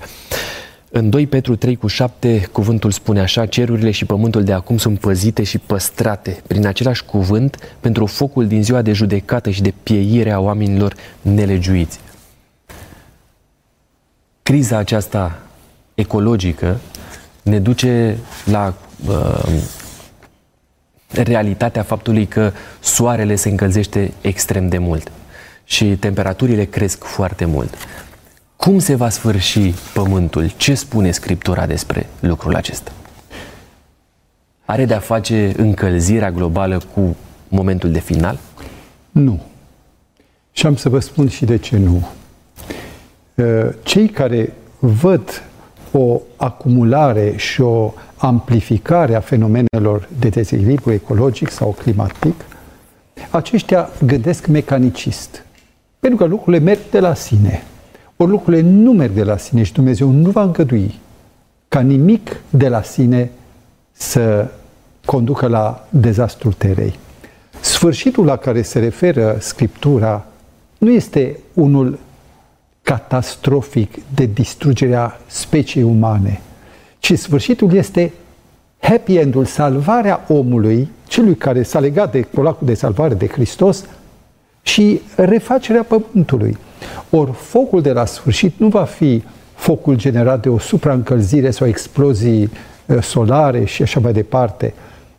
În 0.90 1.10
2 1.10 1.28
Petru 1.28 1.56
3 1.56 1.76
cu 1.76 1.88
7 1.88 2.50
cuvântul 2.52 2.92
spune 2.92 3.20
așa, 3.20 3.46
cerurile 3.46 3.92
și 3.92 4.06
pământul 4.06 4.44
de 4.44 4.54
acum 4.54 4.78
sunt 4.78 5.00
păzite 5.00 5.44
și 5.44 5.58
păstrate 5.58 6.42
prin 6.48 6.66
același 6.66 7.06
cuvânt 7.06 7.78
pentru 7.80 8.06
focul 8.06 8.48
din 8.48 8.64
ziua 8.64 8.82
de 8.82 8.92
judecată 8.92 9.50
și 9.50 9.62
de 9.62 9.74
pieire 9.84 10.32
a 10.32 10.40
oamenilor 10.40 10.96
nelegiuiți. 11.22 12.00
Criza 14.44 14.78
aceasta 14.78 15.40
ecologică 15.96 16.80
ne 17.42 17.60
duce 17.60 18.18
la 18.46 18.74
uh, 19.08 19.62
realitatea 21.10 21.84
faptului 21.84 22.26
că 22.26 22.52
soarele 22.80 23.36
se 23.36 23.50
încălzește 23.50 24.14
extrem 24.22 24.70
de 24.70 24.78
mult 24.78 25.12
și 25.64 25.86
temperaturile 25.86 26.64
cresc 26.64 27.04
foarte 27.04 27.46
mult. 27.46 27.74
Cum 28.56 28.80
se 28.80 28.96
va 28.96 29.10
sfârși 29.10 29.74
pământul? 29.94 30.52
Ce 30.58 30.76
spune 30.76 31.12
Scriptura 31.12 31.66
despre 31.66 32.10
lucrul 32.20 32.56
acesta? 32.56 32.92
Are 34.66 34.86
de-a 34.86 35.00
face 35.00 35.54
încălzirea 35.58 36.32
globală 36.32 36.82
cu 36.94 37.16
momentul 37.48 37.92
de 37.92 38.00
final? 38.00 38.40
Nu. 39.12 39.42
Și 40.52 40.66
am 40.66 40.76
să 40.76 40.90
vă 40.90 41.00
spun 41.00 41.28
și 41.28 41.46
de 41.46 41.58
ce 41.58 41.78
nu. 41.78 42.08
Uh, 43.36 43.70
cei 43.84 44.10
care 44.10 44.54
văd 44.80 45.44
o 45.92 46.22
acumulare 46.36 47.34
și 47.36 47.62
o 47.62 47.94
amplificare 48.16 49.16
a 49.16 49.20
fenomenelor 49.20 50.10
de 50.20 50.30
dezechilibru 50.30 50.92
ecologic 50.92 51.50
sau 51.50 51.72
climatic, 51.72 52.46
aceștia 53.30 53.90
gândesc 54.06 54.48
mecanicist. 54.48 55.46
Pentru 56.00 56.20
că 56.20 56.26
lucrurile 56.26 56.64
merg 56.64 56.80
de 56.92 57.00
la 57.00 57.14
sine. 57.14 57.64
Ori 58.18 58.32
lucrurile 58.32 58.62
nu 58.62 58.92
merg 58.92 59.12
de 59.12 59.24
la 59.24 59.38
sine 59.38 59.64
și 59.64 59.74
Dumnezeu 59.74 60.10
nu 60.10 60.30
va 60.30 60.44
îngădui 60.44 61.00
ca 61.68 61.80
nimic 61.80 62.42
de 62.50 62.68
la 62.68 62.82
sine 62.82 63.32
să 63.92 64.48
conducă 65.06 65.48
la 65.48 65.88
dezastrul 65.90 66.54
terei. 66.54 67.00
Sfârșitul 67.60 68.26
la 68.26 68.36
care 68.36 68.62
se 68.62 68.80
referă 68.80 69.38
Scriptura 69.40 70.26
nu 70.78 70.92
este 70.92 71.40
unul 71.54 72.00
catastrofic 72.82 73.94
de 74.14 74.26
distrugerea 74.26 75.20
speciei 75.28 75.84
umane, 75.84 76.42
ci 77.00 77.18
sfârșitul 77.18 77.74
este 77.74 78.14
happy 78.80 79.16
endul, 79.16 79.46
salvarea 79.46 80.26
omului, 80.28 80.90
celui 81.08 81.36
care 81.36 81.64
s-a 81.64 81.80
legat 81.80 82.12
de 82.12 82.22
colacul 82.22 82.68
de 82.68 82.74
salvare 82.74 83.14
de 83.14 83.28
Hristos 83.28 83.86
și 84.66 85.02
refacerea 85.16 85.84
pământului. 85.84 86.58
Ori 87.10 87.32
focul 87.34 87.82
de 87.82 87.92
la 87.92 88.06
sfârșit 88.06 88.54
nu 88.58 88.68
va 88.68 88.84
fi 88.84 89.24
focul 89.56 89.96
generat 89.96 90.42
de 90.42 90.50
o 90.50 90.60
supraîncălzire 90.60 91.52
sau 91.52 91.68
explozii 91.68 92.52
uh, 92.86 93.02
solare 93.02 93.66
și 93.66 93.82
așa 93.82 94.00
mai 94.00 94.14
departe, 94.14 94.74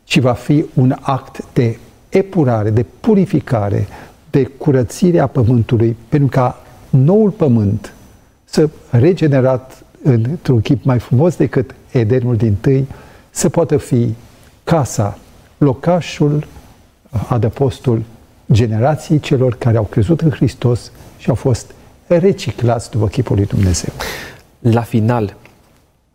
ci 0.05 0.19
va 0.19 0.33
fi 0.33 0.65
un 0.75 0.95
act 1.01 1.45
de 1.53 1.79
epurare, 2.09 2.71
de 2.71 2.87
purificare, 3.01 3.87
de 4.31 4.45
curățire 4.45 5.19
a 5.19 5.27
pământului, 5.27 5.97
pentru 6.09 6.29
ca 6.29 6.63
noul 6.91 7.31
pământ 7.31 7.93
să 8.45 8.69
regenerat 8.91 9.85
într-un 10.03 10.61
chip 10.61 10.85
mai 10.85 10.99
frumos 10.99 11.37
decât 11.37 11.75
Edenul 11.91 12.37
din 12.37 12.55
tâi, 12.61 12.87
să 13.31 13.49
poată 13.49 13.77
fi 13.77 14.15
casa, 14.65 15.19
locașul, 15.59 16.47
adăpostul 17.29 18.03
generației 18.53 19.21
celor 19.21 19.55
care 19.55 19.77
au 19.77 19.85
crezut 19.85 20.21
în 20.21 20.31
Hristos 20.31 20.91
și 21.19 21.29
au 21.29 21.35
fost 21.35 21.75
reciclați 22.07 22.91
după 22.91 23.07
chipul 23.07 23.37
lui 23.37 23.47
Dumnezeu. 23.47 23.93
La 24.59 24.81
final, 24.81 25.37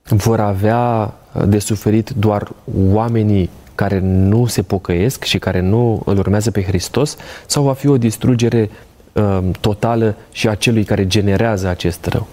vor 0.03 0.39
avea 0.39 1.13
de 1.45 1.59
suferit 1.59 2.09
doar 2.09 2.51
oamenii 2.91 3.49
care 3.75 3.99
nu 4.03 4.45
se 4.45 4.61
pocăiesc 4.61 5.23
și 5.23 5.39
care 5.39 5.59
nu 5.59 6.01
îl 6.05 6.17
urmează 6.17 6.51
pe 6.51 6.63
Hristos 6.63 7.17
sau 7.45 7.63
va 7.63 7.73
fi 7.73 7.87
o 7.87 7.97
distrugere 7.97 8.69
uh, 9.11 9.39
totală 9.59 10.15
și 10.31 10.47
a 10.47 10.55
celui 10.55 10.83
care 10.83 11.07
generează 11.07 11.67
acest 11.67 12.05
rău? 12.05 12.27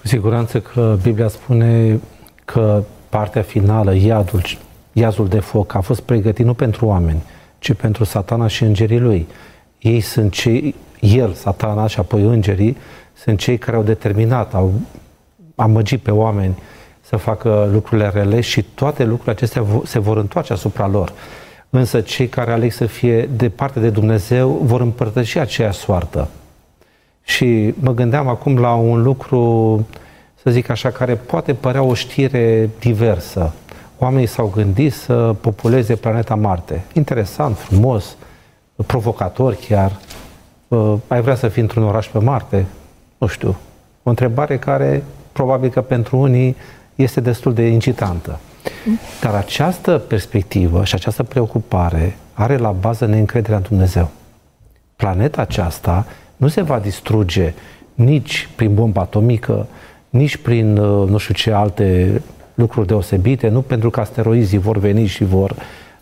Cu 0.00 0.06
siguranță 0.06 0.60
că 0.60 0.98
Biblia 1.02 1.28
spune 1.28 2.00
că 2.44 2.82
partea 3.08 3.42
finală, 3.42 3.94
iadul, 3.94 4.42
iazul 4.92 5.28
de 5.28 5.38
foc, 5.38 5.74
a 5.74 5.80
fost 5.80 6.00
pregătit 6.00 6.44
nu 6.44 6.54
pentru 6.54 6.86
oameni, 6.86 7.22
ci 7.58 7.72
pentru 7.72 8.04
satana 8.04 8.46
și 8.46 8.62
îngerii 8.62 9.00
lui. 9.00 9.26
Ei 9.78 10.00
sunt 10.00 10.32
cei, 10.32 10.74
el, 11.00 11.32
satana 11.32 11.86
și 11.86 11.98
apoi 11.98 12.22
îngerii, 12.22 12.76
sunt 13.14 13.38
cei 13.38 13.58
care 13.58 13.76
au 13.76 13.82
determinat, 13.82 14.54
au 14.54 14.72
amăgit 15.54 16.00
pe 16.00 16.10
oameni 16.10 16.58
să 17.00 17.16
facă 17.16 17.68
lucrurile 17.72 18.10
rele 18.14 18.40
și 18.40 18.62
toate 18.62 19.04
lucrurile 19.04 19.32
acestea 19.32 19.64
se 19.84 19.98
vor 19.98 20.16
întoarce 20.16 20.52
asupra 20.52 20.86
lor. 20.86 21.12
Însă 21.70 22.00
cei 22.00 22.26
care 22.28 22.52
aleg 22.52 22.72
să 22.72 22.86
fie 22.86 23.28
departe 23.36 23.80
de 23.80 23.90
Dumnezeu 23.90 24.60
vor 24.62 24.80
împărtăși 24.80 25.38
aceea 25.38 25.70
soartă. 25.70 26.28
Și 27.24 27.74
mă 27.80 27.92
gândeam 27.94 28.28
acum 28.28 28.58
la 28.58 28.74
un 28.74 29.02
lucru, 29.02 29.86
să 30.42 30.50
zic 30.50 30.68
așa, 30.68 30.90
care 30.90 31.14
poate 31.14 31.54
părea 31.54 31.82
o 31.82 31.94
știre 31.94 32.70
diversă. 32.78 33.52
Oamenii 33.98 34.26
s-au 34.26 34.52
gândit 34.54 34.92
să 34.92 35.34
populeze 35.40 35.96
planeta 35.96 36.34
Marte. 36.34 36.84
Interesant, 36.92 37.58
frumos, 37.58 38.16
provocator 38.86 39.54
chiar. 39.54 39.96
Uh, 40.68 40.94
ai 41.06 41.20
vrea 41.20 41.34
să 41.34 41.48
fii 41.48 41.62
într-un 41.62 41.82
oraș 41.82 42.06
pe 42.06 42.18
Marte? 42.18 42.66
Nu 43.18 43.26
știu. 43.26 43.56
O 44.02 44.08
întrebare 44.08 44.58
care 44.58 45.04
probabil 45.32 45.70
că 45.70 45.80
pentru 45.80 46.16
unii 46.16 46.56
este 46.94 47.20
destul 47.20 47.54
de 47.54 47.66
incitantă. 47.66 48.38
Dar 49.20 49.34
această 49.34 49.98
perspectivă 49.98 50.84
și 50.84 50.94
această 50.94 51.22
preocupare 51.22 52.16
are 52.32 52.56
la 52.56 52.70
bază 52.70 53.06
neîncrederea 53.06 53.56
în 53.56 53.64
Dumnezeu. 53.68 54.10
Planeta 54.96 55.40
aceasta 55.40 56.06
nu 56.36 56.48
se 56.48 56.62
va 56.62 56.78
distruge 56.78 57.54
nici 57.94 58.48
prin 58.56 58.74
bombă 58.74 59.00
atomică, 59.00 59.66
nici 60.10 60.36
prin 60.36 60.76
uh, 60.76 61.08
nu 61.08 61.18
știu 61.18 61.34
ce 61.34 61.52
alte 61.52 62.22
lucruri 62.58 62.86
deosebite, 62.86 63.48
nu 63.48 63.60
pentru 63.60 63.90
că 63.90 64.00
asteroizii 64.00 64.58
vor 64.58 64.78
veni 64.78 65.06
și 65.06 65.24
vor 65.24 65.54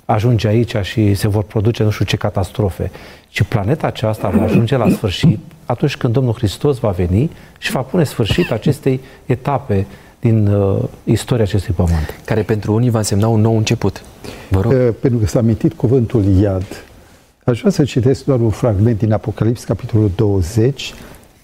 ajunge 0.04 0.48
aici 0.48 0.76
și 0.82 1.14
se 1.14 1.28
vor 1.28 1.42
produce 1.42 1.82
nu 1.82 1.90
știu 1.90 2.04
ce 2.04 2.16
catastrofe, 2.16 2.90
ci 3.28 3.42
planeta 3.42 3.86
aceasta 3.86 4.28
va 4.28 4.42
ajunge 4.42 4.76
la 4.76 4.88
sfârșit 4.88 5.38
atunci 5.64 5.96
când 5.96 6.12
Domnul 6.12 6.32
Hristos 6.32 6.78
va 6.78 6.90
veni 6.90 7.30
și 7.58 7.70
va 7.70 7.80
pune 7.80 8.04
sfârșit 8.04 8.50
acestei 8.50 9.00
etape 9.26 9.86
din 10.20 10.46
uh, 10.46 10.82
istoria 11.04 11.44
acestui 11.44 11.74
pământ. 11.74 12.20
Care 12.24 12.42
pentru 12.42 12.74
unii 12.74 12.90
va 12.90 12.98
însemna 12.98 13.28
un 13.28 13.40
nou 13.40 13.56
început. 13.56 14.02
Vă 14.48 14.60
rog. 14.60 14.72
Uh, 14.72 14.88
pentru 15.00 15.18
că 15.18 15.26
s-a 15.26 15.38
amintit 15.38 15.72
cuvântul 15.72 16.24
iad. 16.24 16.84
Aș 17.44 17.58
vrea 17.58 17.70
să 17.70 17.84
citesc 17.84 18.24
doar 18.24 18.40
un 18.40 18.50
fragment 18.50 18.98
din 18.98 19.12
Apocalips, 19.12 19.64
capitolul 19.64 20.10
20, 20.14 20.94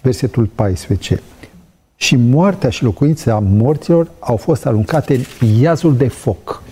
versetul 0.03 0.49
14. 0.55 1.21
Și 2.03 2.17
moartea 2.17 2.71
și 2.71 2.83
locuința 2.83 3.39
morților 3.39 4.11
au 4.19 4.37
fost 4.37 4.67
aruncate 4.67 5.15
în 5.41 5.49
iazul 5.61 5.97
de 5.97 6.09
foc. 6.09 6.63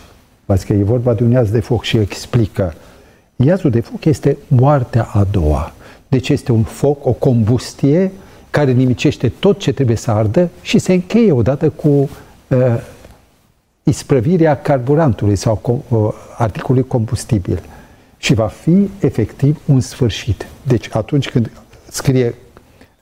Văd 0.44 0.58
că 0.58 0.72
e 0.72 0.82
vorba 0.82 1.14
de 1.14 1.24
un 1.24 1.30
iaz 1.30 1.50
de 1.50 1.60
foc 1.60 1.82
și 1.82 1.96
explică. 1.96 2.74
Iazul 3.36 3.70
de 3.70 3.80
foc 3.80 4.04
este 4.04 4.36
moartea 4.46 5.08
a 5.12 5.26
doua. 5.30 5.72
Deci 6.08 6.28
este 6.28 6.52
un 6.52 6.62
foc, 6.62 7.06
o 7.06 7.12
combustie 7.12 8.12
care 8.50 8.72
nimicește 8.72 9.28
tot 9.28 9.58
ce 9.58 9.72
trebuie 9.72 9.96
să 9.96 10.10
ardă 10.10 10.48
și 10.62 10.78
se 10.78 10.92
încheie 10.92 11.32
odată 11.32 11.68
cu 11.68 11.88
uh, 11.88 12.08
isprăvirea 13.82 14.60
carburantului 14.60 15.36
sau 15.36 15.84
uh, 15.88 16.08
articolului 16.36 16.88
combustibil. 16.88 17.62
Și 18.16 18.34
va 18.34 18.46
fi 18.46 18.90
efectiv 19.00 19.60
un 19.64 19.80
sfârșit. 19.80 20.46
Deci 20.62 20.88
atunci 20.92 21.30
când 21.30 21.50
scrie... 21.88 22.34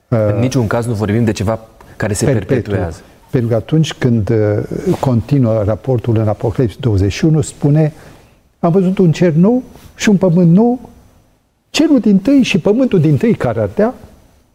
Uh, 0.09 0.19
în 0.35 0.39
niciun 0.39 0.67
caz 0.67 0.87
nu 0.87 0.93
vorbim 0.93 1.25
de 1.25 1.33
ceva 1.33 1.61
care 1.99 2.13
se 2.13 2.25
perpetu, 2.25 2.47
perpetuează. 2.47 3.01
Pentru 3.31 3.49
că 3.49 3.55
atunci 3.55 3.95
când 3.95 4.31
uh, 4.31 4.97
continuă 5.01 5.63
raportul 5.63 6.17
în 6.17 6.29
Apocalips 6.29 6.77
21, 6.77 7.41
spune 7.41 7.93
am 8.59 8.73
văzut 8.73 8.99
un 8.99 9.13
cer 9.13 9.33
nou 9.33 9.63
și 9.97 10.09
un 10.09 10.17
pământ 10.17 10.53
nou, 10.53 10.91
cerul 11.71 12.01
din 12.01 12.19
tâi 12.19 12.43
și 12.43 12.59
pământul 12.59 13.01
din 13.01 13.17
tâi 13.17 13.35
care 13.35 13.61
ardea, 13.61 13.95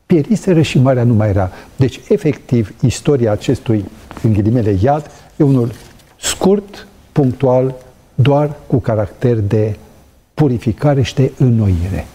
pieriseră 0.05 0.61
și 0.61 0.79
marea 0.79 1.03
nu 1.03 1.13
mai 1.13 1.29
era. 1.29 1.51
Deci, 1.75 1.99
efectiv, 2.07 2.73
istoria 2.81 3.31
acestui, 3.31 3.85
în 4.23 4.33
ghilimele, 4.33 4.77
iad, 4.81 5.11
e 5.35 5.43
unul 5.43 5.71
scurt, 6.19 6.87
punctual, 7.11 7.75
doar 8.15 8.55
cu 8.67 8.77
caracter 8.77 9.37
de 9.37 9.75
purificare 10.33 11.01
și 11.01 11.15
de 11.15 11.31
înnoire. 11.37 12.07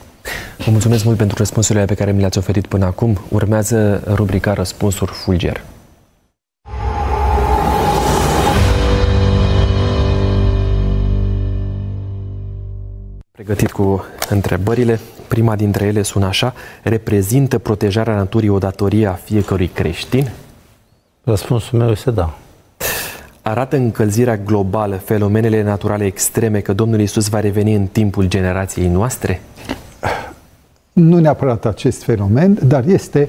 Vă 0.68 0.74
mulțumesc 0.74 1.04
mult 1.04 1.16
pentru 1.16 1.36
răspunsurile 1.36 1.84
pe 1.84 1.94
care 1.94 2.12
mi 2.12 2.20
le-ați 2.20 2.38
oferit 2.38 2.66
până 2.66 2.84
acum. 2.84 3.18
Urmează 3.28 4.02
rubrica 4.14 4.52
Răspunsuri 4.52 5.10
Fulger. 5.12 5.64
Pregătit 13.30 13.70
cu 13.70 14.04
întrebările. 14.28 15.00
Prima 15.28 15.56
dintre 15.56 15.86
ele 15.86 16.02
sună 16.02 16.26
așa. 16.26 16.54
Reprezintă 16.82 17.58
protejarea 17.58 18.14
naturii 18.14 18.48
o 18.48 18.58
datorie 18.58 19.06
a 19.06 19.12
fiecărui 19.12 19.68
creștin? 19.68 20.30
Răspunsul 21.24 21.78
meu 21.78 21.90
este 21.90 22.10
da. 22.10 22.38
Arată 23.42 23.76
încălzirea 23.76 24.36
globală, 24.36 24.96
fenomenele 24.96 25.62
naturale 25.62 26.04
extreme, 26.04 26.60
că 26.60 26.72
Domnul 26.72 27.00
Isus 27.00 27.28
va 27.28 27.40
reveni 27.40 27.74
în 27.74 27.86
timpul 27.86 28.28
generației 28.28 28.88
noastre? 28.88 29.40
Nu 30.98 31.18
neapărat 31.18 31.64
acest 31.64 32.02
fenomen, 32.02 32.58
dar 32.66 32.84
este 32.86 33.28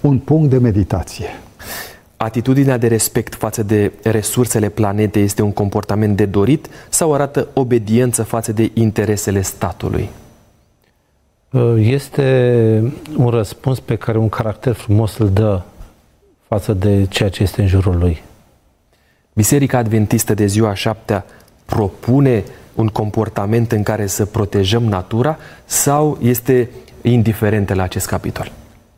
un 0.00 0.18
punct 0.18 0.50
de 0.50 0.58
meditație. 0.58 1.26
Atitudinea 2.16 2.78
de 2.78 2.86
respect 2.86 3.34
față 3.34 3.62
de 3.62 3.92
resursele 4.02 4.68
planetei 4.68 5.22
este 5.22 5.42
un 5.42 5.52
comportament 5.52 6.16
de 6.16 6.24
dorit 6.26 6.68
sau 6.88 7.14
arată 7.14 7.48
obediență 7.52 8.22
față 8.22 8.52
de 8.52 8.70
interesele 8.74 9.40
statului? 9.40 10.08
Este 11.76 12.92
un 13.16 13.28
răspuns 13.28 13.80
pe 13.80 13.96
care 13.96 14.18
un 14.18 14.28
caracter 14.28 14.72
frumos 14.72 15.18
îl 15.18 15.30
dă 15.30 15.62
față 16.48 16.72
de 16.72 17.06
ceea 17.08 17.28
ce 17.28 17.42
este 17.42 17.60
în 17.60 17.66
jurul 17.66 17.98
lui. 17.98 18.22
Biserica 19.32 19.78
Adventistă 19.78 20.34
de 20.34 20.46
ziua 20.46 20.74
șaptea 20.74 21.24
propune 21.64 22.44
un 22.74 22.86
comportament 22.86 23.72
în 23.72 23.82
care 23.82 24.06
să 24.06 24.24
protejăm 24.24 24.82
natura 24.82 25.38
sau 25.64 26.18
este 26.22 26.68
indiferentă 27.10 27.74
la 27.74 27.82
acest 27.82 28.06
capitol? 28.06 28.52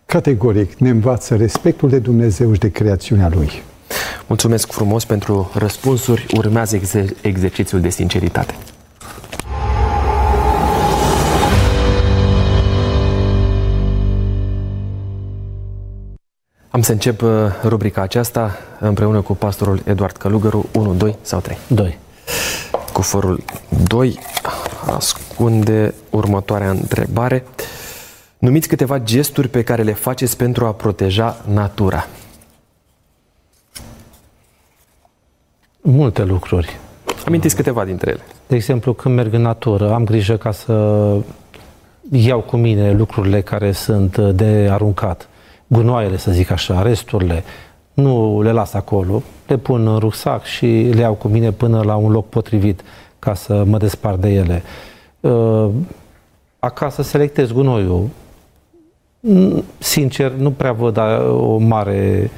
Categoric, 0.06 0.74
ne 0.74 0.88
învață 0.88 1.36
respectul 1.36 1.88
de 1.88 1.98
Dumnezeu 1.98 2.52
și 2.52 2.58
de 2.58 2.70
creațiunea 2.70 3.28
Lui. 3.28 3.50
Mulțumesc 4.26 4.72
frumos 4.72 5.04
pentru 5.04 5.50
răspunsuri. 5.54 6.26
Urmează 6.36 6.76
exer- 6.76 7.20
exercițiul 7.22 7.80
de 7.80 7.88
sinceritate. 7.88 8.54
Am 16.70 16.82
să 16.82 16.92
încep 16.92 17.22
uh, 17.22 17.30
rubrica 17.64 18.02
aceasta 18.02 18.58
împreună 18.80 19.20
cu 19.20 19.36
pastorul 19.36 19.80
Eduard 19.84 20.16
Călugăru. 20.16 20.68
1, 20.72 20.94
2 20.94 21.16
sau 21.22 21.40
3? 21.40 21.58
2. 21.66 21.98
Cu 22.92 23.02
forul 23.02 23.42
2 23.84 24.18
ascunde 24.86 25.94
următoarea 26.10 26.70
întrebare. 26.70 27.44
Numiți 28.38 28.68
câteva 28.68 28.98
gesturi 28.98 29.48
pe 29.48 29.62
care 29.62 29.82
le 29.82 29.92
faceți 29.92 30.36
pentru 30.36 30.66
a 30.66 30.72
proteja 30.72 31.44
natura. 31.52 32.06
Multe 35.80 36.24
lucruri. 36.24 36.78
Amintiți 37.26 37.56
câteva 37.56 37.84
dintre 37.84 38.10
ele. 38.10 38.22
De 38.46 38.54
exemplu, 38.54 38.92
când 38.92 39.14
merg 39.14 39.32
în 39.32 39.40
natură, 39.40 39.92
am 39.92 40.04
grijă 40.04 40.36
ca 40.36 40.50
să 40.50 40.72
iau 42.10 42.40
cu 42.40 42.56
mine 42.56 42.92
lucrurile 42.92 43.40
care 43.40 43.72
sunt 43.72 44.18
de 44.18 44.68
aruncat. 44.70 45.28
Gunoaiele, 45.66 46.16
să 46.16 46.30
zic 46.30 46.50
așa, 46.50 46.82
resturile. 46.82 47.44
Nu 47.92 48.42
le 48.42 48.52
las 48.52 48.72
acolo, 48.72 49.22
le 49.46 49.56
pun 49.56 49.86
în 49.86 49.98
rucsac 49.98 50.44
și 50.44 50.66
le 50.66 51.00
iau 51.00 51.14
cu 51.14 51.28
mine 51.28 51.52
până 51.52 51.82
la 51.82 51.94
un 51.94 52.10
loc 52.10 52.28
potrivit 52.28 52.82
ca 53.18 53.34
să 53.34 53.64
mă 53.64 53.78
despart 53.78 54.20
de 54.20 54.28
ele. 54.28 54.62
Uh, 55.20 55.70
acasă 56.58 57.02
selectez 57.02 57.52
gunoiul, 57.52 58.08
Sincer, 59.78 60.32
nu 60.32 60.50
prea 60.50 60.72
văd 60.72 60.98
o 61.28 61.56
mare 61.56 62.30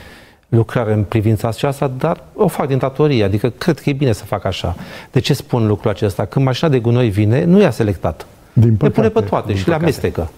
lucrare 0.48 0.92
în 0.92 1.02
privința 1.02 1.48
aceasta, 1.48 1.92
dar 1.98 2.22
o 2.34 2.48
fac 2.48 2.66
din 2.66 2.78
datorie, 2.78 3.24
adică 3.24 3.52
cred 3.58 3.78
că 3.78 3.90
e 3.90 3.92
bine 3.92 4.12
să 4.12 4.24
fac 4.24 4.44
așa. 4.44 4.76
De 5.10 5.20
ce 5.20 5.34
spun 5.34 5.66
lucrul 5.66 5.90
acesta? 5.90 6.24
Când 6.24 6.44
mașina 6.44 6.70
de 6.70 6.78
gunoi 6.78 7.08
vine, 7.08 7.44
nu 7.44 7.60
i-a 7.60 7.70
selectat. 7.70 8.26
Din 8.52 8.76
le 8.80 8.90
pune 8.90 9.08
pe 9.08 9.20
toate 9.20 9.54
și 9.54 9.64
păcate. 9.64 9.82
le 9.82 9.84
amestecă. 9.84 10.30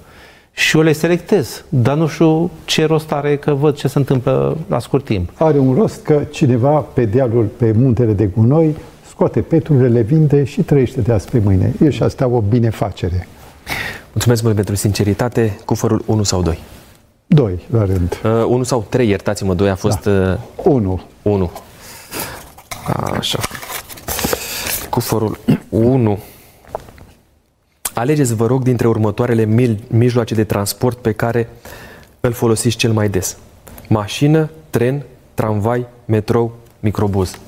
Și 0.53 0.77
eu 0.77 0.83
le 0.83 0.93
selectez, 0.93 1.65
dar 1.69 1.97
nu 1.97 2.07
știu 2.07 2.51
ce 2.65 2.87
rost 2.87 3.13
are 3.13 3.37
că 3.37 3.55
văd 3.55 3.77
ce 3.77 3.89
se 3.89 3.99
întâmplă 3.99 4.57
la 4.69 4.79
scurt 4.79 5.05
timp. 5.05 5.31
Are 5.35 5.59
un 5.59 5.75
rost 5.75 6.03
că 6.03 6.25
cineva 6.31 6.71
pe 6.71 7.05
dealul, 7.05 7.45
pe 7.45 7.73
muntele 7.77 8.13
de 8.13 8.27
gunoi, 8.27 8.77
scoate 9.09 9.41
peturile, 9.41 9.89
le 9.89 10.01
vinde 10.01 10.45
și 10.45 10.63
trăiește 10.63 11.01
de 11.01 11.13
azi 11.13 11.31
pe 11.31 11.41
mâine. 11.45 11.73
E 11.85 11.91
și 11.91 12.03
asta 12.03 12.27
o 12.27 12.41
binefacere. 12.41 13.29
Mulțumesc 14.13 14.43
mult 14.43 14.55
pentru 14.55 14.75
sinceritate. 14.75 15.59
Cufărul 15.65 16.03
1 16.07 16.23
sau 16.23 16.43
2? 16.43 16.59
2, 17.27 17.59
la 17.71 17.85
rând. 17.85 18.21
Uh, 18.25 18.45
1 18.47 18.63
sau 18.63 18.87
3, 18.89 19.09
iertați-mă, 19.09 19.55
2 19.55 19.71
a 19.71 19.75
fost... 19.75 20.03
Da. 20.03 20.39
1. 20.57 20.93
Uh, 20.93 21.01
1. 21.23 21.51
Așa. 23.19 23.39
Cufărul 24.91 25.39
1. 25.69 26.19
Alegeți, 27.95 28.35
vă 28.35 28.47
rog, 28.47 28.63
dintre 28.63 28.89
următoarele 28.89 29.75
mijloace 29.89 30.35
de 30.35 30.45
transport 30.45 30.99
pe 30.99 31.13
care 31.13 31.49
îl 32.21 32.33
folosiți 32.33 32.77
cel 32.77 32.93
mai 32.93 33.09
des. 33.09 33.37
Mașină, 33.89 34.51
tren, 34.71 35.03
tramvai, 35.35 35.87
metrou, 36.05 36.57
microbuz. 36.81 37.39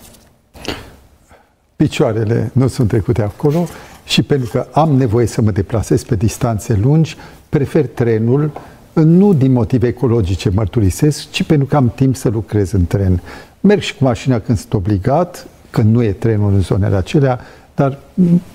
Picioarele 1.77 2.51
nu 2.53 2.67
sunt 2.67 2.89
trecute 2.89 3.23
acolo 3.23 3.67
și 4.05 4.23
pentru 4.23 4.49
că 4.51 4.67
am 4.73 4.97
nevoie 4.97 5.27
să 5.27 5.43
mă 5.43 5.51
deplasez 5.51 6.03
pe 6.03 6.17
distanțe 6.17 6.79
lungi, 6.83 7.17
prefer 7.49 7.87
trenul, 7.87 8.53
nu 8.93 9.35
din 9.35 9.53
motive 9.53 9.87
ecologice 9.87 10.51
mărturisesc, 10.51 11.31
ci 11.31 11.43
pentru 11.43 11.67
că 11.67 11.77
am 11.77 11.93
timp 11.95 12.17
să 12.17 12.29
lucrez 12.29 12.73
în 12.73 12.87
tren. 12.87 13.21
Merg 13.61 13.81
și 13.81 13.95
cu 13.97 14.05
mașina 14.05 14.41
când 14.41 14.59
sunt 14.59 14.73
obligat, 14.73 15.47
când 15.71 15.95
nu 15.95 16.03
e 16.03 16.13
trenul 16.13 16.53
în 16.53 16.61
zonele 16.61 16.97
acelea, 16.97 17.41
dar 17.75 17.99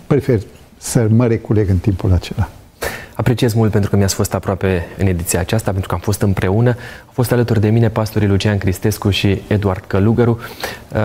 prefer 0.07 0.41
să 0.77 1.07
mă 1.09 1.27
reculeg 1.27 1.69
în 1.69 1.77
timpul 1.77 2.13
acela. 2.13 2.49
Apreciez 3.19 3.53
mult 3.53 3.71
pentru 3.71 3.89
că 3.89 3.95
mi-ați 3.95 4.13
fost 4.13 4.33
aproape 4.33 4.85
în 4.97 5.07
ediția 5.07 5.39
aceasta, 5.39 5.71
pentru 5.71 5.87
că 5.87 5.95
am 5.95 6.01
fost 6.01 6.21
împreună. 6.21 6.69
Au 7.05 7.11
fost 7.11 7.31
alături 7.31 7.59
de 7.61 7.69
mine 7.69 7.89
pastorii 7.89 8.27
Lucian 8.27 8.57
Cristescu 8.57 9.09
și 9.09 9.41
Eduard 9.47 9.83
Călugăru. 9.87 10.39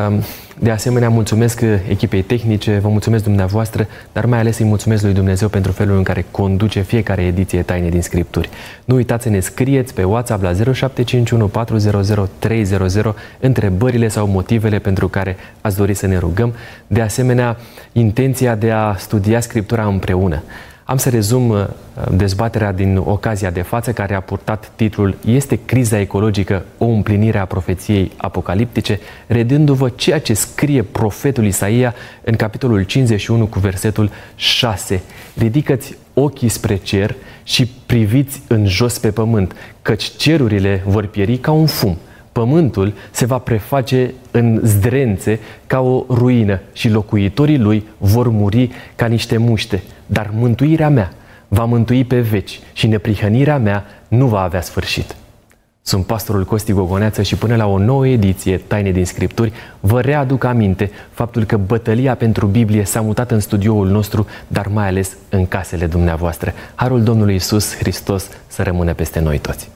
Um, 0.08 0.22
de 0.58 0.70
asemenea, 0.70 1.08
mulțumesc 1.08 1.60
echipei 1.88 2.22
tehnice, 2.22 2.78
vă 2.78 2.88
mulțumesc 2.88 3.24
dumneavoastră, 3.24 3.86
dar 4.12 4.26
mai 4.26 4.38
ales 4.38 4.58
îi 4.58 4.64
mulțumesc 4.64 5.02
lui 5.02 5.12
Dumnezeu 5.12 5.48
pentru 5.48 5.72
felul 5.72 5.96
în 5.96 6.02
care 6.02 6.24
conduce 6.30 6.80
fiecare 6.80 7.22
ediție 7.22 7.62
Taine 7.62 7.88
din 7.88 8.02
Scripturi. 8.02 8.48
Nu 8.84 8.94
uitați 8.94 9.22
să 9.22 9.28
ne 9.28 9.40
scrieți 9.40 9.94
pe 9.94 10.04
WhatsApp 10.04 10.42
la 10.42 10.52
0751 10.52 11.46
400 11.46 12.28
300 12.38 13.14
întrebările 13.40 14.08
sau 14.08 14.26
motivele 14.26 14.78
pentru 14.78 15.08
care 15.08 15.36
ați 15.60 15.76
dori 15.76 15.94
să 15.94 16.06
ne 16.06 16.18
rugăm. 16.18 16.54
De 16.86 17.00
asemenea, 17.00 17.56
intenția 17.92 18.54
de 18.54 18.70
a 18.70 18.94
studia 18.96 19.40
Scriptura 19.40 19.86
împreună. 19.86 20.42
Am 20.84 20.96
să 20.96 21.08
rezum 21.08 21.50
uh, 21.50 21.66
dezbaterea 22.10 22.72
din 22.72 22.96
ocazia 22.96 23.50
de 23.50 23.62
față 23.62 23.92
care 23.92 24.14
a 24.14 24.20
purtat 24.20 24.72
titlul 24.76 25.16
Este 25.24 25.58
criza 25.64 26.00
ecologică 26.00 26.64
o 26.78 26.84
împlinire 26.84 27.38
a 27.38 27.44
profeției 27.44 28.12
apocaliptice, 28.16 29.00
redându-vă 29.26 29.88
ceea 29.88 30.20
ce 30.20 30.34
scrie 30.34 30.82
profetul 30.82 31.44
Isaia 31.44 31.94
în 32.24 32.36
capitolul 32.36 32.82
51 32.82 33.46
cu 33.46 33.58
versetul 33.58 34.10
6. 34.36 35.02
Ridică-ți 35.38 35.96
ochii 36.14 36.48
spre 36.48 36.76
cer 36.76 37.14
și 37.42 37.66
priviți 37.66 38.42
în 38.46 38.66
jos 38.66 38.98
pe 38.98 39.10
pământ, 39.10 39.54
căci 39.82 40.16
cerurile 40.16 40.82
vor 40.86 41.06
pieri 41.06 41.36
ca 41.36 41.50
un 41.50 41.66
fum 41.66 41.98
pământul 42.34 42.92
se 43.10 43.26
va 43.26 43.38
preface 43.38 44.14
în 44.30 44.60
zdrențe 44.64 45.38
ca 45.66 45.80
o 45.80 46.04
ruină 46.08 46.60
și 46.72 46.88
locuitorii 46.88 47.58
lui 47.58 47.84
vor 47.98 48.28
muri 48.28 48.70
ca 48.96 49.06
niște 49.06 49.36
muște. 49.36 49.82
Dar 50.06 50.30
mântuirea 50.32 50.88
mea 50.88 51.12
va 51.48 51.64
mântui 51.64 52.04
pe 52.04 52.20
veci 52.20 52.60
și 52.72 52.86
neprihănirea 52.86 53.58
mea 53.58 53.84
nu 54.08 54.26
va 54.26 54.40
avea 54.40 54.60
sfârșit. 54.60 55.16
Sunt 55.82 56.06
pastorul 56.06 56.44
Costi 56.44 56.72
Gogoneață 56.72 57.22
și 57.22 57.36
până 57.36 57.56
la 57.56 57.66
o 57.66 57.78
nouă 57.78 58.06
ediție 58.06 58.58
Taine 58.58 58.90
din 58.90 59.04
Scripturi 59.04 59.52
vă 59.80 60.00
readuc 60.00 60.44
aminte 60.44 60.90
faptul 61.10 61.44
că 61.44 61.56
bătălia 61.56 62.14
pentru 62.14 62.46
Biblie 62.46 62.84
s-a 62.84 63.00
mutat 63.00 63.30
în 63.30 63.40
studioul 63.40 63.88
nostru, 63.88 64.26
dar 64.46 64.66
mai 64.66 64.86
ales 64.86 65.16
în 65.28 65.46
casele 65.46 65.86
dumneavoastră. 65.86 66.52
Harul 66.74 67.02
Domnului 67.02 67.34
Isus 67.34 67.76
Hristos 67.76 68.28
să 68.46 68.62
rămână 68.62 68.94
peste 68.94 69.20
noi 69.20 69.38
toți. 69.38 69.73